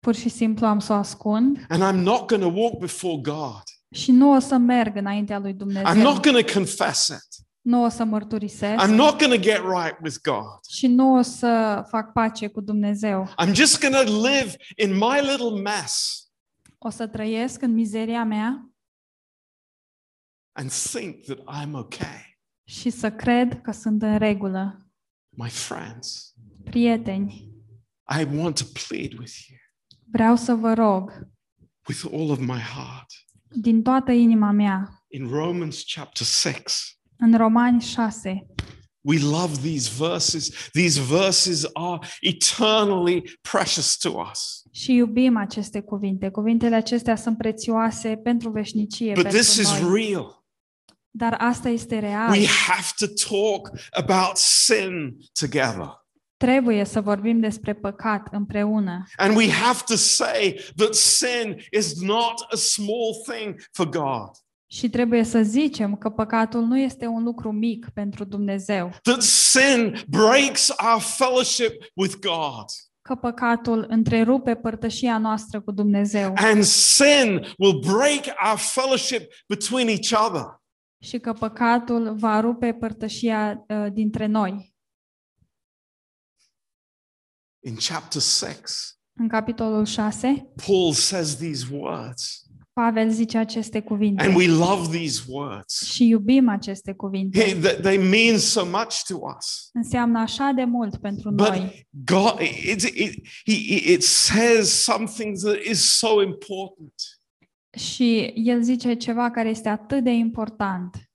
Pur 0.00 0.14
și 0.14 0.28
simplu 0.28 0.66
am 0.66 0.78
să 0.78 0.92
o 0.92 0.96
ascund 0.96 1.66
And 1.68 1.82
I'm 1.82 2.02
not 2.02 2.26
going 2.26 2.42
to 2.42 2.60
walk 2.60 2.78
before 2.78 3.16
God. 3.22 3.62
Și 3.94 4.10
nu 4.10 4.32
o 4.34 4.38
să 4.38 4.56
merg 4.56 4.96
înaintea 4.96 5.38
lui 5.38 5.52
I'm 5.52 5.56
Dumnezeu. 5.56 6.02
not 6.02 6.22
going 6.22 6.44
to 6.44 6.52
confess 6.52 7.08
it. 7.08 7.46
Nu 7.60 7.84
o 7.84 7.88
să 7.88 8.04
mărturisesc 8.04 8.82
I'm 8.84 8.94
not 8.94 9.18
going 9.18 9.32
to 9.34 9.40
get 9.40 9.58
right 9.58 9.98
with 10.02 10.16
God. 10.22 10.64
și 10.68 10.86
nu 10.86 11.16
o 11.16 11.22
să 11.22 11.82
fac 11.88 12.12
pace 12.12 12.48
cu 12.48 12.60
Dumnezeu. 12.60 13.28
I'm 13.44 13.52
just 13.52 13.80
going 13.80 13.94
to 14.06 14.28
live 14.28 14.56
in 14.76 14.92
my 14.92 15.20
little 15.20 15.60
mess 15.60 16.20
O 16.78 16.90
să 16.90 17.06
trăiesc 17.06 17.62
în 17.62 17.72
mizeria 17.72 18.24
mea 18.24 18.70
and 20.52 20.70
think 20.70 21.24
that 21.24 21.38
I'm 21.38 21.72
okay. 21.72 22.38
și 22.64 22.90
să 22.90 23.12
cred 23.12 23.60
că 23.60 23.70
sunt 23.72 24.02
în 24.02 24.18
regulă. 24.18 24.76
My 25.28 25.48
friends, 25.48 26.34
Prieteni, 26.64 27.50
I 28.20 28.24
want 28.36 28.58
to 28.58 28.64
plead 28.88 29.18
with 29.18 29.32
you 29.48 29.58
vreau 30.10 30.36
să 30.36 30.54
vă 30.54 30.72
rog 30.72 31.28
with 31.88 32.04
all 32.12 32.30
of 32.30 32.38
my 32.38 32.58
heart. 32.58 33.06
Din 33.50 33.82
toată 33.82 34.12
inima 34.12 34.50
mea, 34.50 34.90
In 35.08 35.28
Romans 35.28 35.82
chapter 35.94 36.26
6, 36.26 36.60
în 37.18 37.36
Romani 37.36 37.80
6, 37.80 38.46
we 39.00 39.18
love 39.20 39.56
these 39.68 39.90
verses. 39.98 40.50
These 40.72 41.00
verses 41.00 41.64
are 41.72 41.98
eternally 42.20 43.38
precious 43.50 43.96
to 43.96 44.08
us. 44.30 44.62
și 44.72 44.92
iubim 44.92 45.36
aceste 45.36 45.80
cuvinte. 45.80 46.28
Cuvintele 46.28 46.74
acestea 46.74 47.16
sunt 47.16 47.36
prețioase 47.38 48.16
pentru 48.16 48.50
veșnicie, 48.50 49.12
But 49.14 49.28
this 49.28 49.54
pentru 49.56 49.72
is 49.74 49.80
noi. 49.80 50.02
real. 50.10 50.44
Dar 51.10 51.34
asta 51.38 51.68
este 51.68 51.98
real. 51.98 52.30
We 52.30 52.46
have 52.46 52.86
to 52.98 53.06
talk 53.06 53.70
about 53.90 54.36
sin 54.36 55.16
together. 55.40 56.05
Trebuie 56.36 56.84
să 56.84 57.00
vorbim 57.00 57.40
despre 57.40 57.74
păcat 57.74 58.28
împreună. 58.30 59.04
And 59.16 59.36
we 59.36 59.50
have 59.50 59.78
to 59.86 59.94
say 59.94 60.60
that 60.76 60.94
sin 60.94 61.56
is 61.72 62.00
not 62.00 62.40
a 62.52 62.56
small 62.56 63.14
thing 63.28 63.54
for 63.72 63.88
God. 63.88 64.30
Și 64.70 64.88
trebuie 64.88 65.22
să 65.24 65.42
zicem 65.42 65.96
că 65.96 66.08
păcatul 66.10 66.60
nu 66.62 66.78
este 66.78 67.06
un 67.06 67.22
lucru 67.22 67.52
mic 67.52 67.88
pentru 67.94 68.24
Dumnezeu, 68.24 68.90
That 69.02 69.22
sin 69.22 70.04
breaks 70.08 70.68
our 70.92 71.00
fellowship 71.00 71.72
with 71.94 72.14
God. 72.20 72.64
că 73.02 73.14
păcatul 73.14 73.84
întrerupe 73.88 74.54
părtășia 74.54 75.18
noastră 75.18 75.60
cu 75.60 75.70
Dumnezeu 75.72 76.32
And 76.36 76.62
sin 76.62 77.54
will 77.58 77.78
break 77.86 78.24
our 78.50 78.58
fellowship 78.58 79.22
between 79.48 79.88
each 79.88 80.26
other. 80.26 80.60
și 81.04 81.18
că 81.18 81.32
păcatul 81.32 82.14
va 82.14 82.40
rupe 82.40 82.72
părtășia 82.72 83.64
uh, 83.68 83.86
dintre 83.92 84.26
noi. 84.26 84.74
In 87.66 87.74
chapter 87.88 88.20
6, 88.20 88.56
În 89.18 89.28
capitolul 89.28 89.84
6, 89.84 90.52
Paul 90.66 90.92
says 90.92 91.36
these 91.36 91.66
words. 91.74 92.40
Pavel 92.72 93.10
zice 93.10 93.38
aceste 93.38 93.80
cuvinte 93.80 94.24
And 94.24 94.36
we 94.36 94.46
love 94.46 94.96
these 94.98 95.22
words. 95.28 95.82
și 95.92 96.06
iubim 96.08 96.48
aceste 96.48 96.90
Hey, 96.90 96.96
cuvinte. 96.96 97.58
th- 97.58 97.80
They 97.80 97.96
mean 97.96 98.38
so 98.38 98.64
much 98.64 99.02
to 99.08 99.14
us. 99.36 99.68
Înseamnă 99.72 100.18
așa 100.18 100.52
de 100.54 100.64
mult 100.64 100.96
pentru 100.96 101.30
But 101.30 101.48
noi. 101.48 101.86
God, 101.90 102.38
it, 102.40 102.82
it, 102.82 103.14
it, 103.44 103.84
it 103.86 104.02
says 104.02 104.68
something 104.82 105.36
that 105.38 105.56
is 105.70 105.96
so 105.98 106.22
important. 106.22 106.92
Și 107.78 108.32
el 108.36 108.62
zice 108.62 108.94
ceva 108.94 109.30
care 109.30 109.48
este 109.48 109.68
atât 109.68 110.04
de 110.04 110.10
important. 110.10 111.05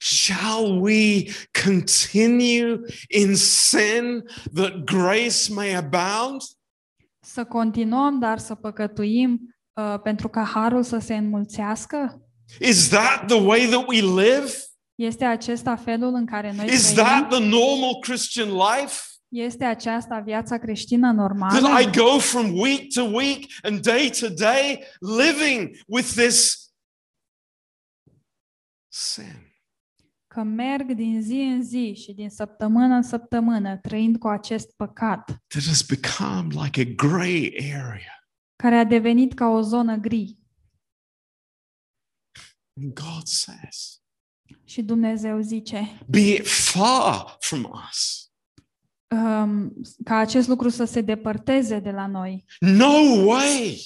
Shall 0.00 0.80
we 0.80 1.24
continue 1.64 2.80
in 3.08 3.36
sin 3.36 4.24
that 4.54 4.84
grace 4.84 5.52
may 5.52 5.74
abound? 5.74 6.42
Să 7.20 7.44
continuăm, 7.44 8.18
dar 8.18 8.38
să 8.38 8.54
păcătuim 8.54 9.56
uh, 9.72 10.00
pentru 10.02 10.28
ca 10.28 10.44
harul 10.44 10.82
să 10.82 10.98
se 10.98 11.14
înmulțească? 11.16 12.22
Is 12.60 12.88
that 12.88 13.26
the 13.26 13.42
way 13.42 13.66
that 13.66 13.84
we 13.88 14.00
live? 14.00 14.52
Este 14.94 15.24
acesta 15.24 15.76
felul 15.76 16.14
în 16.14 16.26
care 16.26 16.52
noi 16.52 16.66
Is 16.66 16.92
trăim? 16.92 17.06
that 17.06 17.28
the 17.28 17.48
normal 17.48 17.98
Christian 18.00 18.48
life? 18.48 19.02
Este 19.28 19.64
aceasta 19.64 20.18
viața 20.18 20.58
creștină 20.58 21.12
normală? 21.12 21.58
That 21.58 21.82
I 21.82 21.98
go 21.98 22.18
from 22.18 22.58
week 22.58 22.92
to 22.94 23.02
week 23.02 23.46
and 23.62 23.80
day 23.80 24.10
to 24.20 24.28
day 24.28 24.84
living 25.00 25.70
with 25.86 26.08
this 26.08 26.68
sin. 28.88 29.47
Că 30.38 30.44
merg 30.44 30.92
din 30.92 31.22
zi 31.22 31.34
în 31.34 31.62
zi 31.62 31.94
și 32.02 32.12
din 32.12 32.30
săptămână 32.30 32.94
în 32.94 33.02
săptămână 33.02 33.76
trăind 33.76 34.18
cu 34.18 34.28
acest 34.28 34.76
păcat, 34.76 35.24
that 35.46 35.64
has 35.64 35.82
become 35.86 36.64
like 36.64 36.80
a 36.80 36.84
gray 36.84 37.54
area. 37.74 38.28
care 38.56 38.74
a 38.74 38.84
devenit 38.84 39.34
ca 39.34 39.46
o 39.46 39.60
zonă 39.60 39.96
gri. 39.96 40.38
And 42.80 42.92
God 42.92 43.22
says, 43.24 44.02
Și 44.64 44.82
Dumnezeu 44.82 45.40
zice 45.40 45.98
Be 46.08 46.20
it 46.20 46.48
far 46.48 47.36
from 47.40 47.64
us. 47.90 48.30
um, 49.08 49.72
ca 50.04 50.16
acest 50.16 50.48
lucru 50.48 50.68
să 50.68 50.84
se 50.84 51.00
depărteze 51.00 51.78
de 51.78 51.90
la 51.90 52.06
noi. 52.06 52.44
No 52.60 52.92
way. 53.24 53.80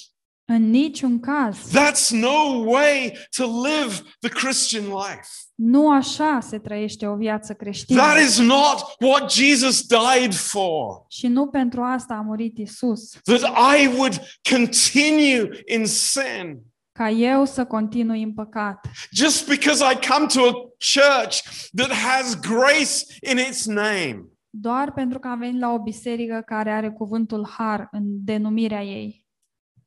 În 0.45 0.69
niciun 0.69 1.19
caz. 1.19 1.69
That's 1.69 2.09
no 2.09 2.63
way 2.65 3.17
to 3.37 3.43
live 3.43 4.01
the 4.19 4.29
Christian 4.29 4.83
life. 4.83 5.27
Nu 5.55 5.91
așa 5.91 6.39
se 6.39 6.57
trăiește 6.59 7.07
o 7.07 7.15
viață 7.15 7.53
creștină. 7.53 7.99
That 7.99 8.19
is 8.21 8.39
not 8.39 8.95
what 8.99 9.31
Jesus 9.31 9.85
died 9.85 10.33
for. 10.33 11.05
Și 11.09 11.27
nu 11.27 11.47
pentru 11.47 11.81
asta 11.81 12.13
a 12.13 12.21
murit 12.21 12.57
Isus, 12.57 13.09
That 13.23 13.41
I 13.79 13.87
would 13.87 14.21
continue 14.49 15.49
in 15.65 15.85
sin. 15.85 16.59
ca 16.91 17.09
eu 17.09 17.45
să 17.45 17.65
continui 17.65 18.23
în 18.23 18.33
păcat. 18.33 18.87
Just 19.11 19.47
because 19.47 19.83
I 19.93 20.07
come 20.07 20.25
to 20.25 20.39
a 20.47 20.51
church 20.93 21.41
that 21.75 21.91
has 21.91 22.39
grace 22.39 23.03
in 23.31 23.37
its 23.37 23.65
name. 23.65 24.23
Doar 24.49 24.91
pentru 24.93 25.19
că 25.19 25.27
am 25.27 25.39
venit 25.39 25.59
la 25.59 25.71
o 25.73 25.79
biserică 25.79 26.43
care 26.45 26.71
are 26.71 26.89
cuvântul 26.91 27.47
har 27.57 27.87
în 27.91 28.03
denumirea 28.03 28.83
ei. 28.83 29.21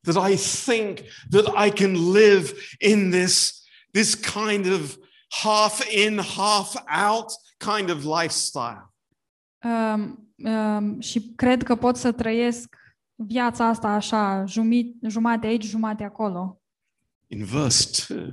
that 0.01 0.29
I 0.31 0.35
think 0.65 0.97
that 1.29 1.65
I 1.67 1.69
can 1.69 2.11
live 2.13 2.53
in 2.79 3.09
this, 3.11 3.63
this 3.91 4.15
kind 4.15 4.65
of 4.71 4.95
half 5.27 5.91
in, 5.93 6.19
half 6.19 6.75
out 7.09 7.31
kind 7.57 7.89
of 7.89 8.03
lifestyle. 8.03 8.93
Um, 9.63 10.31
um, 10.35 10.99
și 10.99 11.33
cred 11.35 11.63
că 11.63 11.75
pot 11.75 11.95
să 11.97 12.11
trăiesc 12.11 12.75
viața 13.15 13.65
asta 13.65 13.87
așa, 13.87 14.45
jumit, 14.45 14.95
jumate 15.07 15.47
aici, 15.47 15.63
jumate 15.63 16.03
acolo. 16.03 16.61
In 17.27 17.43
verse 17.45 18.13
2, 18.15 18.29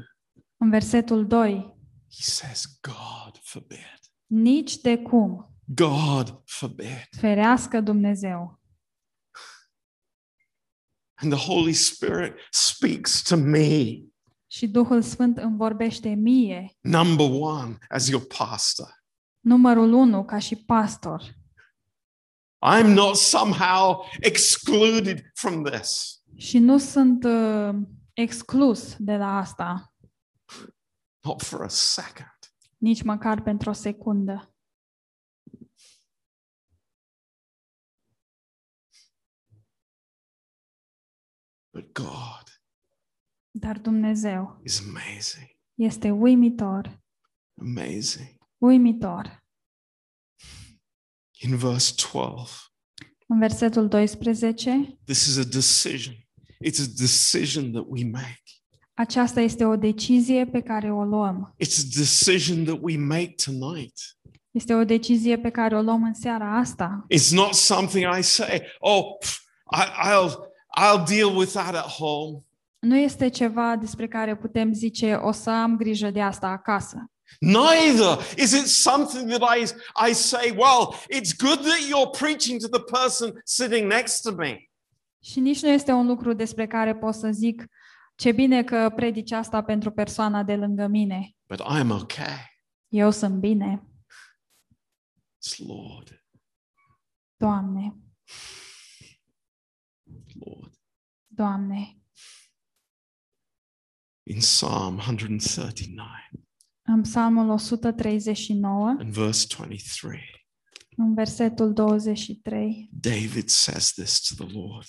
În 0.56 0.70
versetul 0.70 1.26
2, 1.26 1.76
he 2.16 2.22
says, 2.22 2.78
God 2.80 3.38
forbid. 3.42 3.98
nici 4.26 4.76
de 4.76 4.98
cum, 4.98 5.56
God 5.64 6.42
forbid. 6.44 7.08
ferească 7.18 7.80
Dumnezeu. 7.80 8.60
And 11.22 11.32
the 11.32 11.46
Holy 11.46 11.72
Spirit 11.72 12.34
speaks 12.50 13.22
to 13.22 13.36
me, 13.36 14.02
Și 14.54 14.68
Duhul 14.68 15.02
Sfânt 15.02 15.36
îmi 15.36 15.56
vorbește 15.56 16.08
mie, 16.08 16.76
number 16.80 17.26
one, 17.30 17.78
as 17.88 18.08
your 18.08 18.26
pastor. 18.38 19.04
numărul 19.40 19.92
unu, 19.92 20.24
ca 20.24 20.38
și 20.38 20.56
pastor. 20.56 21.22
I'm 22.66 22.86
not 22.86 23.16
somehow 23.16 24.04
excluded 24.20 25.30
from 25.32 25.64
this. 25.64 26.22
Și 26.36 26.58
nu 26.58 26.78
sunt 26.78 27.24
uh, 27.24 27.74
exclus 28.12 28.96
de 28.98 29.16
la 29.16 29.36
asta, 29.36 29.94
Not 31.20 31.42
for 31.42 31.62
a 31.62 31.68
second. 31.68 32.38
nici 32.76 33.02
măcar 33.02 33.42
pentru 33.42 33.70
o 33.70 33.72
secundă. 33.72 34.54
But 41.72 41.92
God 41.92 42.53
Dar 43.56 43.78
Dumnezeu 43.78 44.60
is 44.64 44.80
amazing. 44.88 45.56
este 45.74 46.10
uimitor, 46.10 47.00
Amazing. 47.60 48.36
uimitor. 48.58 49.42
In 51.40 51.56
verse 51.56 51.94
12, 52.12 52.50
În 53.26 53.38
versetul 53.38 53.88
12, 53.88 54.98
this 55.04 55.26
is 55.26 55.36
a 55.36 55.42
decision. 55.44 56.14
It's 56.64 56.80
a 56.80 56.92
decision 56.96 57.72
that 57.72 57.84
we 57.88 58.04
make. 58.04 58.42
aceasta 58.94 59.40
este 59.40 59.64
o 59.64 59.76
decizie 59.76 60.46
pe 60.46 60.60
care 60.60 60.92
o 60.92 61.04
luăm. 61.04 61.54
It's 61.64 61.78
a 61.78 61.98
decision 61.98 62.64
that 62.64 62.78
we 62.80 62.96
make 62.96 63.34
tonight. 63.44 63.94
Este 64.50 64.74
o 64.74 64.84
decizie 64.84 65.38
pe 65.38 65.50
care 65.50 65.76
o 65.76 65.82
luăm 65.82 66.02
în 66.02 66.14
seara 66.14 66.56
asta. 66.58 67.06
It's 67.14 67.30
not 67.30 67.54
something 67.54 68.16
I 68.18 68.22
say, 68.22 68.62
oh, 68.78 69.04
pff, 69.20 69.38
I, 69.72 69.82
I'll, 70.08 70.30
I'll 70.80 71.04
deal 71.06 71.36
with 71.36 71.52
that 71.52 71.74
at 71.74 71.86
home. 71.86 72.44
Nu 72.84 72.96
este 72.96 73.28
ceva 73.28 73.76
despre 73.76 74.08
care 74.08 74.36
putem 74.36 74.72
zice 74.72 75.14
o 75.14 75.32
să 75.32 75.50
am 75.50 75.76
grijă 75.76 76.10
de 76.10 76.22
asta 76.22 76.46
acasă. 76.46 77.04
Neither 77.40 78.18
is 78.36 78.52
it 78.52 78.66
something 78.66 79.30
that 79.30 79.56
I, 79.56 79.62
I 80.10 80.12
say, 80.12 80.50
well, 80.50 80.94
it's 80.94 81.36
good 81.38 81.60
that 81.60 81.78
you're 81.78 82.18
preaching 82.18 82.60
to 82.60 82.68
the 82.68 82.82
person 83.00 83.40
sitting 83.44 83.92
next 83.92 84.22
to 84.22 84.34
me. 84.34 84.58
Și 85.22 85.40
nici 85.40 85.62
nu 85.62 85.68
este 85.68 85.92
un 85.92 86.06
lucru 86.06 86.32
despre 86.32 86.66
care 86.66 86.96
pot 86.96 87.14
să 87.14 87.30
zic 87.30 87.66
ce 88.16 88.32
bine 88.32 88.64
că 88.64 88.92
predici 88.94 89.32
asta 89.32 89.62
pentru 89.62 89.90
persoana 89.90 90.42
de 90.42 90.56
lângă 90.56 90.86
mine. 90.86 91.30
But 91.48 91.60
I'm 91.60 91.88
okay. 91.90 92.52
Eu 92.88 93.10
sunt 93.10 93.34
bine, 93.34 93.88
It's 95.44 95.58
Lord, 95.66 96.24
Doamne, 97.36 97.94
Lord. 100.34 100.74
Doamne. 101.26 102.03
In 104.26 104.38
Psalm 104.38 104.98
139 104.98 106.08
În 106.82 107.02
Psalmul 107.02 107.48
139, 107.48 108.88
and 108.88 109.12
verse 109.12 109.46
23, 109.56 110.46
în 110.96 111.14
versetul 111.14 111.72
23, 111.72 112.88
David 112.92 113.48
says 113.48 113.92
this 113.92 114.20
to 114.20 114.44
the 114.44 114.58
Lord. 114.58 114.86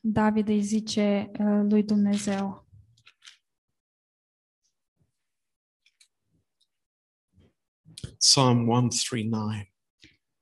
David 0.00 0.48
îi 0.48 0.62
zice 0.62 1.30
uh, 1.38 1.60
lui 1.68 1.82
Dumnezeu, 1.82 2.68
Psalm 8.18 8.68
139 8.68 9.62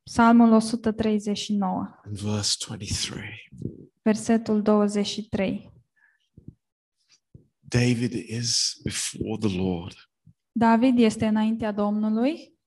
Psalmul 0.03 0.53
139, 0.53 2.01
and 2.05 2.19
verse 2.19 2.57
23. 2.67 3.49
versetul 4.03 4.63
23. 4.63 5.80
David 7.71 8.13
is 8.13 8.81
before 8.83 9.39
the 9.39 9.57
Lord. 9.57 9.95
David 10.53 10.99
este 10.99 11.27
înaintea 11.27 11.73
Domnului. 11.73 12.59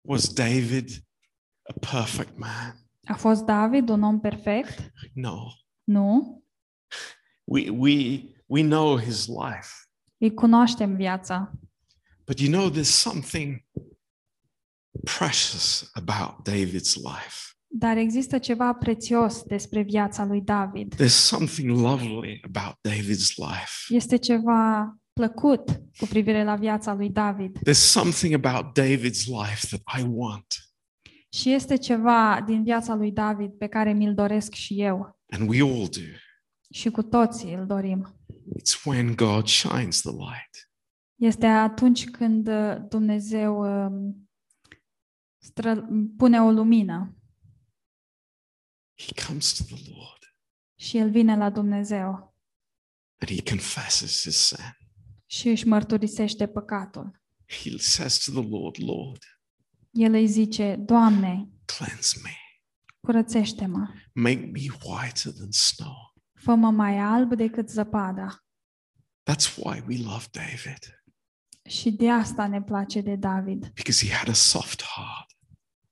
Was 0.00 0.32
David 0.32 0.90
a 1.62 1.72
perfect 1.90 2.38
man? 2.38 2.88
A 3.04 3.14
fost 3.14 3.44
David 3.44 3.88
un 3.88 4.02
om 4.02 4.20
perfect? 4.20 4.92
No. 5.12 5.50
Nu. 5.84 6.44
We, 7.44 7.70
we, 7.70 8.22
we 8.46 8.62
know 8.62 8.98
his 8.98 9.26
life. 9.26 9.68
Îi 10.18 10.34
cunoaștem 10.34 10.96
viața. 10.96 11.52
But 12.24 12.38
you 12.40 12.50
know, 12.52 12.70
there's 12.70 12.94
something 12.94 13.66
precious 15.04 15.90
about 15.94 16.48
David's 16.48 16.94
life. 16.94 17.55
Dar 17.78 17.96
există 17.96 18.38
ceva 18.38 18.72
prețios 18.72 19.42
despre 19.42 19.82
viața 19.82 20.24
lui 20.24 20.40
David. 20.40 20.94
There's 20.94 21.06
something 21.06 21.78
lovely 21.78 22.40
about 22.44 22.76
David's 22.88 23.34
life. 23.36 23.94
Este 23.94 24.16
ceva 24.16 24.96
plăcut 25.12 25.70
cu 25.98 26.06
privire 26.08 26.44
la 26.44 26.54
viața 26.54 26.94
lui 26.94 27.10
David. 27.10 27.58
There's 27.58 27.90
something 27.90 28.44
about 28.44 28.78
David's 28.80 29.24
life 29.26 29.66
that 29.66 30.00
I 30.00 30.04
want. 30.08 30.46
Și 31.32 31.52
este 31.52 31.76
ceva 31.76 32.42
din 32.46 32.62
viața 32.62 32.94
lui 32.94 33.12
David 33.12 33.52
pe 33.52 33.66
care 33.66 33.92
mi-l 33.92 34.14
doresc 34.14 34.52
și 34.52 34.80
eu. 34.80 35.18
And 35.30 35.48
we 35.48 35.60
all 35.60 35.88
do. 35.88 36.00
Și 36.70 36.90
cu 36.90 37.02
toții 37.02 37.54
îl 37.54 37.66
dorim. 37.66 38.20
It's 38.58 38.84
when 38.84 39.14
God 39.14 39.46
shines 39.46 40.00
the 40.00 40.10
light. 40.10 40.70
Este 41.14 41.46
atunci 41.46 42.10
când 42.10 42.48
uh, 42.48 42.76
Dumnezeu 42.88 43.58
um, 43.60 44.28
stră, 45.38 45.88
pune 46.16 46.40
o 46.42 46.50
lumină 46.50 47.16
He 48.98 49.24
comes 49.26 49.52
to 49.52 49.64
the 49.74 49.90
Lord 49.94 50.34
și 50.78 50.96
el 50.98 51.10
vine 51.10 51.36
la 51.36 51.50
Dumnezeu 51.50 52.34
and 53.18 53.30
he 53.30 53.42
confesses 53.50 54.20
his 54.22 54.36
sin. 54.36 54.76
și 55.26 55.48
își 55.48 55.66
mărturisește 55.66 56.46
păcatul. 56.46 57.22
He 57.62 57.78
says 57.78 58.18
to 58.24 58.40
the 58.40 58.48
Lord, 58.50 58.76
Lord, 58.82 59.22
El 59.90 60.12
îi 60.12 60.26
zice, 60.26 60.76
Doamne, 60.76 61.48
cleanse 61.64 62.18
me. 62.22 62.30
curățește-mă, 63.00 63.88
Make 64.14 64.50
me 64.52 64.60
whiter 64.84 65.32
than 65.32 65.50
snow. 65.50 66.14
fă-mă 66.34 66.70
mai 66.70 66.98
alb 66.98 67.34
decât 67.34 67.68
zăpada. 67.70 68.44
That's 69.30 69.56
why 69.56 69.84
we 69.88 69.96
love 70.02 70.24
David, 70.30 71.02
Și 71.68 71.90
de 71.90 72.10
asta 72.10 72.46
ne 72.46 72.62
place 72.62 73.00
de 73.00 73.16
David, 73.16 73.66
because 73.72 74.06
he 74.06 74.14
had 74.14 74.28
a 74.28 74.32
soft 74.32 74.82
heart 74.82 75.30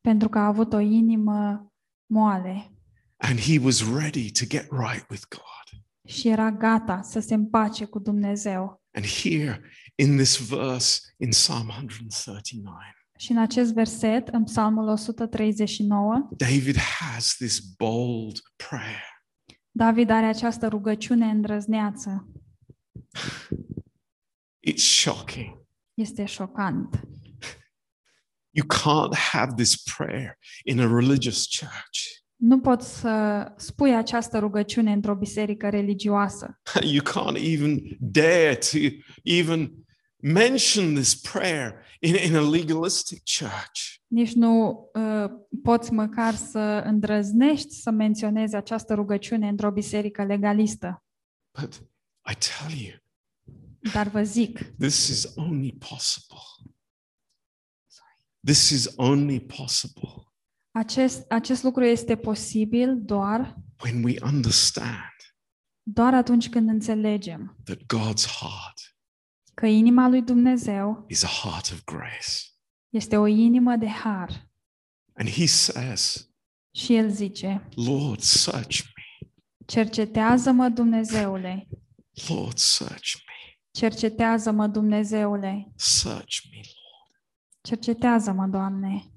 pentru 0.01 0.29
că 0.29 0.39
a 0.39 0.47
avut 0.47 0.73
o 0.73 0.79
inimă 0.79 1.69
moale 2.07 2.74
and 3.17 3.39
he 3.41 3.59
was 3.59 3.83
ready 3.83 4.31
to 4.31 4.45
get 4.47 4.67
right 4.71 5.11
with 5.11 5.23
God. 5.29 5.83
și 6.07 6.29
era 6.29 6.51
gata 6.51 7.03
să 7.03 7.21
se 7.21 7.35
împace 7.35 7.85
cu 7.85 7.99
Dumnezeu. 7.99 8.83
And 8.93 9.07
here 9.07 9.63
in 9.95 10.17
this 10.17 10.49
verse 10.49 11.01
in 11.17 11.29
Psalm 11.31 11.69
139, 11.69 12.77
Și 13.19 13.31
în 13.31 13.39
acest 13.39 13.73
verset, 13.73 14.29
în 14.29 14.45
Psalmul 14.45 14.89
139, 14.89 16.29
David 16.37 16.77
has 16.77 17.35
this 17.35 17.59
bold 17.59 18.39
prayer. 18.57 19.13
David 19.71 20.11
are 20.11 20.27
această 20.27 20.69
rugăciune 20.69 21.27
îndrăzneață. 21.27 22.29
It's 24.67 24.83
shocking. 25.03 25.67
Este 25.95 26.25
șocant. 26.25 27.01
You 28.51 28.67
can't 28.67 29.17
have 29.17 29.55
this 29.55 29.83
prayer 29.83 30.39
in 30.65 30.81
a 30.81 30.87
religious 30.87 31.47
church. 31.59 32.23
Nu 32.37 32.61
poți 32.61 32.99
să 32.99 33.53
spui 33.57 33.95
această 33.95 34.39
rugăciune 34.39 34.93
într-o 34.93 35.15
biserică 35.15 35.69
religioasă. 35.69 36.61
You 36.95 37.03
can't 37.03 37.37
even 37.53 37.97
dare 37.99 38.59
to 38.71 38.79
even 39.23 39.73
mention 40.17 40.95
this 40.95 41.15
prayer 41.15 41.75
in, 42.01 42.15
in 42.15 42.37
a 42.37 42.51
legalistic 42.51 43.23
church. 43.39 43.81
Nici 44.07 44.33
nu 44.33 44.85
uh, 44.95 45.31
poți 45.63 45.93
măcar 45.93 46.35
să 46.35 46.83
îndrăznești 46.85 47.75
să 47.75 47.91
menționezi 47.91 48.55
această 48.55 48.95
rugăciune 48.95 49.49
într-o 49.49 49.71
biserică 49.71 50.25
legalistă. 50.25 51.05
But 51.61 51.75
I 52.31 52.35
tell 52.35 52.81
you, 52.81 52.99
Dar 53.93 54.09
vă 54.09 54.23
zic, 54.23 54.59
this 54.79 55.09
is 55.09 55.33
only 55.37 55.73
possible. 55.73 56.39
This 58.45 58.71
is 58.71 58.93
only 58.97 59.41
possible 59.41 60.34
acest, 60.75 61.31
acest 61.33 61.63
lucru 61.63 61.85
este 61.85 62.17
posibil 62.17 63.03
doar, 63.03 63.57
when 63.85 64.05
we 64.05 64.15
understand 64.25 65.13
doar 65.83 66.15
atunci 66.15 66.49
când 66.49 66.69
înțelegem 66.69 67.57
that 67.65 67.79
God's 67.79 68.27
heart 68.41 68.97
că 69.55 69.67
inima 69.67 70.09
lui 70.09 70.23
Dumnezeu 70.23 71.05
is 71.09 71.23
a 71.23 71.27
heart 71.29 71.71
of 71.73 71.85
grace. 71.85 72.41
este 72.89 73.17
o 73.17 73.27
inimă 73.27 73.77
de 73.77 73.89
har. 73.89 74.49
And 75.17 75.29
he 75.29 75.47
says, 75.47 76.31
Și 76.75 76.95
el 76.95 77.11
zice, 77.11 77.69
Lord, 77.75 78.21
search 78.21 78.81
me. 78.81 79.29
cercetează-mă 79.67 80.69
Dumnezeule, 80.69 81.69
Lord, 82.29 82.57
search 82.59 83.13
me. 83.27 83.59
cercetează-mă 83.71 84.67
Dumnezeule, 84.67 85.73
Search 85.77 86.39
me, 86.51 86.57
Lord. 86.57 87.21
cercetează-mă, 87.63 88.47
Doamne. 88.47 89.09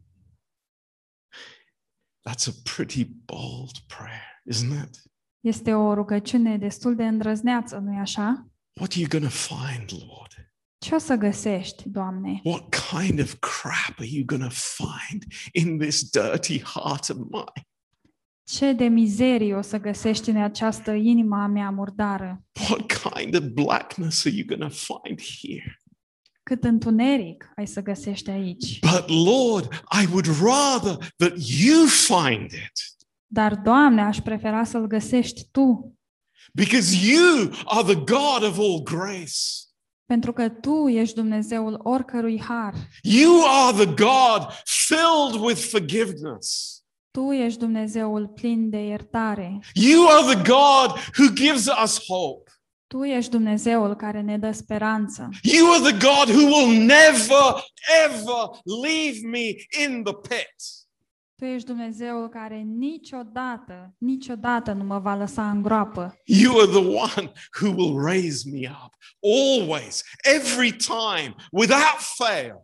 That's 2.27 2.47
a 2.47 2.53
pretty 2.75 3.05
bold 3.25 3.75
prayer, 3.87 4.41
isn't 4.51 4.83
it? 4.83 5.03
Este 5.39 5.73
o 5.73 5.93
rugăciune 5.93 6.57
destul 6.57 6.95
de 6.95 7.05
îndrăzneață, 7.05 7.77
nu-i 7.77 7.97
așa? 7.97 8.47
What 8.79 8.91
are 8.91 8.99
you 8.99 9.09
going 9.09 9.23
to 9.23 9.29
find, 9.29 9.91
Lord? 10.07 10.51
Ce 10.77 10.95
o 10.95 10.97
să 10.97 11.15
găsești, 11.15 11.89
Doamne? 11.89 12.41
What 12.43 12.75
kind 12.91 13.19
of 13.19 13.35
crap 13.39 13.95
are 13.97 14.07
you 14.09 14.25
going 14.25 14.43
to 14.43 14.55
find 14.55 15.23
in 15.51 15.77
this 15.77 16.09
dirty 16.09 16.61
heart 16.61 17.09
of 17.09 17.17
mine? 17.17 17.67
Ce 18.43 18.73
de 18.73 18.85
mizerie 18.85 19.55
o 19.55 19.61
să 19.61 19.79
găsești 19.79 20.29
în 20.29 20.37
această 20.37 20.91
inimă 20.91 21.35
a 21.35 21.47
mea 21.47 21.69
murdară? 21.69 22.43
What 22.69 22.85
kind 22.85 23.35
of 23.35 23.43
blackness 23.43 24.25
are 24.25 24.35
you 24.35 24.45
going 24.45 24.71
to 24.71 24.75
find 24.75 25.21
here? 25.21 25.77
Cât 26.47 26.63
întuneric 26.63 27.51
ai 27.55 27.67
să 27.67 27.81
găsești 27.81 28.29
aici. 28.29 28.79
But 28.79 29.05
Lord, 29.07 29.73
I 30.01 30.05
would 30.11 30.25
rather 30.41 31.13
that 31.15 31.33
you 31.37 31.85
find 31.85 32.51
it 32.51 32.71
Dar, 33.25 33.55
Doamne, 33.55 34.01
aș 34.01 34.17
prefera 34.17 34.63
să-l 34.63 34.85
găsești 34.87 35.47
Tu, 35.51 35.97
because 36.53 37.07
you 37.11 37.49
are 37.65 37.93
the 37.93 37.95
God 37.95 38.43
of 38.49 38.57
all 38.57 38.83
grace. 38.83 39.41
pentru 40.05 40.33
că 40.33 40.49
Tu 40.49 40.87
ești 40.87 41.15
Dumnezeul 41.15 41.79
oricărui 41.83 42.41
har. 42.41 42.73
You 43.01 43.43
are 43.45 43.85
the 43.85 43.93
God 43.93 44.47
filled 44.65 45.41
with 45.41 45.61
forgiveness. 45.69 46.77
Tu 47.11 47.31
ești 47.31 47.59
Dumnezeul 47.59 48.27
plin 48.27 48.69
de 48.69 48.77
iertare. 48.77 49.59
You 49.73 50.07
are 50.07 50.35
the 50.35 50.41
God 50.51 50.91
who 51.17 51.33
gives 51.33 51.65
us 51.83 52.05
hope. 52.07 52.46
Tu 52.87 53.03
ești 53.03 53.31
Dumnezeul 53.31 53.95
care 53.95 54.21
ne 54.21 54.37
dă 54.37 54.51
speranță. 54.51 55.29
You 55.41 55.71
are 55.71 55.91
the 55.91 56.07
God 56.07 56.35
who 56.35 56.45
will 56.45 56.79
never, 56.79 57.63
ever 58.05 58.49
leave 58.83 59.17
me 59.23 59.55
in 59.85 60.03
the 60.03 60.13
pit. 60.13 60.55
Tu 61.35 61.45
ești 61.45 61.67
Dumnezeul 61.67 62.29
care 62.29 62.57
niciodată, 62.57 63.95
niciodată 63.97 64.71
nu 64.71 64.83
mă 64.83 64.99
va 64.99 65.15
lăsa 65.15 65.49
în 65.49 65.61
groapă. 65.61 66.17
You 66.25 66.59
are 66.59 66.67
the 66.67 66.87
one 66.87 67.31
who 67.61 67.73
will 67.75 68.05
raise 68.05 68.49
me 68.51 68.69
up 68.85 68.93
always, 69.21 70.03
every 70.35 70.75
time, 70.75 71.35
without 71.51 71.99
fail. 71.99 72.61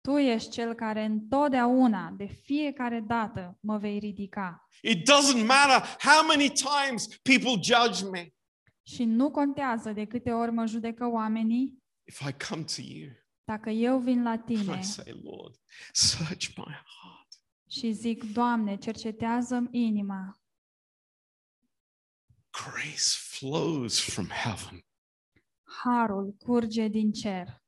Tu 0.00 0.16
ești 0.16 0.50
cel 0.50 0.74
care 0.74 1.04
întotdeauna, 1.04 2.14
de 2.16 2.26
fiecare 2.42 3.04
dată, 3.06 3.58
mă 3.60 3.78
vei 3.78 3.98
ridica. 3.98 4.66
It 4.82 5.10
doesn't 5.10 5.46
matter 5.46 5.96
how 5.98 6.26
many 6.26 6.52
times 6.52 7.06
people 7.22 7.60
judge 7.62 8.04
me. 8.10 8.32
Și 8.92 9.04
nu 9.04 9.30
contează 9.30 9.92
de 9.92 10.04
câte 10.04 10.30
ori 10.32 10.50
mă 10.52 10.66
judecă 10.66 11.06
oamenii, 11.06 11.78
If 12.06 12.20
I 12.20 12.46
come 12.48 12.62
to 12.62 12.82
you, 12.82 13.10
dacă 13.44 13.70
eu 13.70 13.98
vin 13.98 14.22
la 14.22 14.38
tine 14.38 14.78
I 14.78 14.82
say, 14.82 15.20
Lord, 15.22 15.54
search 15.92 16.46
my 16.56 16.64
heart. 16.64 17.40
și 17.70 17.92
zic, 17.92 18.32
Doamne, 18.32 18.76
cercetează-mi 18.76 19.68
inima, 19.70 20.40
Grace 22.50 23.16
flows 23.38 24.00
from 24.00 24.26
heaven. 24.26 24.84
harul 25.82 26.34
curge 26.44 26.88
din 26.88 27.12
cer. 27.12 27.62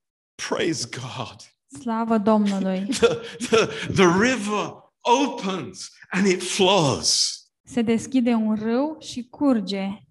Praise 0.48 0.88
God. 1.00 1.36
Slavă 1.80 2.18
Domnului! 2.18 2.86
The, 3.00 3.14
the, 3.48 3.66
the 3.92 4.06
river 4.20 4.72
opens 5.00 5.90
and 6.10 6.26
it 6.26 6.42
flows. 6.42 7.34
Se 7.62 7.82
deschide 7.82 8.34
un 8.34 8.54
râu 8.54 9.00
și 9.00 9.28
curge. 9.28 10.04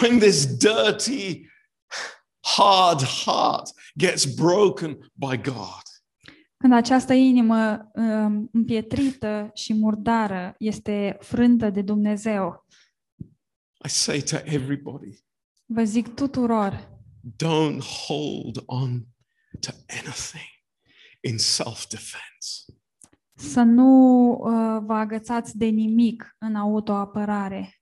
When 0.00 0.18
this 0.18 0.46
dirty, 0.56 1.46
hard 2.56 3.02
heart 3.02 3.70
gets 3.98 4.24
broken 4.24 5.10
by 5.14 5.36
God, 5.42 5.82
Când 6.56 6.72
această 6.72 7.12
inimă 7.12 7.90
um, 7.94 8.48
împietrită 8.52 9.50
și 9.54 9.74
murdară 9.74 10.54
este 10.58 11.16
frântă 11.20 11.70
de 11.70 11.82
Dumnezeu, 11.82 12.66
I 13.84 13.88
say 13.88 14.20
to 14.20 14.36
everybody, 14.44 15.24
vă 15.66 15.84
zic 15.84 16.14
tuturor, 16.14 16.98
don't 17.44 17.80
hold 18.06 18.62
on 18.66 19.06
to 19.60 19.70
anything 19.88 20.48
in 21.20 21.38
self 21.38 21.86
defense. 21.86 22.64
să 23.34 23.60
nu 23.62 24.30
uh, 24.30 24.82
vă 24.86 24.94
agățați 24.94 25.58
de 25.58 25.66
nimic 25.66 26.36
în 26.38 26.54
autoapărare. 26.54 27.79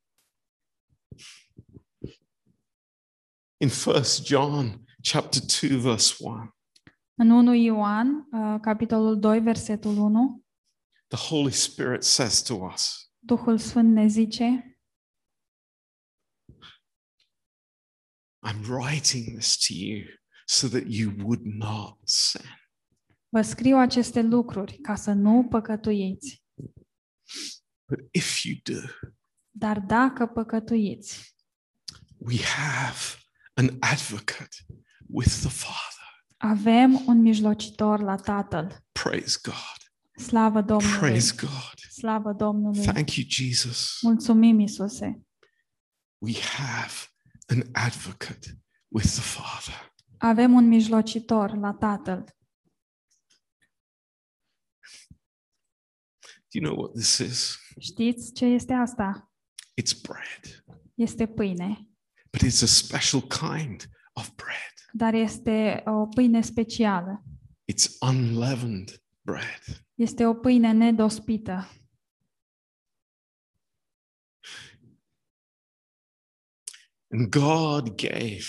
In 3.60 3.70
1 3.86 4.02
John 4.24 4.84
chapter 5.02 5.40
2 5.40 5.76
verse 5.80 6.14
1, 6.18 6.54
În 7.14 7.30
1 7.30 7.54
Ioan, 7.54 8.28
uh, 8.32 8.60
capitolul 8.60 9.18
2, 9.18 9.40
versetul 9.40 9.98
1, 9.98 10.44
the 11.08 11.18
Holy 11.28 11.52
Spirit 11.52 12.02
says 12.02 12.42
to 12.42 12.54
us, 12.54 13.10
Duhul 13.18 13.58
Sfânt 13.58 13.92
ne 13.92 14.06
zice, 14.06 14.78
I'm 18.46 18.64
writing 18.68 19.38
this 19.38 19.56
to 19.66 19.72
you 19.74 20.04
so 20.46 20.68
that 20.68 20.84
you 20.86 21.12
would 21.18 21.40
not 21.44 21.98
sin. 22.04 22.44
vă 23.28 23.42
scriu 23.42 23.76
aceste 23.76 24.22
lucruri 24.22 24.78
ca 24.78 24.94
să 24.94 25.12
nu 25.12 25.46
păcătuiți. 25.50 26.42
But 27.88 27.98
if 28.10 28.44
you 28.44 28.54
do, 28.62 28.86
Dar 29.50 29.80
dacă 29.80 30.26
păcătuiți, 30.26 31.34
we 32.16 32.42
have 32.42 33.17
an 33.58 33.76
advocate 33.80 34.56
with 35.06 35.40
the 35.40 35.48
Father. 35.48 36.06
avem 36.36 37.06
un 37.06 37.20
mijlocitor 37.20 38.00
la 38.00 38.16
Tatăl. 38.16 38.84
Praise 38.92 39.38
God. 39.42 39.78
Slavă 40.26 40.60
Domnului! 40.62 40.98
Praise 40.98 41.34
God. 41.40 41.78
Slavă 41.90 42.32
Domnului! 42.32 42.82
Thank 42.82 43.14
you, 43.14 43.26
Jesus. 43.28 43.98
Mulțumim, 44.02 44.58
Isuse! 44.60 45.22
We 46.18 46.32
have 46.40 46.92
an 47.46 47.62
advocate 47.72 48.60
with 48.88 49.06
the 49.06 49.20
Father. 49.20 49.92
Avem 50.18 50.52
un 50.52 50.68
mijlocitor 50.68 51.56
la 51.56 51.72
Tatăl. 51.72 52.24
Do 56.50 56.58
you 56.58 56.64
know 56.64 56.84
what 56.84 56.92
this 56.92 57.18
is? 57.18 57.58
Știți 57.78 58.32
ce 58.32 58.44
este 58.44 58.72
asta? 58.72 59.32
It's 59.80 60.00
bread, 60.02 60.64
Este 60.94 61.26
pâine, 61.26 61.87
but 62.30 62.42
it's 62.42 62.62
a 62.62 62.66
special 62.66 63.20
kind 63.22 63.88
of 64.12 64.34
bread. 64.34 64.74
dar 64.92 65.14
este 65.14 65.82
o 65.86 66.06
pâine 66.06 66.40
specială. 66.40 67.22
It's 67.72 67.98
unleavened 68.00 69.02
bread. 69.20 69.86
Este 69.94 70.26
o 70.26 70.34
pâine 70.34 70.72
nedospită. 70.72 71.68
And 77.10 77.30
God 77.30 77.96
gave 77.96 78.44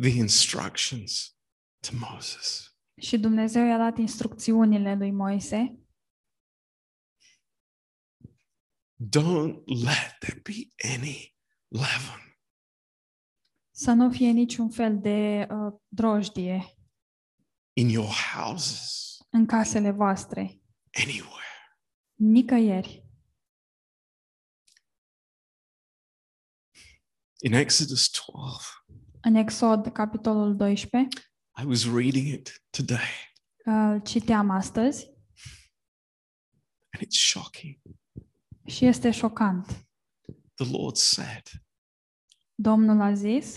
the 0.00 0.08
instructions 0.16 1.36
to 1.80 1.90
Moses. 2.10 2.76
Și 3.00 3.18
Dumnezeu 3.18 3.66
i-a 3.66 3.78
dat 3.78 3.98
instrucțiunile 3.98 4.94
lui 4.94 5.10
Moise. 5.10 5.76
Don't 8.96 9.64
let 9.66 10.16
there 10.20 10.40
be 10.42 10.68
any 10.94 11.36
leaven. 11.68 12.31
Să 13.74 13.92
nu 13.92 14.10
fie 14.10 14.30
niciun 14.30 14.70
fel 14.70 14.98
de 15.00 15.46
uh, 15.50 15.72
drojdie 15.88 16.64
in 17.72 17.88
your 17.88 18.08
houses, 18.34 19.16
în 19.30 19.46
casele 19.46 19.90
voastre, 19.90 20.60
anywhere. 20.92 21.76
nicăieri. 22.14 23.06
In 27.40 27.52
Exodus 27.52 28.10
12, 28.10 28.66
În 29.20 29.34
Exod, 29.34 29.86
capitolul 29.92 30.56
12, 30.56 31.08
I 31.62 31.64
was 31.66 31.84
reading 31.84 32.26
it 32.26 32.64
today, 32.70 33.32
îl 33.64 34.00
citeam 34.02 34.50
astăzi 34.50 35.06
and 36.90 37.02
it's 37.04 37.18
shocking. 37.30 37.76
și 38.66 38.84
este 38.86 39.10
șocant. 39.10 39.66
The 40.54 40.70
Lord 40.70 40.96
said, 40.96 41.42
Domnul 42.54 43.00
a 43.00 43.14
zis, 43.14 43.56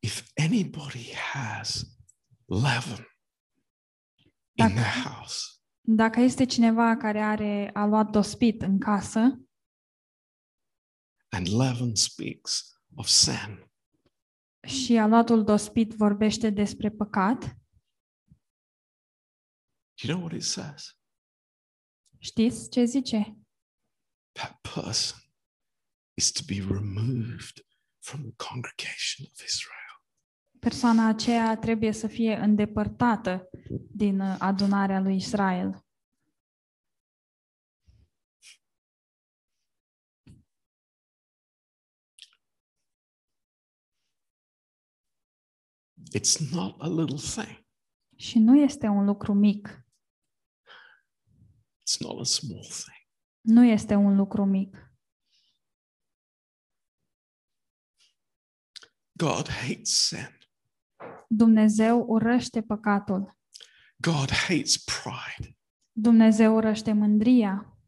If 0.00 0.30
anybody 0.36 1.12
has 1.12 1.84
leaven 2.44 3.06
in 4.52 4.66
Dacă- 4.66 4.72
their 4.72 5.04
house, 5.04 5.36
dacă 5.80 6.20
este 6.20 6.44
cineva 6.44 6.96
care 6.96 7.20
are 7.22 7.70
a 7.74 7.86
luat 7.86 8.10
dospit 8.10 8.62
în 8.62 8.78
casă 8.78 9.18
and 11.30 11.46
leaven 11.46 11.94
speaks 11.94 12.72
of 12.94 13.06
sin, 13.06 13.70
și 14.66 14.96
aluatul 14.96 15.44
dospit 15.44 15.92
vorbește 15.92 16.50
despre 16.50 16.90
păcat, 16.90 17.40
do 20.00 20.06
you 20.06 20.16
know 20.16 20.20
what 20.28 20.32
it 20.32 20.42
says? 20.44 20.96
știți 22.18 22.70
ce 22.70 22.84
zice? 22.84 23.38
That 24.32 24.60
person 24.60 25.18
is 26.18 26.32
to 26.32 26.42
be 26.44 26.60
removed 26.60 27.62
from 28.00 28.22
the 28.22 28.34
congregation 28.36 29.26
of 29.26 29.40
Israel. 29.44 29.76
Persoana 30.58 31.08
aceea 31.08 31.56
trebuie 31.56 31.92
să 31.92 32.06
fie 32.06 32.36
îndepărtată 32.36 33.48
din 33.90 34.20
uh, 34.20 34.36
adunarea 34.38 35.00
lui 35.00 35.16
Israel. 35.16 35.82
It's 46.14 46.50
not 46.50 46.80
a 46.80 46.88
little 46.88 47.16
thing. 47.16 47.66
Și 48.16 48.38
nu 48.38 48.60
este 48.60 48.86
un 48.86 49.04
lucru 49.04 49.32
mic. 49.32 49.86
It's 51.80 51.98
not 51.98 52.20
a 52.20 52.24
small 52.24 52.62
thing. 52.62 53.06
Nu 53.40 53.64
este 53.64 53.94
un 53.94 54.16
lucru 54.16 54.44
mic. 54.44 54.87
God 59.18 59.48
hates 59.48 60.06
sin. 60.06 60.38
Dumnezeu 61.28 62.04
urăște 62.08 62.62
păcatul. 62.62 63.36
God 63.96 64.30
hates 64.30 64.76
pride. 64.76 65.56
Dumnezeu 65.92 66.54
urăște 66.54 66.92
mândria 66.92 67.78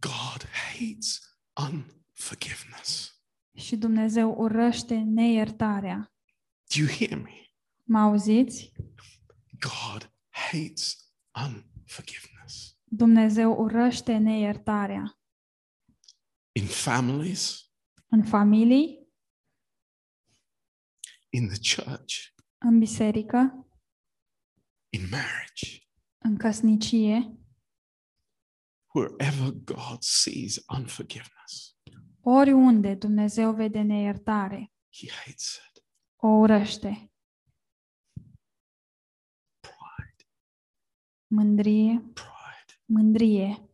God 0.00 0.48
hates 0.52 1.20
unforgiveness. 1.70 3.20
și 3.56 3.76
Dumnezeu 3.76 4.34
urăște 4.38 4.96
neiertarea. 4.96 6.12
Do 6.74 6.80
you 6.80 6.88
hear 6.88 7.20
me? 7.22 7.50
Mă 7.82 7.98
auziți? 7.98 8.72
God 9.60 10.12
hates 10.28 11.12
unforgiveness. 11.44 12.76
Dumnezeu 12.84 13.52
urăște 13.52 14.16
neiertarea. 14.16 15.18
In 16.52 16.66
families, 16.66 17.70
În 18.06 18.24
familii, 18.24 19.05
in 21.36 21.48
the 21.48 21.58
church, 21.74 22.14
în 22.58 22.78
biserică, 22.78 23.66
in 24.92 25.08
marriage, 25.10 25.82
în 26.18 26.36
căsnicie, 26.36 27.38
wherever 28.94 29.50
God 29.50 29.98
sees 30.02 30.64
unforgiveness, 30.76 31.76
oriunde 32.20 32.94
Dumnezeu 32.94 33.54
vede 33.54 33.80
neiertare, 33.82 34.72
He 34.96 35.10
hates 35.10 35.60
it. 35.68 35.84
o 36.16 36.26
urăște. 36.28 37.12
Pride, 39.60 40.28
Mândrie, 41.26 41.98
pride. 42.14 42.80
mândrie, 42.84 43.70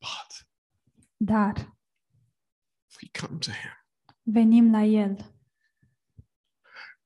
But 0.00 0.48
dar 1.16 1.54
we 3.02 3.08
come 3.20 3.38
to 3.38 3.50
Him 3.50 3.76
venim 4.32 4.70
la 4.70 4.82
El 4.84 5.34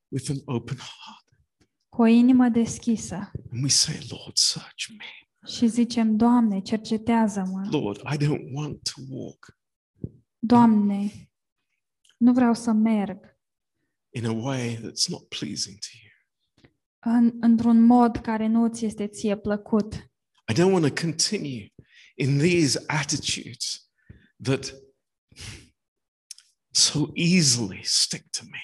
with 0.08 0.30
an 0.30 0.36
open 0.44 0.76
heart 0.76 1.26
cu 1.88 2.02
o 2.02 2.06
inimă 2.06 2.48
deschisă 2.48 3.14
and 3.50 3.62
we 3.62 3.68
say, 3.68 3.98
Lord, 4.08 4.36
search 4.36 4.86
me. 4.98 5.04
și 5.46 5.66
zicem, 5.66 6.16
Doamne, 6.16 6.60
cercetează-mă. 6.60 7.68
Lord, 7.70 8.00
I 8.12 8.16
don't 8.16 8.52
want 8.52 8.82
to 8.82 9.00
walk 9.08 9.58
Doamne, 10.38 11.30
nu 12.16 12.32
vreau 12.32 12.54
să 12.54 12.72
merg 12.72 13.36
in 14.14 14.26
a 14.26 14.32
way 14.32 14.76
that's 14.76 15.08
not 15.08 15.28
pleasing 15.28 15.78
to 15.78 15.88
you. 16.02 16.10
în, 17.14 17.38
într-un 17.40 17.80
mod 17.84 18.16
care 18.16 18.46
nu 18.46 18.68
ți 18.68 18.84
este 18.84 19.06
ție 19.06 19.36
plăcut. 19.36 19.94
I 20.52 20.54
don't 20.54 20.72
want 20.72 20.94
to 20.94 21.02
continue 21.02 21.72
in 22.14 22.38
these 22.38 22.84
attitudes 22.86 23.90
that 24.42 24.74
so 26.74 27.10
easily 27.14 27.80
stick 27.82 28.30
to 28.30 28.40
me. 28.50 28.58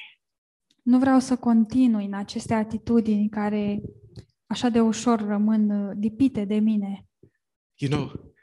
Nu 0.83 0.99
vreau 0.99 1.19
să 1.19 1.37
continui 1.37 2.05
în 2.05 2.15
aceste 2.15 2.55
atitudini 2.55 3.29
care 3.29 3.81
așa 4.47 4.69
de 4.69 4.81
ușor 4.81 5.21
rămân 5.21 5.71
uh, 5.71 5.97
lipite 6.01 6.45
de 6.45 6.55
mine. 6.55 7.07
You 7.77 7.91
know, 7.91 8.35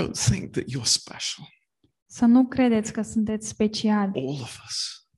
don't 0.00 0.24
think 0.30 0.50
that 0.50 0.64
you're 0.64 0.84
special. 0.84 1.46
Să 2.06 2.24
nu 2.24 2.46
credeți 2.46 2.92
că 2.92 3.02
sunteți 3.02 3.48
speciali 3.48 4.12
All 4.14 4.40
of 4.40 4.58
us, 4.66 5.08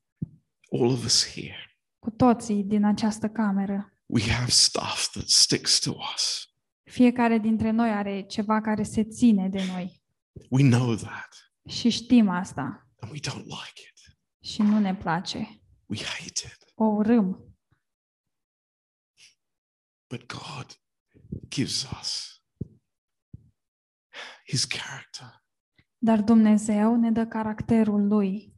all 0.71 0.91
of 0.93 1.05
us 1.05 1.33
here, 1.35 1.77
cu 1.99 2.11
toții 2.11 2.65
din 2.65 2.85
această 2.85 3.29
cameră. 3.29 3.97
we 4.07 4.23
have 4.23 4.51
stuff 4.51 5.11
that 5.11 5.29
sticks 5.29 5.79
to 5.79 5.91
us. 6.15 6.47
Fiecare 6.91 7.39
dintre 7.39 7.71
noi 7.71 7.91
are 7.91 8.23
ceva 8.23 8.61
care 8.61 8.83
se 8.83 9.05
ține 9.05 9.49
de 9.49 9.65
noi 9.67 10.03
We 10.49 10.63
know 10.69 10.95
that 10.95 11.29
și 11.69 11.89
știm 11.89 12.29
asta 12.29 12.87
and 13.03 13.11
we 13.13 13.19
don't 13.19 13.45
like 13.47 13.81
it. 13.91 14.17
și 14.45 14.63
nu 14.63 14.79
ne 14.79 14.95
place. 14.95 15.63
We 15.87 15.97
hate 16.05 16.47
it. 16.47 16.73
O 16.75 16.85
urâm. 16.85 17.55
But 20.09 20.27
God 20.27 20.81
gives 21.49 21.87
us 22.01 22.41
His 24.47 24.65
character 24.65 25.43
Dar 25.99 26.21
Dumnezeu 26.23 26.97
ne 26.97 27.11
dă 27.11 27.27
caracterul 27.27 28.07
Lui 28.07 28.57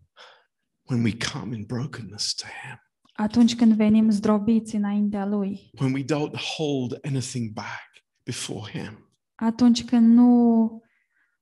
when 0.91 1.03
we 1.05 1.17
come 1.33 1.57
in 1.57 1.65
brokenness 1.65 2.35
to 2.35 2.47
Him, 2.47 2.79
atunci 3.13 3.57
când 3.57 3.73
venim 3.73 4.11
zdrobiți 4.11 4.75
înaintea 4.75 5.27
Lui, 5.27 5.71
when 5.81 5.93
we 5.93 6.03
don't 6.05 6.35
hold 6.57 6.99
anything 7.05 7.53
back 7.53 7.89
before 8.25 8.71
Him. 8.71 9.17
atunci 9.35 9.85
când 9.85 10.15
nu 10.15 10.63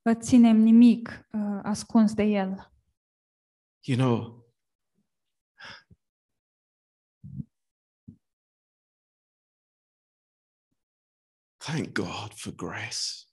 uh, 0.01 0.15
ținem 0.19 0.57
nimic 0.57 1.27
uh, 1.31 1.59
ascuns 1.63 2.13
de 2.13 2.23
El. 2.23 2.72
You 3.85 3.97
know, 3.97 4.45
thank 11.57 11.93
God 11.93 12.33
for 12.33 12.53
grace. 12.55 13.27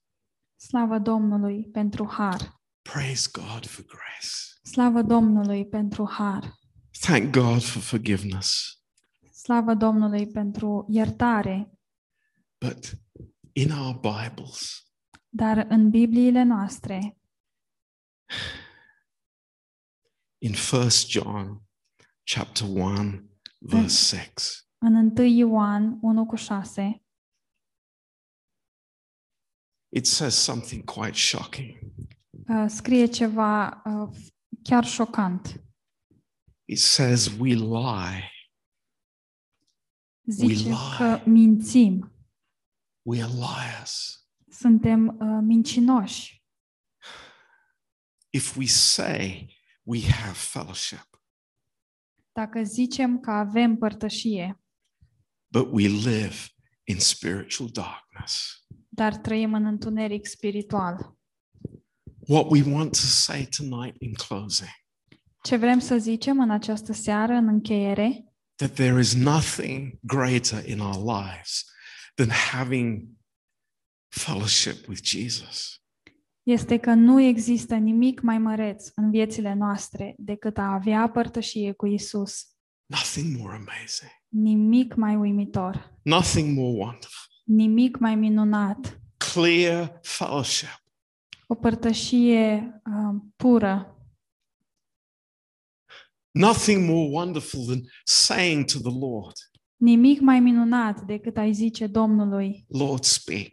Slavă 0.57 0.99
Domnului 0.99 1.69
pentru 1.73 2.07
har. 2.07 2.61
Praise 2.83 3.29
God 3.33 3.67
for 3.67 3.85
grace. 3.85 4.29
Slavă 4.63 5.03
Domnului 5.03 5.67
pentru 5.67 6.09
har. 6.11 6.59
Thank 7.01 7.33
God 7.33 7.63
for 7.63 7.83
forgiveness. 7.83 8.83
Slavă 9.33 9.75
Domnului 9.75 10.27
pentru 10.27 10.87
iertare. 10.89 11.73
But 12.59 12.93
in 13.53 13.71
our 13.71 13.95
Bibles, 13.95 14.85
Dar 15.29 15.67
în 15.69 15.91
Bibliile 15.91 16.43
noastre, 16.43 17.19
in 20.43 20.55
1 20.73 20.89
John 21.09 21.61
chapter 22.25 22.67
1, 22.69 23.31
verse 23.59 24.17
6, 24.17 24.65
în 24.79 24.95
1 24.95 25.23
Ioan 25.23 25.99
1 26.03 26.27
cu 26.27 26.37
6, 26.37 27.03
it 29.93 30.07
says 30.07 30.35
something 30.35 30.85
quite 30.85 31.17
shocking. 31.19 31.79
uh, 32.49 32.65
scrie 32.69 33.07
ceva 33.07 33.83
uh, 33.85 34.17
chiar 34.63 34.85
șocant. 34.85 35.65
It 36.65 36.79
says, 36.79 37.27
We 37.39 37.55
lie, 37.55 38.31
Zice 40.27 40.69
lie. 40.69 40.75
că 40.97 41.23
mințim, 41.27 42.13
we 43.03 43.23
are 43.23 43.33
liars. 43.33 44.25
suntem 44.51 45.07
uh, 45.09 45.39
mincinoși. 45.43 46.45
If 48.33 48.57
we 48.57 48.67
say 48.67 49.51
we 49.91 50.01
have 50.11 50.33
fellowship, 50.39 51.09
Dacă 52.33 52.63
zicem 52.63 53.21
că 53.21 53.31
avem 53.31 53.77
părtășie, 53.77 54.61
but 55.53 55.69
we 55.73 55.87
live 55.87 56.37
in 56.85 56.99
spiritual 56.99 57.69
darkness. 57.71 58.65
dar 58.89 59.17
trăim 59.17 59.55
în 59.55 59.65
întuneric 59.65 60.27
spiritual. 60.27 61.19
What 62.19 62.47
we 62.51 62.63
want 62.73 62.91
to 62.91 63.07
say 63.07 63.49
tonight 63.57 64.01
in 64.01 64.13
closing 64.13 64.71
Ce 65.43 65.57
vrem 65.57 65.79
să 65.79 65.99
zicem 65.99 66.41
în 66.41 66.51
această 66.51 66.93
seară, 66.93 67.33
în 67.33 67.49
încheiere, 67.49 68.25
that 68.55 68.75
there 68.75 69.01
is 69.01 69.15
nothing 69.15 69.99
greater 70.03 70.69
in 70.69 70.81
our 70.81 71.19
lives 71.19 71.65
than 72.15 72.29
having 72.29 73.09
fellowship 74.09 74.89
with 74.89 75.03
Jesus. 75.03 75.80
Este 76.51 76.79
că 76.79 76.95
nu 76.95 77.21
există 77.21 77.75
nimic 77.75 78.21
mai 78.21 78.39
măreț 78.39 78.91
în 78.95 79.11
viețile 79.11 79.55
noastre 79.55 80.15
decât 80.19 80.59
a 80.59 80.73
avea 80.73 81.11
părtășie 81.11 81.73
cu 81.73 81.87
Isus. 81.87 82.45
Nothing 82.87 83.37
more 83.39 83.55
amazing, 83.55 84.11
Nimic 84.29 84.95
mai 84.95 85.17
uimitor, 85.17 85.97
nothing 86.03 86.57
more 86.59 86.77
wonderful. 86.77 87.29
nimic 87.45 87.99
mai 87.99 88.15
minunat. 88.15 89.01
Clear 89.33 89.99
fellowship, 90.03 90.83
O 91.47 91.55
părtășie 91.55 92.81
uh, 92.87 93.21
pură, 93.37 93.95
nothing 96.31 96.89
more 96.89 97.09
wonderful 97.11 97.65
than 97.67 97.81
saying 98.05 98.65
to 98.65 98.79
the 98.79 98.99
Lord, 98.99 99.35
nimic 99.77 100.21
mai 100.21 100.41
minunat 100.41 101.01
decât 101.01 101.37
ai 101.37 101.53
zice 101.53 101.87
Domnului. 101.87 102.65
Lord, 102.69 103.03
speak. 103.05 103.49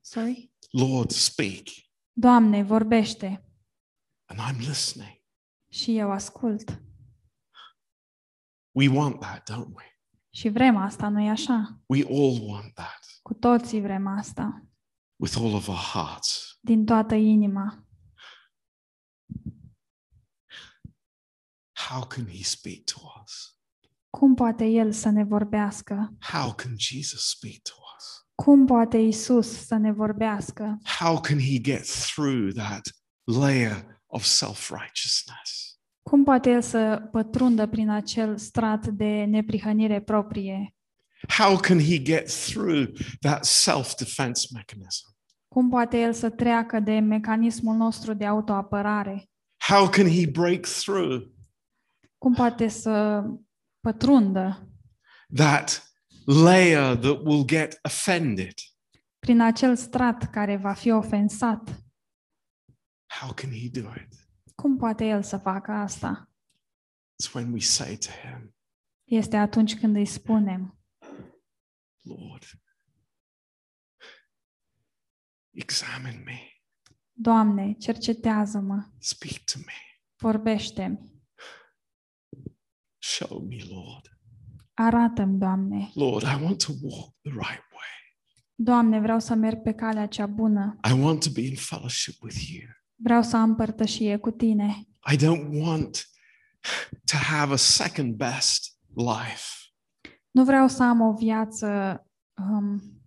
Sorry? 0.00 0.51
Lord, 0.74 1.10
speak. 1.10 1.62
Doamne, 2.12 2.62
vorbește 2.62 3.46
And 4.24 4.40
I'm 4.40 4.58
listening. 4.58 5.22
și 5.68 5.96
eu 5.98 6.10
ascult. 6.10 6.82
We 8.74 8.88
want 8.88 9.20
that, 9.20 9.50
don't 9.52 9.74
we? 9.74 9.84
Și 10.30 10.48
vrem 10.48 10.76
asta, 10.76 11.08
nu-i 11.08 11.28
așa? 11.28 11.80
We 11.86 12.04
all 12.04 12.48
want 12.48 12.74
that 12.74 13.00
Cu 13.22 13.34
toții 13.34 13.80
vrem 13.80 14.06
asta, 14.06 14.66
with 15.16 15.36
all 15.36 15.54
of 15.54 15.68
our 15.68 15.78
hearts. 15.92 16.58
din 16.60 16.84
toată 16.84 17.14
inima. 17.14 17.86
How 21.72 22.06
can 22.06 22.26
he 22.28 22.42
speak 22.42 22.84
to 22.84 23.00
us? 23.24 23.56
Cum 24.10 24.34
poate 24.34 24.64
El 24.64 24.92
să 24.92 25.08
ne 25.10 25.24
vorbească? 25.24 26.16
How 26.20 26.52
can 26.54 26.74
Jesus 26.78 27.28
speak 27.28 27.62
to 27.62 27.72
us? 27.96 28.21
Cum 28.44 28.66
poate 28.66 28.98
Isus 28.98 29.66
să 29.66 29.76
ne 29.76 29.92
vorbească? 29.92 30.78
How 30.98 31.20
can 31.20 31.38
he 31.38 31.60
get 31.60 31.86
through 31.86 32.54
that 32.54 32.88
layer 33.24 34.00
of 34.06 34.24
self 34.24 34.70
righteousness? 34.70 35.78
Cum 36.02 36.24
poate 36.24 36.50
El 36.50 36.62
să 36.62 37.08
pătrundă 37.10 37.66
prin 37.66 37.90
acel 37.90 38.36
strat 38.38 38.86
de 38.86 39.24
neprihănire 39.24 40.00
proprie? 40.00 40.74
How 41.28 41.56
can 41.56 41.78
he 41.78 42.02
get 42.02 42.30
through 42.30 42.88
that 43.20 43.44
self 43.44 43.94
defense 43.94 44.46
mechanism? 44.54 45.16
Cum 45.48 45.68
poate 45.68 46.00
El 46.00 46.12
să 46.12 46.30
treacă 46.30 46.80
de 46.80 46.98
mecanismul 46.98 47.76
nostru 47.76 48.14
de 48.14 48.26
autoapărare? 48.26 49.30
How 49.68 49.88
can 49.88 50.08
he 50.08 50.26
break 50.30 50.66
through 50.66 51.22
Cum 52.18 52.34
poate 52.34 52.68
să 52.68 53.24
pătrundă 53.80 54.68
that 55.34 55.91
layer 56.26 56.96
that 56.96 57.22
will 57.24 57.44
get 57.44 57.78
offended? 57.82 58.54
prin 59.18 59.40
acel 59.40 59.76
strat 59.76 60.30
care 60.30 60.56
va 60.56 60.72
fi 60.72 60.90
ofensat? 60.90 61.84
How 63.20 63.32
can 63.32 63.50
he 63.50 63.80
do 63.80 63.92
it? 63.94 64.28
Cum 64.54 64.76
poate 64.76 65.04
El 65.04 65.22
să 65.22 65.38
facă 65.38 65.72
asta? 65.72 66.30
It's 67.22 67.32
when 67.34 67.52
we 67.52 67.60
say 67.60 67.96
to 67.96 68.10
him, 68.10 68.54
Este 69.04 69.36
atunci 69.36 69.78
când 69.78 69.96
îi 69.96 70.06
spunem, 70.06 70.78
Lord, 72.00 72.44
examine 75.50 76.22
me, 76.24 76.38
Doamne, 77.12 77.72
cercetează-mă, 77.72 78.90
speak 78.98 79.44
to 79.44 79.58
me, 79.58 80.02
vorbește-mi, 80.16 81.12
show 82.98 83.40
me, 83.40 83.56
Lord. 83.68 84.20
Arată-mi, 84.74 85.38
Doamne. 85.38 85.90
Lord, 85.94 86.22
I 86.22 86.42
want 86.42 86.64
to 86.64 86.72
walk 86.82 87.14
the 87.22 87.30
right 87.30 87.64
way. 87.72 87.92
Doamne, 88.54 89.00
vreau 89.00 89.20
să 89.20 89.34
merg 89.34 89.62
pe 89.62 89.72
calea 89.72 90.06
cea 90.06 90.26
bună. 90.26 90.78
I 90.88 91.00
want 91.00 91.24
to 91.24 91.30
be 91.30 91.40
in 91.40 91.56
fellowship 91.56 92.22
with 92.22 92.36
you. 92.48 92.70
Vreau 92.94 93.22
să 93.22 93.36
am 93.36 93.54
părtășie 93.54 94.16
cu 94.16 94.30
Tine. 94.30 94.86
I 95.12 95.16
don't 95.16 95.48
want 95.50 96.10
to 97.04 97.16
have 97.16 97.52
a 97.52 97.56
second 97.56 98.14
best 98.14 98.78
life. 98.94 99.44
Nu 100.30 100.44
vreau 100.44 100.68
să 100.68 100.82
am 100.82 101.00
o 101.00 101.12
viață 101.12 101.66
um, 102.34 103.02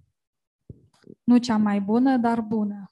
nu 1.24 1.38
cea 1.38 1.58
mai 1.58 1.82
bună, 1.82 2.18
dar 2.18 2.42
bună. 2.42 2.90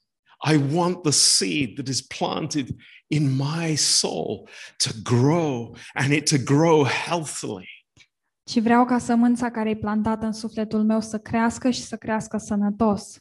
I 0.52 0.56
want 0.76 1.02
the 1.02 1.12
seed 1.12 1.74
that 1.76 1.88
is 1.88 2.02
planted 2.02 2.76
in 3.08 3.36
my 3.36 3.76
soul 3.76 4.50
to 4.78 4.90
grow 5.04 5.76
and 5.94 6.12
it 6.12 6.30
to 6.30 6.38
grow 6.38 6.86
healthily. 6.86 7.70
Ci 8.44 8.60
vreau 8.60 8.86
ca 8.86 8.98
sămânța 8.98 9.52
care 9.52 9.70
e 9.70 9.76
plantată 9.76 10.26
în 10.26 10.32
sufletul 10.32 10.84
meu 10.84 11.02
să 11.02 11.20
crească 11.20 11.70
și 11.70 11.82
să 11.82 11.98
crească 11.98 12.38
sănătos. 12.38 13.18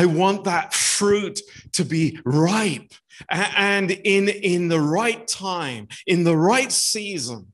I 0.00 0.04
want 0.04 0.42
that 0.42 0.72
fruit 0.74 1.38
to 1.76 1.82
be 1.84 2.20
ripe 2.24 2.94
a- 3.26 3.74
and 3.76 3.90
in, 3.90 4.26
in 4.40 4.68
the 4.68 4.78
right 5.02 5.36
time, 5.36 5.86
in 6.04 6.22
the 6.24 6.34
right 6.56 6.70
season. 6.70 7.46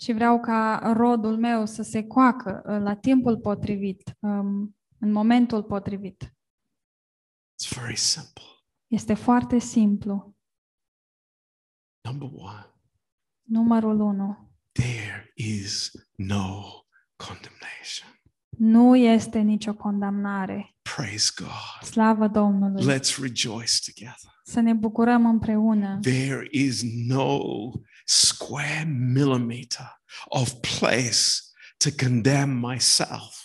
Și 0.00 0.12
vreau 0.12 0.40
ca 0.40 0.92
rodul 0.96 1.38
meu 1.38 1.66
să 1.66 1.82
se 1.82 2.02
coacă 2.06 2.62
uh, 2.66 2.80
la 2.80 2.96
timpul 2.96 3.38
potrivit, 3.38 4.16
um, 4.18 4.76
în 4.98 5.12
momentul 5.12 5.62
potrivit. 5.62 6.24
It's 7.62 7.68
very 7.80 7.96
simple. 7.96 8.42
Este 8.86 9.14
foarte 9.14 9.58
simplu. 9.58 10.36
Number 12.00 12.28
one, 12.32 12.66
Numărul 13.42 14.00
1. 14.00 14.50
there 14.72 15.13
is 15.34 15.90
no 16.16 16.62
condemnation. 17.16 18.08
Nu 18.58 18.96
este 18.96 19.38
nicio 19.38 19.74
condamnare. 19.74 20.76
Praise 20.82 21.30
God. 21.36 21.88
Slavă 21.88 22.28
Domnului! 22.28 22.84
Let's 22.84 23.16
rejoice 23.20 23.72
together. 23.84 24.32
Să 24.44 24.60
ne 24.60 24.72
bucurăm 24.72 25.26
împreună. 25.26 25.98
There 26.02 26.48
is 26.50 26.82
no 27.06 27.40
square 28.04 28.84
millimeter 28.84 30.02
of 30.24 30.52
place 30.78 31.20
to 31.76 32.04
condemn 32.04 32.68
myself. 32.68 33.42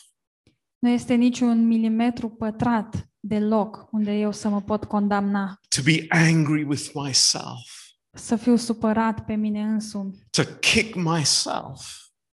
Nu 0.79 0.89
este 0.89 1.13
niciun 1.13 1.67
milimetru 1.67 2.29
pătrat 2.29 3.09
de 3.19 3.39
loc 3.39 3.87
unde 3.91 4.11
eu 4.11 4.31
să 4.31 4.49
mă 4.49 4.61
pot 4.61 4.83
condamna, 4.85 5.59
to 5.75 5.81
be 5.81 6.05
angry 6.09 6.63
with 6.63 6.89
myself, 6.93 7.88
să 8.19 8.35
fiu 8.35 8.55
supărat 8.55 9.25
pe 9.25 9.33
mine 9.35 9.61
însumi, 9.63 10.27
to 10.29 10.43
kick 10.43 10.95
myself, 10.95 11.97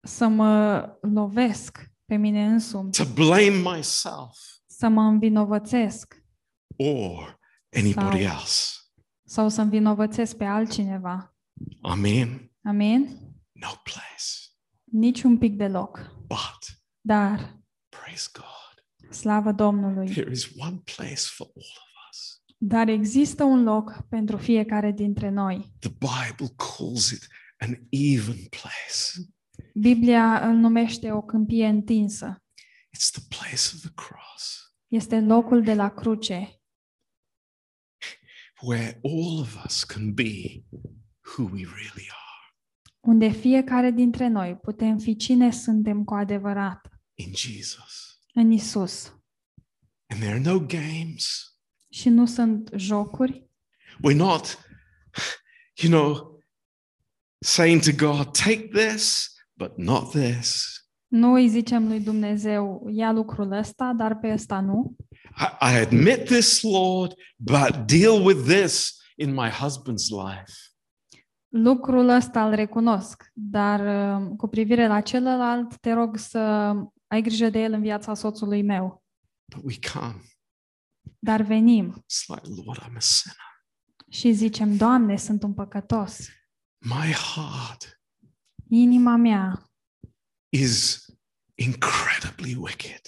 să 0.08 0.28
mă 0.28 0.84
lovesc 1.02 1.92
pe 2.06 2.16
mine 2.16 2.46
însumi, 2.46 2.92
to 2.92 3.04
blame 3.14 3.76
myself 3.76 4.38
să 4.68 4.88
mă 4.88 5.02
învinovățesc 5.02 6.24
or 6.78 7.40
anybody 7.76 8.24
Sau- 8.24 8.34
else. 8.40 8.72
sau 9.26 9.50
să 9.50 9.62
învinovățesc 9.62 10.38
pe 10.38 10.44
altcineva. 10.46 11.36
Amen. 11.82 12.52
Amin? 12.64 13.02
No 13.52 13.70
place. 13.84 14.26
Nici 14.84 15.24
un 15.24 15.38
pic 15.38 15.58
deloc. 15.58 15.98
But 16.28 16.78
Dar, 17.02 17.58
praise 17.90 18.30
God, 18.34 19.12
slavă 19.14 19.52
Domnului, 19.52 20.10
there 20.10 20.32
is 20.32 20.50
one 20.58 20.82
place 20.96 21.22
for 21.36 21.48
all 21.56 21.64
of 21.78 21.84
us. 21.84 21.89
Dar 22.62 22.88
există 22.88 23.44
un 23.44 23.64
loc 23.64 24.06
pentru 24.10 24.38
fiecare 24.38 24.92
dintre 24.92 25.30
noi. 25.30 25.74
The 25.80 25.90
Bible 25.90 26.56
calls 26.56 27.10
it 27.10 27.28
an 27.58 27.76
even 27.90 28.36
place. 28.50 29.30
Biblia 29.74 30.48
îl 30.48 30.56
numește 30.56 31.12
o 31.12 31.22
câmpie 31.22 31.68
întinsă. 31.68 32.44
It's 32.98 33.12
the 33.12 33.22
place 33.28 33.70
of 33.74 33.80
the 33.80 33.92
cross 33.96 34.74
Este 34.88 35.20
locul 35.20 35.64
de 35.64 35.74
la 35.74 35.90
cruce, 35.90 36.62
where 38.62 39.00
all 39.04 39.40
of 39.40 39.66
us 39.66 39.84
can 39.84 40.14
be 40.14 40.64
who 41.22 41.44
we 41.44 41.64
really 41.64 42.08
are 42.10 42.30
unde 43.00 43.30
fiecare 43.30 43.92
dintre 43.92 44.28
noi 44.28 44.56
putem 44.56 44.98
fi 44.98 45.16
cine 45.16 45.52
suntem 45.52 46.04
cu 46.04 46.14
adevărat, 46.14 46.90
in 47.14 47.34
Jesus. 47.36 48.22
în 48.34 48.52
Isus. 48.52 49.14
And 50.08 50.22
there 50.22 50.34
are 50.34 50.40
no 50.40 50.60
games. 50.60 51.54
Și 51.90 52.10
nu 52.10 52.26
sunt 52.26 52.70
jocuri, 52.76 53.48
We're 54.08 54.16
not, 54.16 54.58
you 55.82 55.92
know, 55.92 56.40
saying 57.40 57.82
to 57.82 57.92
God, 58.06 58.32
take 58.38 58.68
this, 58.74 59.34
but 59.54 59.78
not 59.78 60.10
this. 60.10 60.64
nu 61.08 61.34
îi 61.34 61.50
zicem 61.50 61.88
lui 61.88 62.00
Dumnezeu, 62.00 62.88
ia 62.92 63.12
lucrul 63.12 63.52
ăsta, 63.52 63.94
dar 63.98 64.20
pe 64.20 64.32
ăsta 64.34 64.60
nu. 64.60 64.96
I, 65.38 65.74
I 65.74 65.78
admit 65.78 66.24
this, 66.26 66.62
Lord, 66.62 67.14
but 67.38 67.76
deal 67.86 68.26
with 68.26 68.40
this 68.48 68.98
in 69.16 69.34
my 69.34 69.50
husband's 69.50 70.10
life. 70.28 70.54
Lucrul 71.48 72.10
ăsta 72.10 72.46
îl 72.48 72.54
recunosc, 72.56 73.24
dar 73.34 73.80
uh, 74.20 74.28
cu 74.38 74.48
privire 74.48 74.88
la 74.88 75.02
celălalt, 75.02 75.78
te 75.80 75.92
rog 75.92 76.18
să 76.18 76.40
ai 77.08 77.22
grijă 77.22 77.50
de 77.50 77.60
el 77.60 77.74
în 77.74 77.82
viața 77.82 78.14
soțului 78.14 78.62
meu. 78.62 79.04
But 79.56 79.64
we 79.64 79.76
come. 79.94 80.22
Dar 81.20 81.42
venim 81.42 81.94
It's 82.06 82.26
like, 82.28 82.62
Lord, 82.66 82.82
I'm 82.82 82.96
a 82.96 83.00
sinner. 83.00 83.38
și 84.10 84.32
zicem, 84.32 84.76
Doamne, 84.78 85.18
sunt 85.18 85.44
un 85.44 85.54
păcătos. 85.54 86.18
My 86.78 87.12
heart 87.12 88.00
Inima 88.70 89.16
mea 89.16 89.70
is 90.50 91.06
incredibly 91.56 92.56
wicked. 92.56 93.02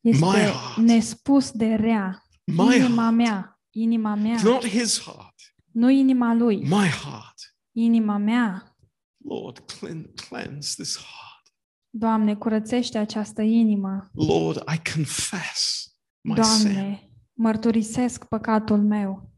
este 0.00 0.24
My 0.24 0.32
heart. 0.32 0.76
nespus 0.76 1.50
de 1.50 1.74
rea. 1.74 2.22
My 2.46 2.76
Inima 2.76 3.02
heart. 3.02 3.14
mea, 3.16 3.60
inima 3.70 4.14
mea, 4.14 4.38
It's 4.38 4.42
not 4.42 4.66
his 4.66 5.00
heart. 5.00 5.34
nu 5.72 5.88
inima 5.90 6.34
lui, 6.34 6.56
My 6.56 6.88
heart. 6.88 7.54
inima 7.76 8.16
mea. 8.16 8.76
Lord, 9.24 9.58
clean, 9.58 10.10
cleanse 10.28 10.82
this 10.82 10.96
heart. 10.96 11.52
Doamne, 11.90 12.36
curățește 12.36 12.98
această 12.98 13.42
inimă. 13.42 14.10
Lord, 14.12 14.56
I 14.74 14.90
confess 14.94 15.86
my 16.20 16.44
sin 16.44 16.62
Doamne, 16.72 17.07
mărturisesc 17.38 18.24
păcatul 18.24 18.82
meu 18.82 19.32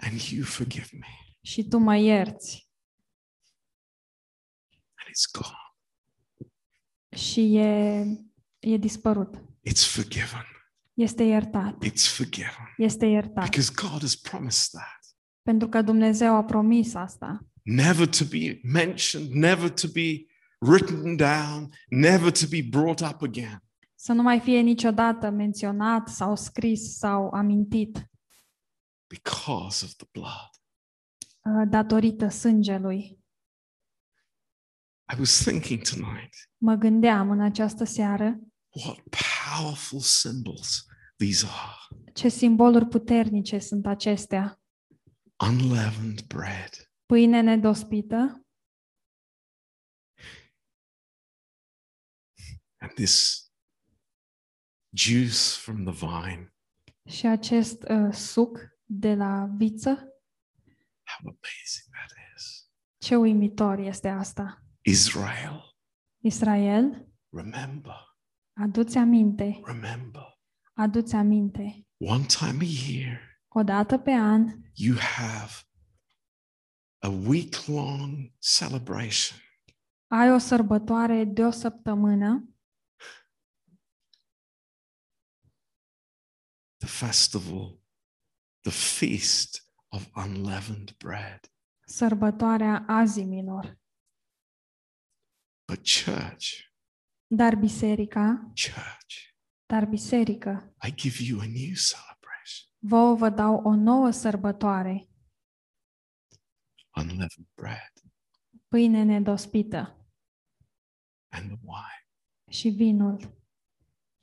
and 0.00 0.20
you 0.20 0.44
forgive 0.44 0.88
me. 0.92 1.06
și 1.40 1.64
Tu 1.64 1.78
mă 1.78 1.96
ierți. 1.96 2.70
And 4.94 5.08
it's 5.08 5.30
gone. 5.32 5.54
Și 7.16 7.56
e, 7.56 8.04
e 8.58 8.76
dispărut. 8.76 9.36
It's 9.68 9.92
forgiven. 9.92 10.44
Este 10.94 11.22
iertat. 11.22 11.84
It's 11.84 12.14
forgiven. 12.16 12.74
Este 12.76 13.06
iertat. 13.06 13.44
Because 13.44 13.72
God 13.74 14.00
has 14.00 14.14
promised 14.14 14.70
that. 14.70 15.16
Pentru 15.42 15.68
că 15.68 15.82
Dumnezeu 15.82 16.34
a 16.34 16.44
promis 16.44 16.94
asta. 16.94 17.44
Never 17.62 18.08
to 18.08 18.24
be 18.24 18.60
mentioned, 18.62 19.30
never 19.30 19.70
to 19.70 19.88
be 19.92 20.26
written 20.58 21.16
down, 21.16 21.68
never 21.88 22.30
to 22.30 22.46
be 22.50 22.62
brought 22.62 23.00
up 23.00 23.22
again. 23.22 23.62
Să 24.02 24.12
nu 24.12 24.22
mai 24.22 24.40
fie 24.40 24.60
niciodată 24.60 25.30
menționat 25.30 26.08
sau 26.08 26.36
scris 26.36 26.96
sau 26.96 27.28
amintit 27.28 28.10
because 29.06 29.84
of 29.84 29.92
the 29.94 30.06
blood. 30.12 30.50
uh, 31.40 31.68
datorită 31.70 32.28
sângelui. 32.28 33.18
I 35.12 35.18
was 35.18 35.42
thinking 35.44 35.82
tonight, 35.82 36.34
Mă 36.56 36.74
gândeam 36.74 37.30
în 37.30 37.40
această 37.40 37.84
seară 37.84 38.38
what 38.84 38.98
powerful 39.56 40.00
symbols 40.00 40.86
these 41.16 41.46
are. 41.46 42.02
ce 42.12 42.28
simboluri 42.28 42.86
puternice 42.86 43.58
sunt 43.58 43.86
acestea. 43.86 44.60
Unleavened 45.48 46.20
bread, 46.26 46.92
Pâine 47.06 47.40
nedospită 47.40 48.44
and 52.78 52.92
this 52.94 53.44
juice 54.92 55.58
from 55.60 55.84
the 55.84 56.06
vine. 56.06 56.54
și 57.08 57.26
acest 57.26 57.82
uh, 57.88 58.12
suc 58.12 58.58
de 58.84 59.14
la 59.14 59.48
viță. 59.56 59.90
How 61.04 61.18
amazing 61.22 61.88
that 61.92 62.12
is. 62.36 62.68
Ce 62.98 63.16
uimitor 63.16 63.78
este 63.78 64.08
asta. 64.08 64.64
Israel, 64.82 65.76
Israel, 66.22 67.08
remember, 67.30 68.16
aduți 68.52 68.96
aminte, 68.98 69.60
remember, 69.64 70.38
aduți 70.74 71.14
aminte. 71.14 71.86
one 71.98 72.24
time 72.24 72.64
a 72.64 72.68
year, 72.92 73.18
O 73.48 73.62
dată 73.62 73.98
pe 73.98 74.10
an 74.10 74.46
you 74.74 74.96
have 74.98 75.52
a 76.98 77.08
week 77.08 77.54
long 77.66 78.32
celebration 78.58 79.38
ai 80.06 80.32
o 80.32 80.38
sărbătoare 80.38 81.24
de 81.24 81.44
o 81.44 81.50
săptămână, 81.50 82.48
the 86.80 86.86
festival, 86.86 87.80
the 88.60 88.70
feast 88.70 89.72
of 89.88 90.08
unleavened 90.16 90.94
bread. 90.98 91.40
sărbătoarea 91.84 92.84
azimilor. 92.88 93.78
But, 95.72 95.80
church, 96.04 96.46
Dar 97.26 97.54
biserica, 97.56 98.52
church, 98.54 99.14
dar 99.66 99.84
biserică, 99.84 100.74
I 100.86 100.94
give 100.94 101.22
you 101.22 101.40
a 101.40 101.44
new 101.44 101.74
celebration 101.74 102.68
vouă 102.78 103.14
vă 103.14 103.28
dau 103.30 103.54
o 103.64 103.74
nouă 103.74 104.10
sărbătoare, 104.10 105.08
unleavened 106.96 107.48
bread 107.54 107.92
pâine 108.68 109.02
nedospită 109.02 110.06
and 111.28 111.46
the 111.46 111.58
wine. 111.62 112.06
și 112.50 112.68
vinul. 112.68 113.38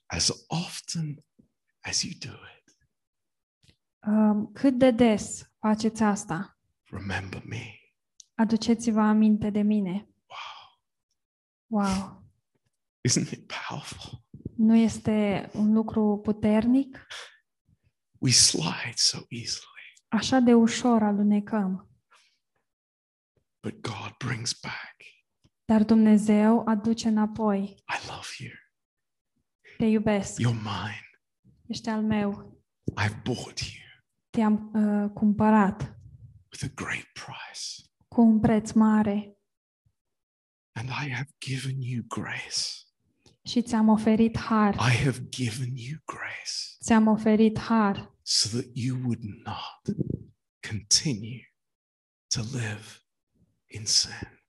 As 0.06 0.46
often 0.48 1.26
as 1.88 2.02
you 2.04 2.14
do 2.20 2.32
it, 2.34 2.56
Um, 4.08 4.52
Cât 4.54 4.78
de 4.78 4.92
des 4.92 5.52
faceți 5.60 6.04
asta? 6.04 6.58
remember 6.84 7.44
me. 7.46 7.80
Aduceți-vă 8.36 9.00
aminte 9.02 9.50
de 9.50 9.62
mine. 9.62 10.10
Wow. 10.28 11.84
Wow! 11.84 12.24
Isn't 13.10 13.32
it 13.32 13.54
powerful? 13.68 14.26
Nu 14.56 14.76
este 14.76 15.50
un 15.54 15.74
lucru 15.74 16.20
puternic? 16.24 17.08
We 18.20 18.32
slide 18.32 18.94
so 18.96 19.18
easily, 19.30 19.94
Așa 20.08 20.40
de 20.40 20.54
ușor 20.54 21.04
alunecăm. 21.04 21.90
but 23.62 23.82
God 23.82 24.16
brings 24.18 24.60
back. 24.62 24.96
Dar 25.66 25.84
Dumnezeu 25.84 26.64
aduce 26.68 27.08
înapoi. 27.08 27.64
I 27.64 28.08
love 28.08 28.28
you. 28.38 28.52
Te 29.78 29.86
iubesc. 29.86 30.40
You're 30.42 30.62
mine. 30.62 31.07
Ești 31.68 31.90
al 31.90 32.02
meu. 32.04 32.62
I've 33.04 33.22
bought 33.24 33.60
you 33.60 33.86
Te-am 34.30 34.72
uh, 34.74 35.10
cumpărat 35.14 35.82
with 36.52 36.64
a 36.64 36.72
great 36.76 37.06
price. 37.14 37.90
cu 38.08 38.22
un 38.22 38.40
preț 38.40 38.72
mare 38.72 39.38
And 40.72 40.90
I 40.90 41.10
have 41.12 41.30
given 41.46 41.82
you 41.82 42.04
grace. 42.08 42.62
și 43.44 43.62
ți-am 43.62 43.88
oferit 43.88 44.38
har. 44.38 44.74
I 44.74 45.04
have 45.04 45.28
given 45.30 45.76
you 45.76 46.00
grace 46.06 46.56
Ți-am 46.84 47.08
oferit 47.08 47.60
har 47.60 48.16
so 48.22 48.58
that 48.58 48.66
you 48.74 48.98
would 49.04 49.22
not 49.24 49.96
continue 50.70 51.54
to 52.28 52.42
live 52.42 52.86
in 53.68 53.86
sin. 53.86 54.42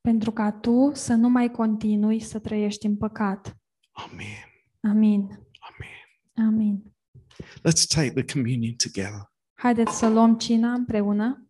pentru 0.00 0.32
ca 0.32 0.52
tu 0.52 0.90
să 0.94 1.14
nu 1.14 1.28
mai 1.28 1.50
continui 1.50 2.20
să 2.20 2.38
trăiești 2.38 2.86
în 2.86 2.96
păcat. 2.96 3.56
Amen. 3.90 4.44
Amin. 4.80 5.20
Amen. 5.58 5.95
Amin. 6.36 6.94
Let's 7.62 7.86
take 7.86 8.10
the 8.10 8.24
communion 8.32 8.74
together. 8.76 9.32
Haideți 9.54 9.98
să 9.98 10.08
luăm 10.08 10.38
cina 10.38 10.72
împreună, 10.72 11.40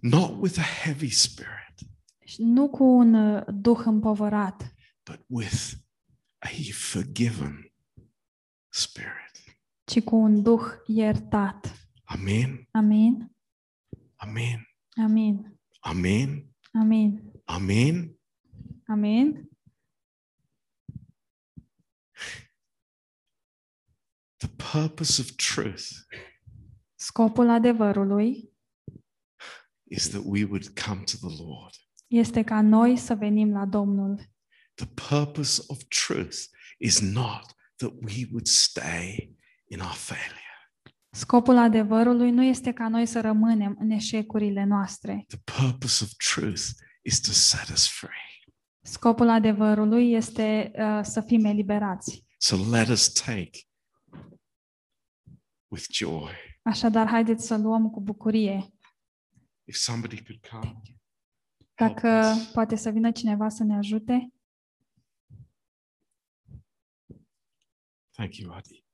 Not 0.00 0.40
with 0.40 0.58
a 0.58 0.62
heavy 0.82 1.10
spirit, 1.10 1.74
și 2.24 2.42
nu 2.42 2.70
cu 2.70 2.84
un 2.84 3.14
uh, 3.14 3.42
duh 3.54 3.80
împovărat, 3.84 4.74
but 5.04 5.20
with 5.26 5.72
a 6.38 6.48
forgiven 6.72 7.72
spirit. 8.68 9.58
ci 9.84 10.00
cu 10.02 10.16
un 10.16 10.42
duh 10.42 10.62
iertat. 10.86 11.88
Amen. 12.04 12.68
Amin. 12.70 13.32
Amen. 14.16 14.68
Amin. 14.96 15.58
Amen. 15.80 16.54
Amin. 16.72 17.32
Amen. 17.44 18.18
Amin. 18.86 19.49
The 24.40 24.48
purpose 24.72 25.20
of 25.20 25.30
truth 25.30 25.88
Scopul 26.94 27.48
adevărului 27.48 28.50
is 29.90 30.08
that 30.08 30.22
we 30.24 30.44
would 30.44 30.68
come 30.68 31.02
to 31.02 31.16
the 31.28 31.42
Lord. 31.42 31.74
este 32.06 32.42
ca 32.42 32.60
noi 32.60 32.96
să 32.96 33.14
venim 33.14 33.52
la 33.52 33.64
Domnul. 33.64 34.30
The 34.74 34.86
purpose 34.86 35.62
of 35.66 35.82
truth 36.06 36.36
is 36.78 37.00
not 37.00 37.44
that 37.76 37.92
we 38.02 38.26
would 38.30 38.46
stay 38.46 39.36
in 39.68 39.80
our 39.80 39.94
failure. 39.94 40.72
Scopul 41.10 41.56
adevărului 41.56 42.30
nu 42.30 42.42
este 42.42 42.72
ca 42.72 42.88
noi 42.88 43.06
să 43.06 43.20
rămânem 43.20 43.76
în 43.80 43.90
eșecurile 43.90 44.64
noastre. 44.64 45.24
The 45.26 45.60
purpose 45.60 46.04
of 46.04 46.10
truth 46.34 46.62
is 47.02 47.20
to 47.20 47.30
set 47.32 47.68
us 47.68 47.88
free. 47.88 48.54
Scopul 48.82 49.28
adevărului 49.28 50.12
este 50.12 50.70
uh, 50.74 51.00
să 51.02 51.20
fim 51.20 51.44
eliberați. 51.44 52.24
So 52.36 52.56
let 52.70 52.88
us 52.88 53.12
take 53.12 53.50
with 55.70 55.84
joy. 55.92 56.32
Așadar, 56.62 57.06
haideți 57.08 57.46
să 57.46 57.56
luăm 57.56 57.90
cu 57.90 58.00
bucurie. 58.00 58.72
If 59.64 59.76
somebody 59.76 60.22
could 60.22 60.46
come, 60.46 60.80
help 61.74 61.94
Dacă 61.94 62.32
us. 62.36 62.50
poate 62.52 62.76
să 62.76 62.90
vină 62.90 63.10
cineva 63.10 63.48
să 63.48 63.64
ne 63.64 63.76
ajute. 63.76 64.32
Thank 68.10 68.36
you, 68.36 68.52
Adi. 68.52 68.84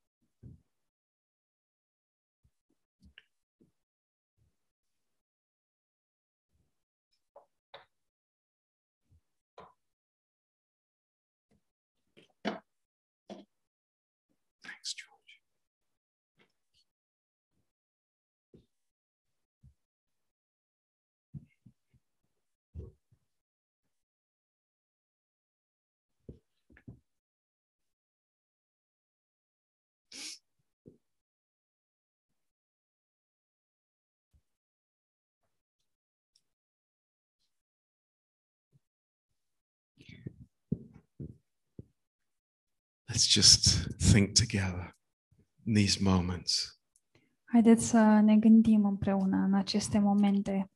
Let's 43.17 43.25
just 43.25 43.89
think 43.99 44.35
together 44.35 44.93
in 45.65 45.73
these 45.73 45.99
moments. 46.03 46.79
Haideți 47.45 47.85
să 47.85 48.19
ne 48.23 48.37
gândim 48.37 48.85
împreună 48.85 49.37
în 49.37 49.53
aceste 49.53 49.99
momente. 49.99 50.71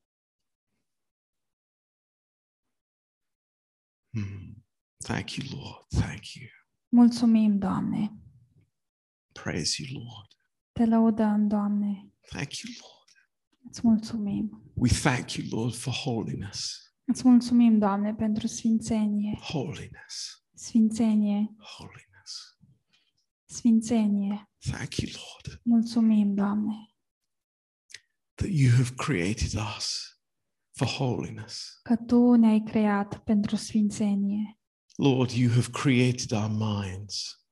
Hmm. 4.10 4.66
Thank 5.04 5.32
you, 5.32 5.60
Lord. 5.60 5.88
Thank 5.88 6.34
you. 6.34 6.48
Mulțumim, 6.90 7.58
Doamne. 7.58 8.12
Praise 9.32 9.84
you, 9.84 10.04
Lord. 10.04 10.32
Te 10.72 10.86
lăudăm, 10.86 11.48
Doamne. 11.48 12.12
Thank 12.30 12.58
you, 12.58 12.74
Lord. 12.80 13.30
Îți 13.70 13.82
mulțumim. 13.84 14.72
We 14.74 14.90
thank 14.90 15.32
you, 15.32 15.60
Lord, 15.60 15.76
for 15.76 15.94
holiness. 15.94 16.78
Îți 17.04 17.28
mulțumim, 17.28 17.78
Doamne, 17.78 18.14
pentru 18.14 18.48
sfințenie. 18.48 19.40
Holiness. 19.42 20.46
Sfințenie. 20.54 21.56
Holiness. 21.78 22.11
Sfințenie. 23.52 24.50
Thank 24.72 24.96
you, 24.96 25.12
Lord, 25.12 25.62
Mulțumim, 25.64 26.34
Doamne, 26.34 26.94
that 28.36 28.50
you 28.52 28.72
have 28.72 28.90
created 28.96 29.54
us 29.78 30.18
for 30.72 30.88
holiness. 30.88 31.80
că 31.84 31.96
Tu 31.96 32.34
ne-ai 32.36 32.64
creat 32.66 33.24
pentru 33.24 33.56
sfințenie. 33.56 34.60
Lord, 34.96 35.30
you 35.32 35.52
have 35.52 35.68
created 35.72 36.32
our 36.32 36.50
minds 36.50 37.46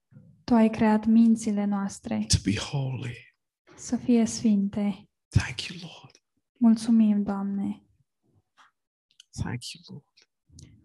Tu 0.44 0.54
ai 0.54 0.70
creat 0.70 1.06
mințile 1.06 1.66
noastre 1.66 2.26
to 2.28 2.38
be 2.44 2.56
holy. 2.58 3.36
să 3.78 3.96
fie 3.98 4.26
sfinte. 4.26 5.10
Thank 5.28 5.62
you, 5.62 5.80
Lord. 5.82 6.24
Mulțumim, 6.58 7.24
Doamne! 7.24 7.84
Thank 9.42 9.62
you, 9.72 9.84
Lord. 9.88 10.30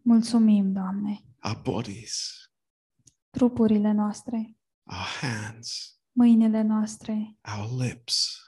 Mulțumim, 0.02 0.72
Doamne! 0.72 1.24
Our 1.42 1.60
bodies, 1.62 2.36
Trupurile 3.30 3.92
noastre, 3.92 4.56
our 4.86 5.06
hands, 5.20 5.98
mâinile 6.12 6.62
noastre, 6.62 7.38
our 7.58 7.70
lips, 7.80 8.38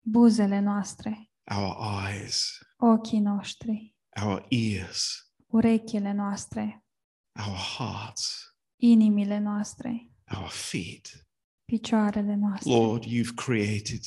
buzele 0.00 0.60
noastre, 0.60 1.30
our 1.50 1.76
eyes, 2.06 2.58
ochii 2.76 3.20
noștri, 3.20 3.96
our 4.22 4.44
ears, 4.48 5.30
urechile 5.46 6.12
noastre, 6.12 6.84
our 7.46 7.56
hearts, 7.78 8.54
inimile 8.76 9.38
noastre, 9.38 10.10
our 10.36 10.48
feet. 10.48 11.26
picioarele 11.64 12.34
noastre. 12.34 12.72
Lord, 12.72 13.04
you've 13.04 13.34
created 13.34 14.02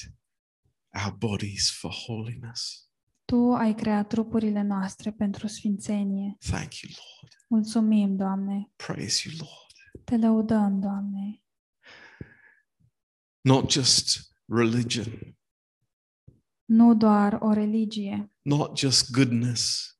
our 1.03 1.13
bodies 1.17 1.69
for 1.79 1.91
holiness. 2.07 2.81
Tu 3.25 3.53
ai 3.53 3.73
creat 3.73 4.07
trupurile 4.07 4.61
noastre 4.61 5.11
pentru 5.11 5.47
sfințenie. 5.47 6.35
Thank 6.39 6.73
you, 6.75 6.91
Lord. 6.95 7.33
Mulțumim, 7.47 8.15
Doamne! 8.15 8.71
Praise 8.75 9.29
you, 9.29 9.37
Lord. 9.39 10.03
Te 10.03 10.17
lăudăm, 10.17 10.79
Doamne! 10.79 11.41
Not 13.47 13.69
just 13.71 14.33
religion, 14.45 15.37
Nu 16.65 16.95
doar 16.95 17.37
o 17.41 17.51
religie, 17.53 18.31
not 18.41 18.77
just 18.77 19.11
goodness, 19.11 19.91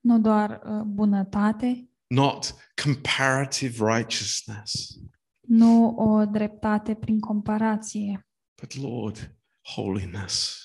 nu 0.00 0.20
doar 0.20 0.60
uh, 0.64 0.82
bunătate, 0.82 1.90
not 2.06 2.54
comparative 2.82 3.84
righteousness, 3.96 4.98
nu 5.40 5.88
o 5.96 6.24
dreptate 6.24 6.94
prin 6.94 7.20
comparație, 7.20 8.26
but 8.62 8.74
Lord, 8.74 9.36
holiness. 9.74 10.56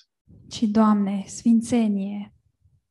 ci, 0.49 0.61
Doamne, 0.63 1.23
sfințenie, 1.27 2.35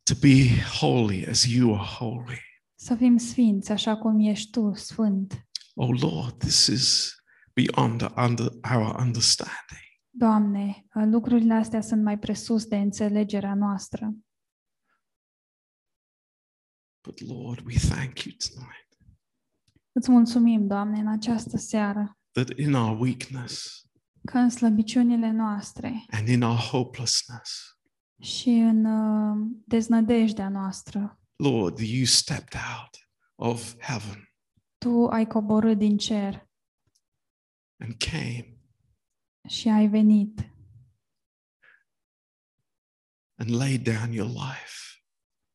To 0.02 0.14
be 0.20 0.62
holy 0.80 1.26
as 1.26 1.44
you 1.44 1.74
are 1.74 1.84
holy. 1.98 2.40
să 2.74 2.94
fim 2.94 3.16
sfinți 3.16 3.72
așa 3.72 3.96
cum 3.96 4.20
ești 4.20 4.50
Tu, 4.50 4.72
sfânt. 4.74 5.46
Oh 5.74 6.00
Lord, 6.00 6.38
this 6.38 6.66
is 6.66 7.14
beyond 7.52 8.12
under 8.16 8.48
our 8.74 9.00
understanding. 9.00 9.88
Doamne, 10.10 10.86
uh, 10.94 11.02
lucrurile 11.06 11.54
astea 11.54 11.80
sunt 11.80 12.02
mai 12.02 12.18
presus 12.18 12.64
de 12.64 12.76
înțelegerea 12.76 13.54
noastră. 13.54 14.14
But 17.02 17.20
Lord, 17.20 17.66
we 17.66 17.76
thank 17.78 18.22
you 18.22 18.34
tonight 18.54 18.90
Îți 19.92 20.10
mulțumim, 20.10 20.66
Doamne, 20.66 20.98
în 20.98 21.08
această 21.08 21.56
seară, 21.56 22.18
that 22.32 22.48
in 22.58 22.74
our 22.74 23.00
weakness 23.00 23.84
că 24.24 24.38
în 24.38 24.50
slăbiciunile 24.50 25.30
noastre 25.30 26.04
and 26.10 26.28
in 26.28 26.42
our 26.42 26.56
hopelessness, 26.56 27.78
și 28.22 28.48
în 28.48 28.84
uh, 28.84 29.46
deznădejdea 29.64 30.48
noastră, 30.48 31.20
Lord, 31.36 31.78
you 31.78 32.04
stepped 32.04 32.60
out 32.76 33.08
of 33.34 33.74
heaven 33.78 34.34
Tu 34.78 35.06
ai 35.06 35.26
coborât 35.26 35.78
din 35.78 35.96
cer 35.96 36.49
and 37.80 37.94
came 37.98 38.58
și 39.48 39.68
ai 39.68 39.88
venit 39.88 40.50
and 43.38 43.50
laid 43.50 43.82
down 43.82 44.12
your 44.12 44.28
life 44.30 45.04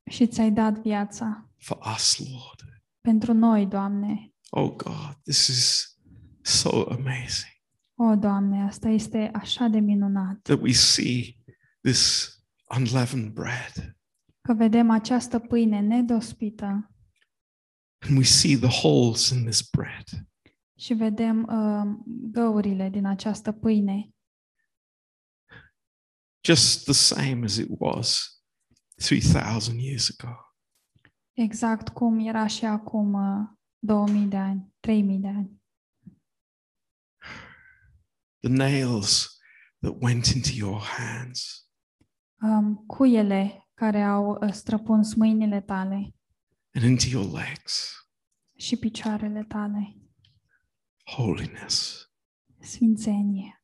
și 0.10 0.28
ți-ai 0.28 0.52
dat 0.52 0.80
viața 0.80 1.50
for 1.58 1.78
us, 1.96 2.18
Lord. 2.18 2.84
pentru 3.02 3.34
noi, 3.34 3.66
Doamne. 3.66 4.34
Oh 4.50 4.76
God, 4.76 5.18
this 5.24 5.48
is 5.48 5.96
so 6.42 6.70
amazing 6.90 7.54
O, 7.98 8.16
Doamne, 8.16 8.62
asta 8.64 8.90
este 8.90 9.30
așa 9.34 9.68
de 9.68 9.80
minunat 9.80 10.42
that 10.42 10.62
we 10.62 10.72
see 10.72 11.38
this 11.82 12.30
unleavened 12.78 13.34
bread 13.34 13.98
că 14.42 14.54
vedem 14.54 14.90
această 14.90 15.40
pâine 15.40 15.80
nedospită 15.80 16.90
and 18.00 18.18
we 18.18 18.24
see 18.24 18.58
the 18.58 18.82
holes 18.82 19.30
in 19.30 19.46
this 19.46 19.70
bread. 19.70 20.28
Și 20.78 20.94
vedem 20.94 21.44
uh, 21.44 21.98
găurile 22.32 22.90
din 22.90 23.06
această 23.06 23.52
pâine, 23.52 24.10
just 26.44 26.84
the 26.84 26.94
same 26.94 27.44
as 27.44 27.56
it 27.58 27.68
was 27.80 28.40
3,000 28.96 29.80
years 29.86 30.16
ago. 30.18 30.36
exact 31.34 31.90
cum 31.90 32.20
era 32.20 32.48
și 32.48 32.66
acum 32.66 33.14
uh, 33.14 33.48
2000 33.80 34.26
de 34.26 34.38
ani, 34.38 34.74
3000 34.80 35.18
de 35.20 35.28
ani. 35.28 35.62
The 38.40 38.54
nails 38.54 39.38
that 39.80 39.96
went 40.02 40.26
into 40.26 40.50
your 40.54 40.82
hands, 40.82 41.60
Um, 42.42 42.76
cuiele 42.76 43.70
care 43.74 44.04
au 44.04 44.30
uh, 44.42 44.52
străpuns 44.52 45.14
mâinile 45.14 45.62
tale 45.62 46.16
and 46.74 46.84
into 46.84 47.06
your 47.08 47.32
legs. 47.32 47.94
și 48.58 48.78
picioarele 48.78 49.44
tale, 49.44 49.96
Holiness. 51.06 52.10
sfințenie, 52.60 53.64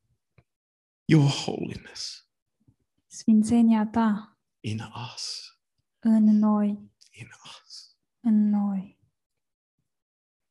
Your 1.04 1.28
holiness 1.30 2.26
sfințenia 3.06 3.86
ta 3.86 4.38
in 4.60 4.80
us. 5.14 5.46
în 5.98 6.24
noi, 6.38 6.68
In 7.10 7.28
us. 7.64 7.96
în 8.20 8.48
noi. 8.48 9.00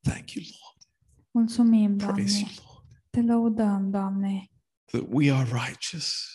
Thank 0.01 0.31
you, 0.31 0.43
Lord. 0.45 0.93
Mulțumim, 1.31 1.97
Praise 1.97 2.13
Doamne, 2.15 2.39
you, 2.39 2.65
Lord. 2.73 3.03
te 3.09 3.22
lăudăm, 3.22 3.89
Doamne, 3.89 4.51
That 4.85 5.03
we 5.09 5.31
are 5.34 5.65
righteous 5.68 6.26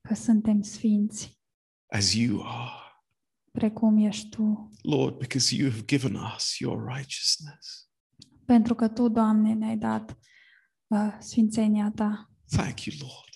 că 0.00 0.14
suntem 0.14 0.62
sfinți, 0.62 1.40
as 1.86 2.12
you 2.14 2.42
are. 2.46 3.04
precum 3.52 3.96
ești 3.96 4.28
Tu, 4.28 4.70
Lord, 4.82 5.18
because 5.18 5.54
you 5.54 5.70
have 5.70 5.84
given 5.84 6.14
us 6.14 6.58
your 6.58 6.94
righteousness. 6.94 7.85
Pentru 8.46 8.74
că 8.74 8.88
Tu, 8.88 9.08
Doamne, 9.08 9.52
ne-ai 9.52 9.76
dat 9.76 10.18
uh, 10.86 11.16
sfințenia 11.18 11.92
Ta. 11.94 12.30
Thank 12.50 12.84
you, 12.84 12.96
Lord. 13.00 13.30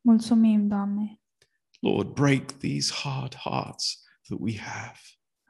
Mulțumim, 0.00 0.68
Doamne. 0.68 1.20
Lord, 1.80 2.14
break 2.14 2.52
these 2.52 2.92
hard 2.94 3.34
hearts 3.34 4.02
that 4.28 4.38
we 4.40 4.58
have. 4.58 4.98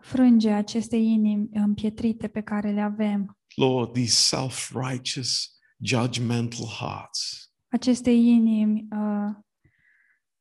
Frânge 0.01 0.51
aceste 0.51 0.97
inimi 0.97 1.49
împietrite 1.53 2.29
pe 2.29 2.41
care 2.41 2.73
le 2.73 2.81
avem, 2.81 3.39
Lord, 3.55 3.93
these 3.93 4.15
self 4.15 4.73
righteous, 4.75 5.59
judgmental 5.79 6.67
hearts. 6.67 7.51
aceste 7.69 8.11
inimi 8.11 8.87
uh, 8.91 9.35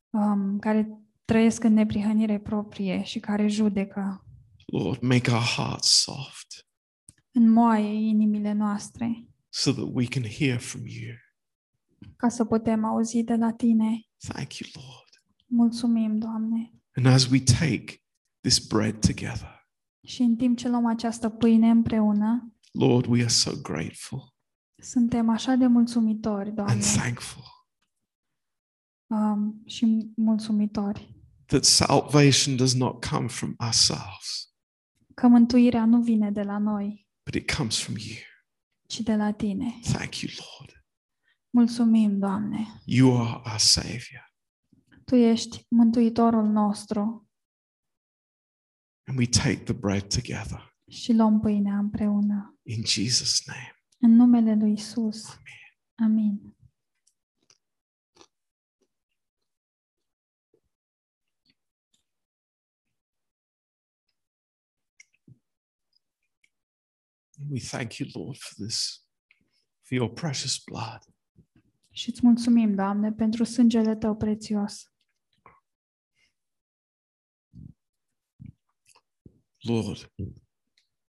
um, 0.10 0.60
care 0.60 0.88
trăiesc 1.26 1.64
în 1.64 1.74
neprihănire 1.74 2.40
proprie 2.40 3.04
și 3.04 3.20
care 3.20 3.48
judecă. 3.48 4.26
Lord, 4.66 5.02
make 5.02 5.32
our 5.32 5.42
hearts 5.42 5.88
soft 5.88 6.68
Înmoaie 7.32 7.94
inimile 8.08 8.54
noastre 8.54 9.28
so 9.50 9.72
that 9.72 9.88
we 9.92 10.06
can 10.06 10.24
hear 10.24 10.60
from 10.60 10.82
you. 10.86 11.16
ca 12.16 12.30
să 12.30 12.46
putem 12.46 12.84
auzi 12.84 13.24
de 13.24 13.36
la 13.36 13.52
Tine. 13.54 14.02
Thank 14.28 14.58
you, 14.58 14.70
Lord. 14.74 15.10
Mulțumim, 15.46 16.18
Doamne. 16.18 16.74
And 16.96 17.06
as 17.06 17.30
we 17.30 17.40
take 17.40 17.86
this 18.42 18.68
bread 18.68 19.00
together, 19.00 19.70
Și 20.04 20.22
în 20.22 20.36
timp 20.36 20.58
ce 20.58 20.70
luăm 20.70 20.86
această 20.86 21.30
pâine 21.30 21.70
împreună, 21.70 22.56
Lord, 22.72 23.06
we 23.06 23.20
are 23.20 23.28
so 23.30 23.52
grateful 23.62 24.34
suntem 24.82 25.30
așa 25.30 25.56
de 25.56 25.68
mulțumitori, 25.68 26.48
and 26.48 26.56
Doamne, 26.56 26.82
thankful 26.96 27.44
um, 29.08 29.62
și 29.66 30.12
mulțumitori 30.16 31.16
that 31.46 31.64
salvation 31.64 32.56
does 32.56 32.74
not 32.74 33.06
come 33.06 33.28
from 33.28 33.56
ourselves, 33.60 34.54
că 35.14 35.28
mântuirea 35.28 35.86
nu 35.86 36.02
vine 36.02 36.32
de 36.32 36.42
la 36.42 36.58
noi, 36.58 37.08
but 37.24 37.36
it 37.36 37.56
comes 37.56 37.80
from 37.80 37.96
you. 37.98 38.16
ci 38.88 39.02
de 39.04 39.16
la 39.16 39.32
Tine. 39.32 39.80
Thank 39.84 40.16
you, 40.22 40.32
Lord. 40.38 40.84
Mulțumim, 41.50 42.20
Doamne. 42.20 42.82
You 42.86 43.18
are 43.18 43.42
our 43.46 43.58
Savior. 43.60 44.34
Tu 45.06 45.16
ești 45.16 45.66
mântuitorul 45.68 46.48
nostru 46.48 47.30
And 49.08 49.18
we 49.18 49.26
take 49.26 49.64
the 49.64 49.74
bread 49.74 50.14
together 50.14 50.76
și 50.90 51.14
luăm 51.14 51.40
pâinea 51.40 51.78
împreună. 51.78 52.60
in 52.64 52.84
Jesus' 52.86 53.46
name. 53.46 53.76
În 54.00 54.12
numele 54.16 54.56
lui 54.56 54.72
Isus. 54.72 55.26
Amin. 55.96 56.56
We 67.50 67.60
thank 67.60 67.98
you, 67.98 68.10
Lord, 68.14 68.38
for 68.38 68.66
this, 68.66 69.06
for 69.82 69.98
your 69.98 70.14
precious 70.14 70.64
blood. 70.64 71.00
Și 71.92 72.10
îți 72.10 72.20
mulțumim, 72.24 72.76
Doamne, 72.76 73.12
pentru 73.12 73.44
sângele 73.44 73.96
Tău 73.96 74.16
prețios. 74.16 74.84
Lord, 79.58 80.12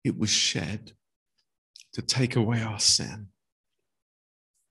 it 0.00 0.14
was 0.18 0.30
shed 0.30 0.98
to 1.90 2.00
take 2.02 2.38
away 2.38 2.64
our 2.64 2.78
sin. 2.78 3.34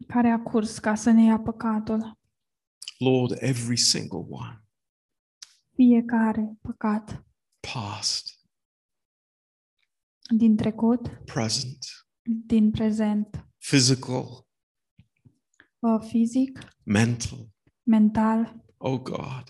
care 0.07 0.29
a 0.29 0.39
curs 0.39 0.79
ca 0.79 0.95
să 0.95 1.11
ne 1.11 1.23
ia 1.23 1.39
păcatul. 1.39 2.19
Lord, 2.97 3.31
every 3.39 3.77
single 3.77 4.25
one, 4.29 4.63
Fiecare 5.73 6.57
păcat 6.61 7.25
past, 7.73 8.38
din 10.35 10.55
trecut, 10.55 11.07
present, 11.25 11.77
din 12.45 12.71
prezent, 12.71 13.45
physical, 13.57 14.47
uh, 15.79 15.99
fizic, 16.07 16.59
mental. 16.83 17.49
mental. 17.83 18.65
Oh 18.77 18.99
God, 19.01 19.43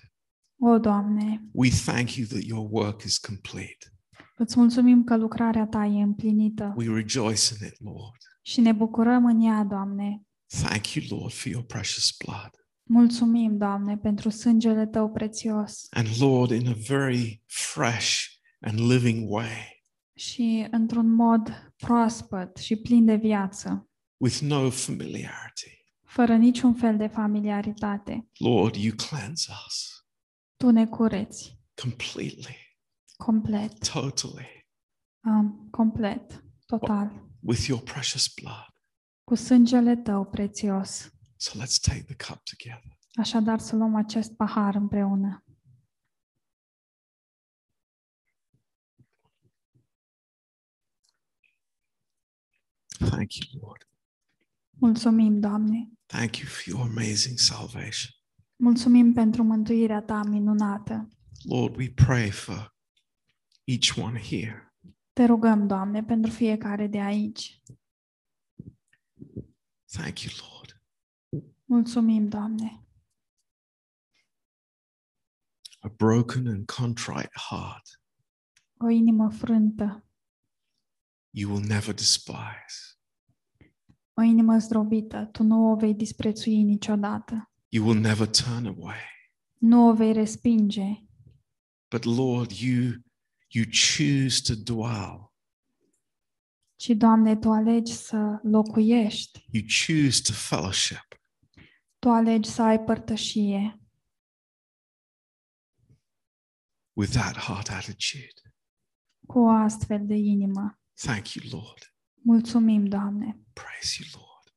O, 0.61 0.77
Doamne, 0.79 1.49
we 1.53 1.69
thank 1.69 2.15
you 2.15 2.27
that 2.27 2.41
your 2.43 2.67
work 2.71 3.03
is 3.03 3.17
complete. 3.17 3.77
îți 4.37 4.57
mulțumim 4.59 5.03
că 5.03 5.17
lucrarea 5.17 5.67
Ta 5.67 5.85
e 5.85 6.01
împlinită 6.01 6.73
We 6.77 6.85
rejoice 6.93 7.53
in 7.59 7.67
it, 7.67 7.79
Lord. 7.79 8.17
și 8.41 8.61
ne 8.61 8.71
bucurăm 8.71 9.25
în 9.25 9.41
ea, 9.41 9.63
Doamne. 9.63 10.21
Thank 10.47 10.93
you, 10.93 11.19
Lord, 11.19 11.33
for 11.33 11.51
your 11.51 11.63
precious 11.63 12.15
blood. 12.25 12.49
Mulțumim, 12.83 13.57
Doamne, 13.57 13.97
pentru 13.97 14.29
sângele 14.29 14.85
Tău 14.87 15.09
prețios 15.11 15.87
And 15.89 16.07
Lord, 16.19 16.51
in 16.51 16.67
a 16.67 16.75
very 16.87 17.43
fresh 17.45 18.25
and 18.59 18.79
living 18.79 19.31
way, 19.31 19.78
și 20.19 20.67
într-un 20.71 21.13
mod 21.13 21.73
proaspăt 21.77 22.57
și 22.57 22.75
plin 22.75 23.05
de 23.05 23.15
viață, 23.15 23.89
with 24.17 24.37
no 24.39 24.69
familiarity. 24.69 25.85
fără 26.03 26.35
niciun 26.35 26.73
fel 26.73 26.97
de 26.97 27.07
familiaritate. 27.07 28.29
Lord, 28.37 28.75
you 28.75 28.95
cleanse 28.95 29.51
us 29.67 30.05
Tu 30.55 30.69
ne 30.71 30.87
cureți 30.87 31.59
completely, 31.81 32.77
complet, 33.17 33.89
totally, 33.91 34.67
um, 35.25 35.67
complet, 35.71 36.43
total, 36.65 37.27
with 37.39 37.65
your 37.67 37.81
precious 37.81 38.33
blood. 38.41 38.73
cu 39.23 39.35
sângele 39.35 39.95
Tău 39.95 40.25
prețios. 40.25 41.11
So 41.37 41.59
let's 41.59 41.79
take 41.81 42.03
the 42.03 42.15
cup 42.27 42.41
together. 42.43 42.97
Așadar 43.13 43.59
să 43.59 43.75
luăm 43.75 43.95
acest 43.95 44.31
pahar 44.35 44.75
împreună. 44.75 45.43
Thank 52.99 53.35
you, 53.35 53.61
Lord. 53.61 53.87
Mulțumim, 54.69 55.39
Doamne! 55.39 55.89
Thank 56.05 56.37
you 56.37 56.47
for 56.47 56.63
your 56.65 56.81
amazing 56.81 57.37
salvation. 57.37 58.11
Mulțumim 58.55 59.13
pentru 59.13 59.43
mântuirea 59.43 60.01
Ta 60.01 60.23
minunată. 60.23 61.09
Lord, 61.43 61.75
we 61.75 61.89
pray 61.89 62.31
for 62.31 62.75
each 63.63 63.97
one 63.97 64.19
here. 64.19 64.73
Te 65.13 65.25
rugăm, 65.25 65.67
Doamne, 65.67 66.03
pentru 66.03 66.31
fiecare 66.31 66.87
de 66.87 66.99
aici. 66.99 67.61
Thank 69.91 70.19
you, 70.21 70.33
Lord. 70.49 70.81
Mulțumim, 71.65 72.27
Doamne! 72.27 72.83
A 75.79 75.87
broken 75.87 76.47
and 76.47 76.65
contrite 76.65 77.31
heart 77.49 78.01
O 78.77 78.89
inimă 78.89 79.29
frântă, 79.29 80.08
you 81.39 81.51
will 81.51 81.65
never 81.67 81.93
despise. 81.93 82.97
o 84.13 84.21
inimă 84.21 84.57
zdrobită, 84.57 85.25
Tu 85.31 85.43
nu 85.43 85.71
o 85.71 85.75
vei 85.75 85.93
disprețui 85.93 86.63
niciodată. 86.63 87.51
You 87.69 87.87
will 87.87 87.99
never 87.99 88.27
turn 88.29 88.65
away. 88.65 88.97
Nu 89.57 89.87
o 89.87 89.93
vei 89.93 90.13
respinge, 90.13 91.03
But 91.89 92.03
Lord, 92.03 92.51
you 92.51 92.91
you 93.51 93.65
choose 93.71 94.53
to 94.53 94.73
dwell. 94.73 95.33
ci, 96.75 96.89
Doamne, 96.89 97.35
Tu 97.37 97.51
alegi 97.51 97.93
să 97.93 98.39
locuiești, 98.43 99.45
You 99.51 99.63
choose 99.85 100.21
to 100.21 100.33
fellowship. 100.33 101.07
Tu 101.99 102.09
alegi 102.09 102.49
să 102.49 102.61
ai 102.61 102.79
părtășie 102.83 103.79
with 106.93 107.11
that 107.11 107.35
heart 107.37 107.69
attitude. 107.69 108.53
cu 109.27 109.39
o 109.39 109.49
astfel 109.49 110.05
de 110.05 110.15
inimă. 110.15 110.79
Thank 111.01 111.33
you, 111.33 111.61
Lord. 111.61 111.93
Mulțumim, 112.21 112.85
Doamne! 112.85 113.39
Praise 113.53 113.97
you, 113.99 114.09
Lord. 114.13 114.53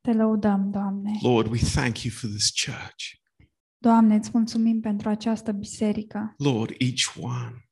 Te 0.00 0.12
lăudăm, 0.12 0.70
Doamne! 0.70 1.18
Lord, 1.22 1.50
we 1.50 1.58
thank 1.58 2.02
you 2.02 2.12
for 2.14 2.30
this 2.30 2.50
church. 2.64 3.04
Doamne, 3.78 4.14
îți 4.14 4.30
mulțumim 4.32 4.80
pentru 4.80 5.08
această 5.08 5.52
biserică, 5.52 6.34
Lord, 6.36 6.74
each 6.78 7.16
one. 7.20 7.68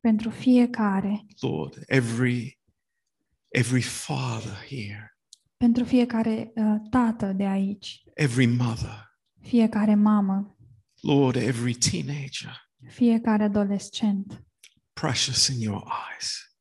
pentru 0.00 0.30
fiecare, 0.30 1.26
Lord, 1.40 1.82
every 1.86 2.60
every 3.48 3.82
father 3.82 4.66
here, 4.68 5.18
pentru 5.56 5.84
fiecare 5.84 6.52
uh, 6.54 6.76
tată 6.90 7.32
de 7.32 7.44
aici, 7.44 8.02
every 8.14 8.46
mother, 8.46 9.18
fiecare 9.40 9.94
mamă, 9.94 10.56
Lord, 11.00 11.36
every 11.36 11.74
teenager, 11.74 12.70
fiecare 12.88 13.42
adolescent, 13.42 14.44
precious 14.92 15.46
in 15.46 15.60
your 15.60 15.82
eyes. 16.12 16.53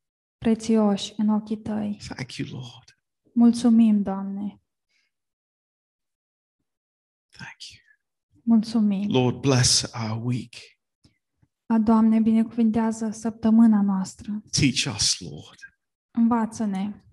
Prețioși 0.44 1.14
în 1.18 1.30
ochii 1.30 1.58
Tăi. 1.58 2.00
Thank 2.08 2.34
you, 2.36 2.48
Lord. 2.52 3.00
Mulțumim, 3.34 4.02
Doamne! 4.02 4.62
Thank 7.30 7.62
you. 7.72 7.82
Mulțumim! 8.44 9.10
Lord, 9.12 9.36
bless 9.42 9.92
our 9.94 10.26
week. 10.26 10.54
A, 11.66 11.78
Doamne, 11.80 12.20
binecuvintează 12.20 13.10
săptămâna 13.12 13.82
noastră. 13.82 14.42
Teach 14.52 14.96
us, 14.96 15.20
Lord, 15.20 15.58
Învață-ne 16.12 17.04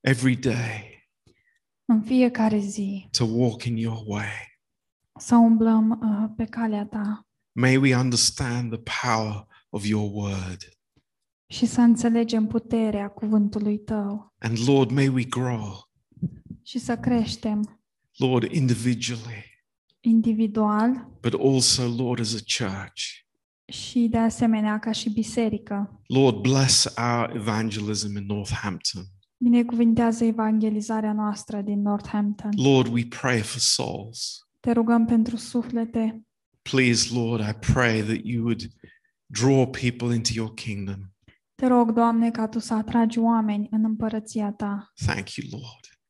every 0.00 0.36
day 0.36 1.10
în 1.84 2.02
fiecare 2.02 2.58
zi 2.58 3.08
to 3.10 3.24
walk 3.24 3.62
in 3.64 3.76
your 3.76 4.02
way. 4.06 4.60
să 5.18 5.34
umblăm 5.34 5.90
uh, 5.90 6.30
pe 6.36 6.44
calea 6.44 6.86
Ta 6.86 7.26
May 7.52 7.76
we 7.76 7.96
understand 7.96 8.72
the 8.72 9.06
power 9.06 9.46
of 9.70 9.84
your 9.86 10.10
word. 10.14 10.75
Și 11.46 11.66
să 11.66 11.80
înțelegem 11.80 12.46
puterea 12.46 13.08
cuvântului 13.08 13.78
Tău 13.78 14.34
And 14.38 14.58
Lord, 14.66 14.90
may 14.90 15.08
we 15.08 15.24
grow, 15.24 15.90
și 16.62 16.78
să 16.78 16.96
creștem 16.96 17.80
Lord, 18.16 18.52
individually, 18.52 19.64
individual 20.00 21.10
but 21.20 21.34
also, 21.40 21.82
Lord, 21.96 22.20
as 22.20 22.34
a 22.34 22.64
church. 22.64 23.02
și 23.72 24.06
de 24.10 24.18
asemenea 24.18 24.78
ca 24.78 24.92
și 24.92 25.10
biserică. 25.10 26.00
Lord, 26.06 26.36
bless 26.36 26.84
our 26.96 27.32
evangelism 27.34 28.16
in 28.16 28.24
Northampton. 28.26 29.02
Binecuvintează 29.38 30.24
evangelizarea 30.24 31.12
noastră 31.12 31.60
din 31.60 31.82
Northampton. 31.82 32.50
Lord, 32.56 32.92
we 32.92 33.06
pray 33.20 33.40
for 33.40 33.60
souls. 33.60 34.38
Te 34.60 34.72
rugăm 34.72 35.04
pentru 35.06 35.36
suflete. 35.36 36.26
Please, 36.62 37.14
Lord, 37.14 37.40
I 37.40 37.72
pray 37.72 38.02
that 38.02 38.20
you 38.22 38.42
would 38.42 38.62
draw 39.26 39.66
people 39.66 40.14
into 40.14 40.30
your 40.34 40.54
kingdom. 40.54 41.15
Te 41.56 41.66
rog, 41.66 41.92
Doamne, 41.92 42.30
ca 42.30 42.48
Tu 42.48 42.58
să 42.58 42.74
atragi 42.74 43.18
oameni 43.18 43.68
în 43.70 43.84
împărăția 43.84 44.52
Ta. 44.52 44.92
Thank 45.06 45.34
you, 45.34 45.48
Lord. 45.50 46.00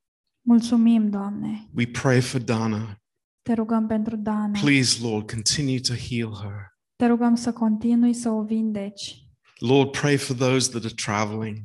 Mulțumim, 0.40 1.10
Doamne. 1.10 1.68
We 1.74 1.86
pray 1.86 2.20
for 2.20 2.40
Dana. 2.40 3.00
Te 3.42 3.52
rugăm 3.52 3.86
pentru 3.86 4.16
Dana. 4.16 4.58
Please, 4.60 5.06
Lord, 5.06 5.30
continue 5.30 5.80
to 5.80 5.94
heal 5.94 6.34
her. 6.34 6.74
Te 6.96 7.06
rugăm 7.06 7.34
să 7.34 7.52
continui 7.52 8.14
să 8.14 8.28
o 8.28 8.42
vindeci. 8.42 9.14
Lord, 9.58 9.90
pray 9.90 10.16
for 10.16 10.36
those 10.36 10.70
that 10.70 10.84
are 10.84 10.94
traveling. 10.94 11.58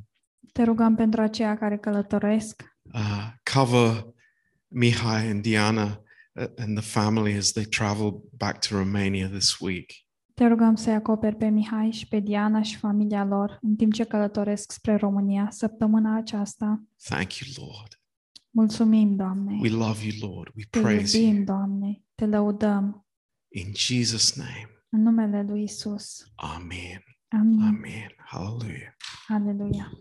Te 0.53 0.63
rugăm 0.63 0.95
pentru 0.95 1.21
aceia 1.21 1.57
care 1.57 1.77
călătoresc. 1.77 2.63
Uh, 2.93 3.27
cover 3.53 4.05
Mihai 4.67 5.27
and 5.27 5.41
Diana 5.41 6.03
uh, 6.33 6.45
and 6.57 6.77
the 6.77 6.99
family 6.99 7.37
as 7.37 7.51
they 7.51 7.65
travel 7.65 8.23
back 8.37 8.67
to 8.67 8.77
Romania 8.77 9.27
this 9.27 9.59
week. 9.59 9.93
Te 10.41 10.47
rugăm 10.47 10.75
să-i 10.75 10.93
acoperi 10.93 11.35
pe 11.35 11.47
Mihai 11.47 11.91
și 11.91 12.07
pe 12.07 12.19
Diana 12.19 12.61
și 12.61 12.77
familia 12.77 13.25
lor 13.25 13.57
în 13.61 13.75
timp 13.75 13.93
ce 13.93 14.03
călătoresc 14.03 14.71
spre 14.71 14.95
România 14.95 15.47
săptămâna 15.51 16.15
aceasta. 16.17 16.83
Thank 17.03 17.35
you, 17.35 17.67
Lord. 17.67 18.01
Mulțumim, 18.49 19.15
Doamne. 19.15 19.57
We 19.61 19.69
love 19.69 20.05
you, 20.05 20.31
Lord. 20.31 20.53
We 20.55 20.63
Te 20.69 20.79
praise 20.79 21.17
you. 21.17 21.27
iubim, 21.27 21.43
Doamne. 21.43 22.03
Te 22.15 22.25
lăudăm 22.25 23.07
In 23.47 23.71
Jesus' 23.75 24.35
name, 24.35 24.69
în 24.89 25.01
numele 25.01 25.43
lui 25.43 25.63
Isus. 25.63 26.31
Amen. 26.35 27.03
Amin. 27.27 27.61
Amen. 27.61 28.15
Hallelujah. 28.25 28.95
Aleluia. 29.27 29.91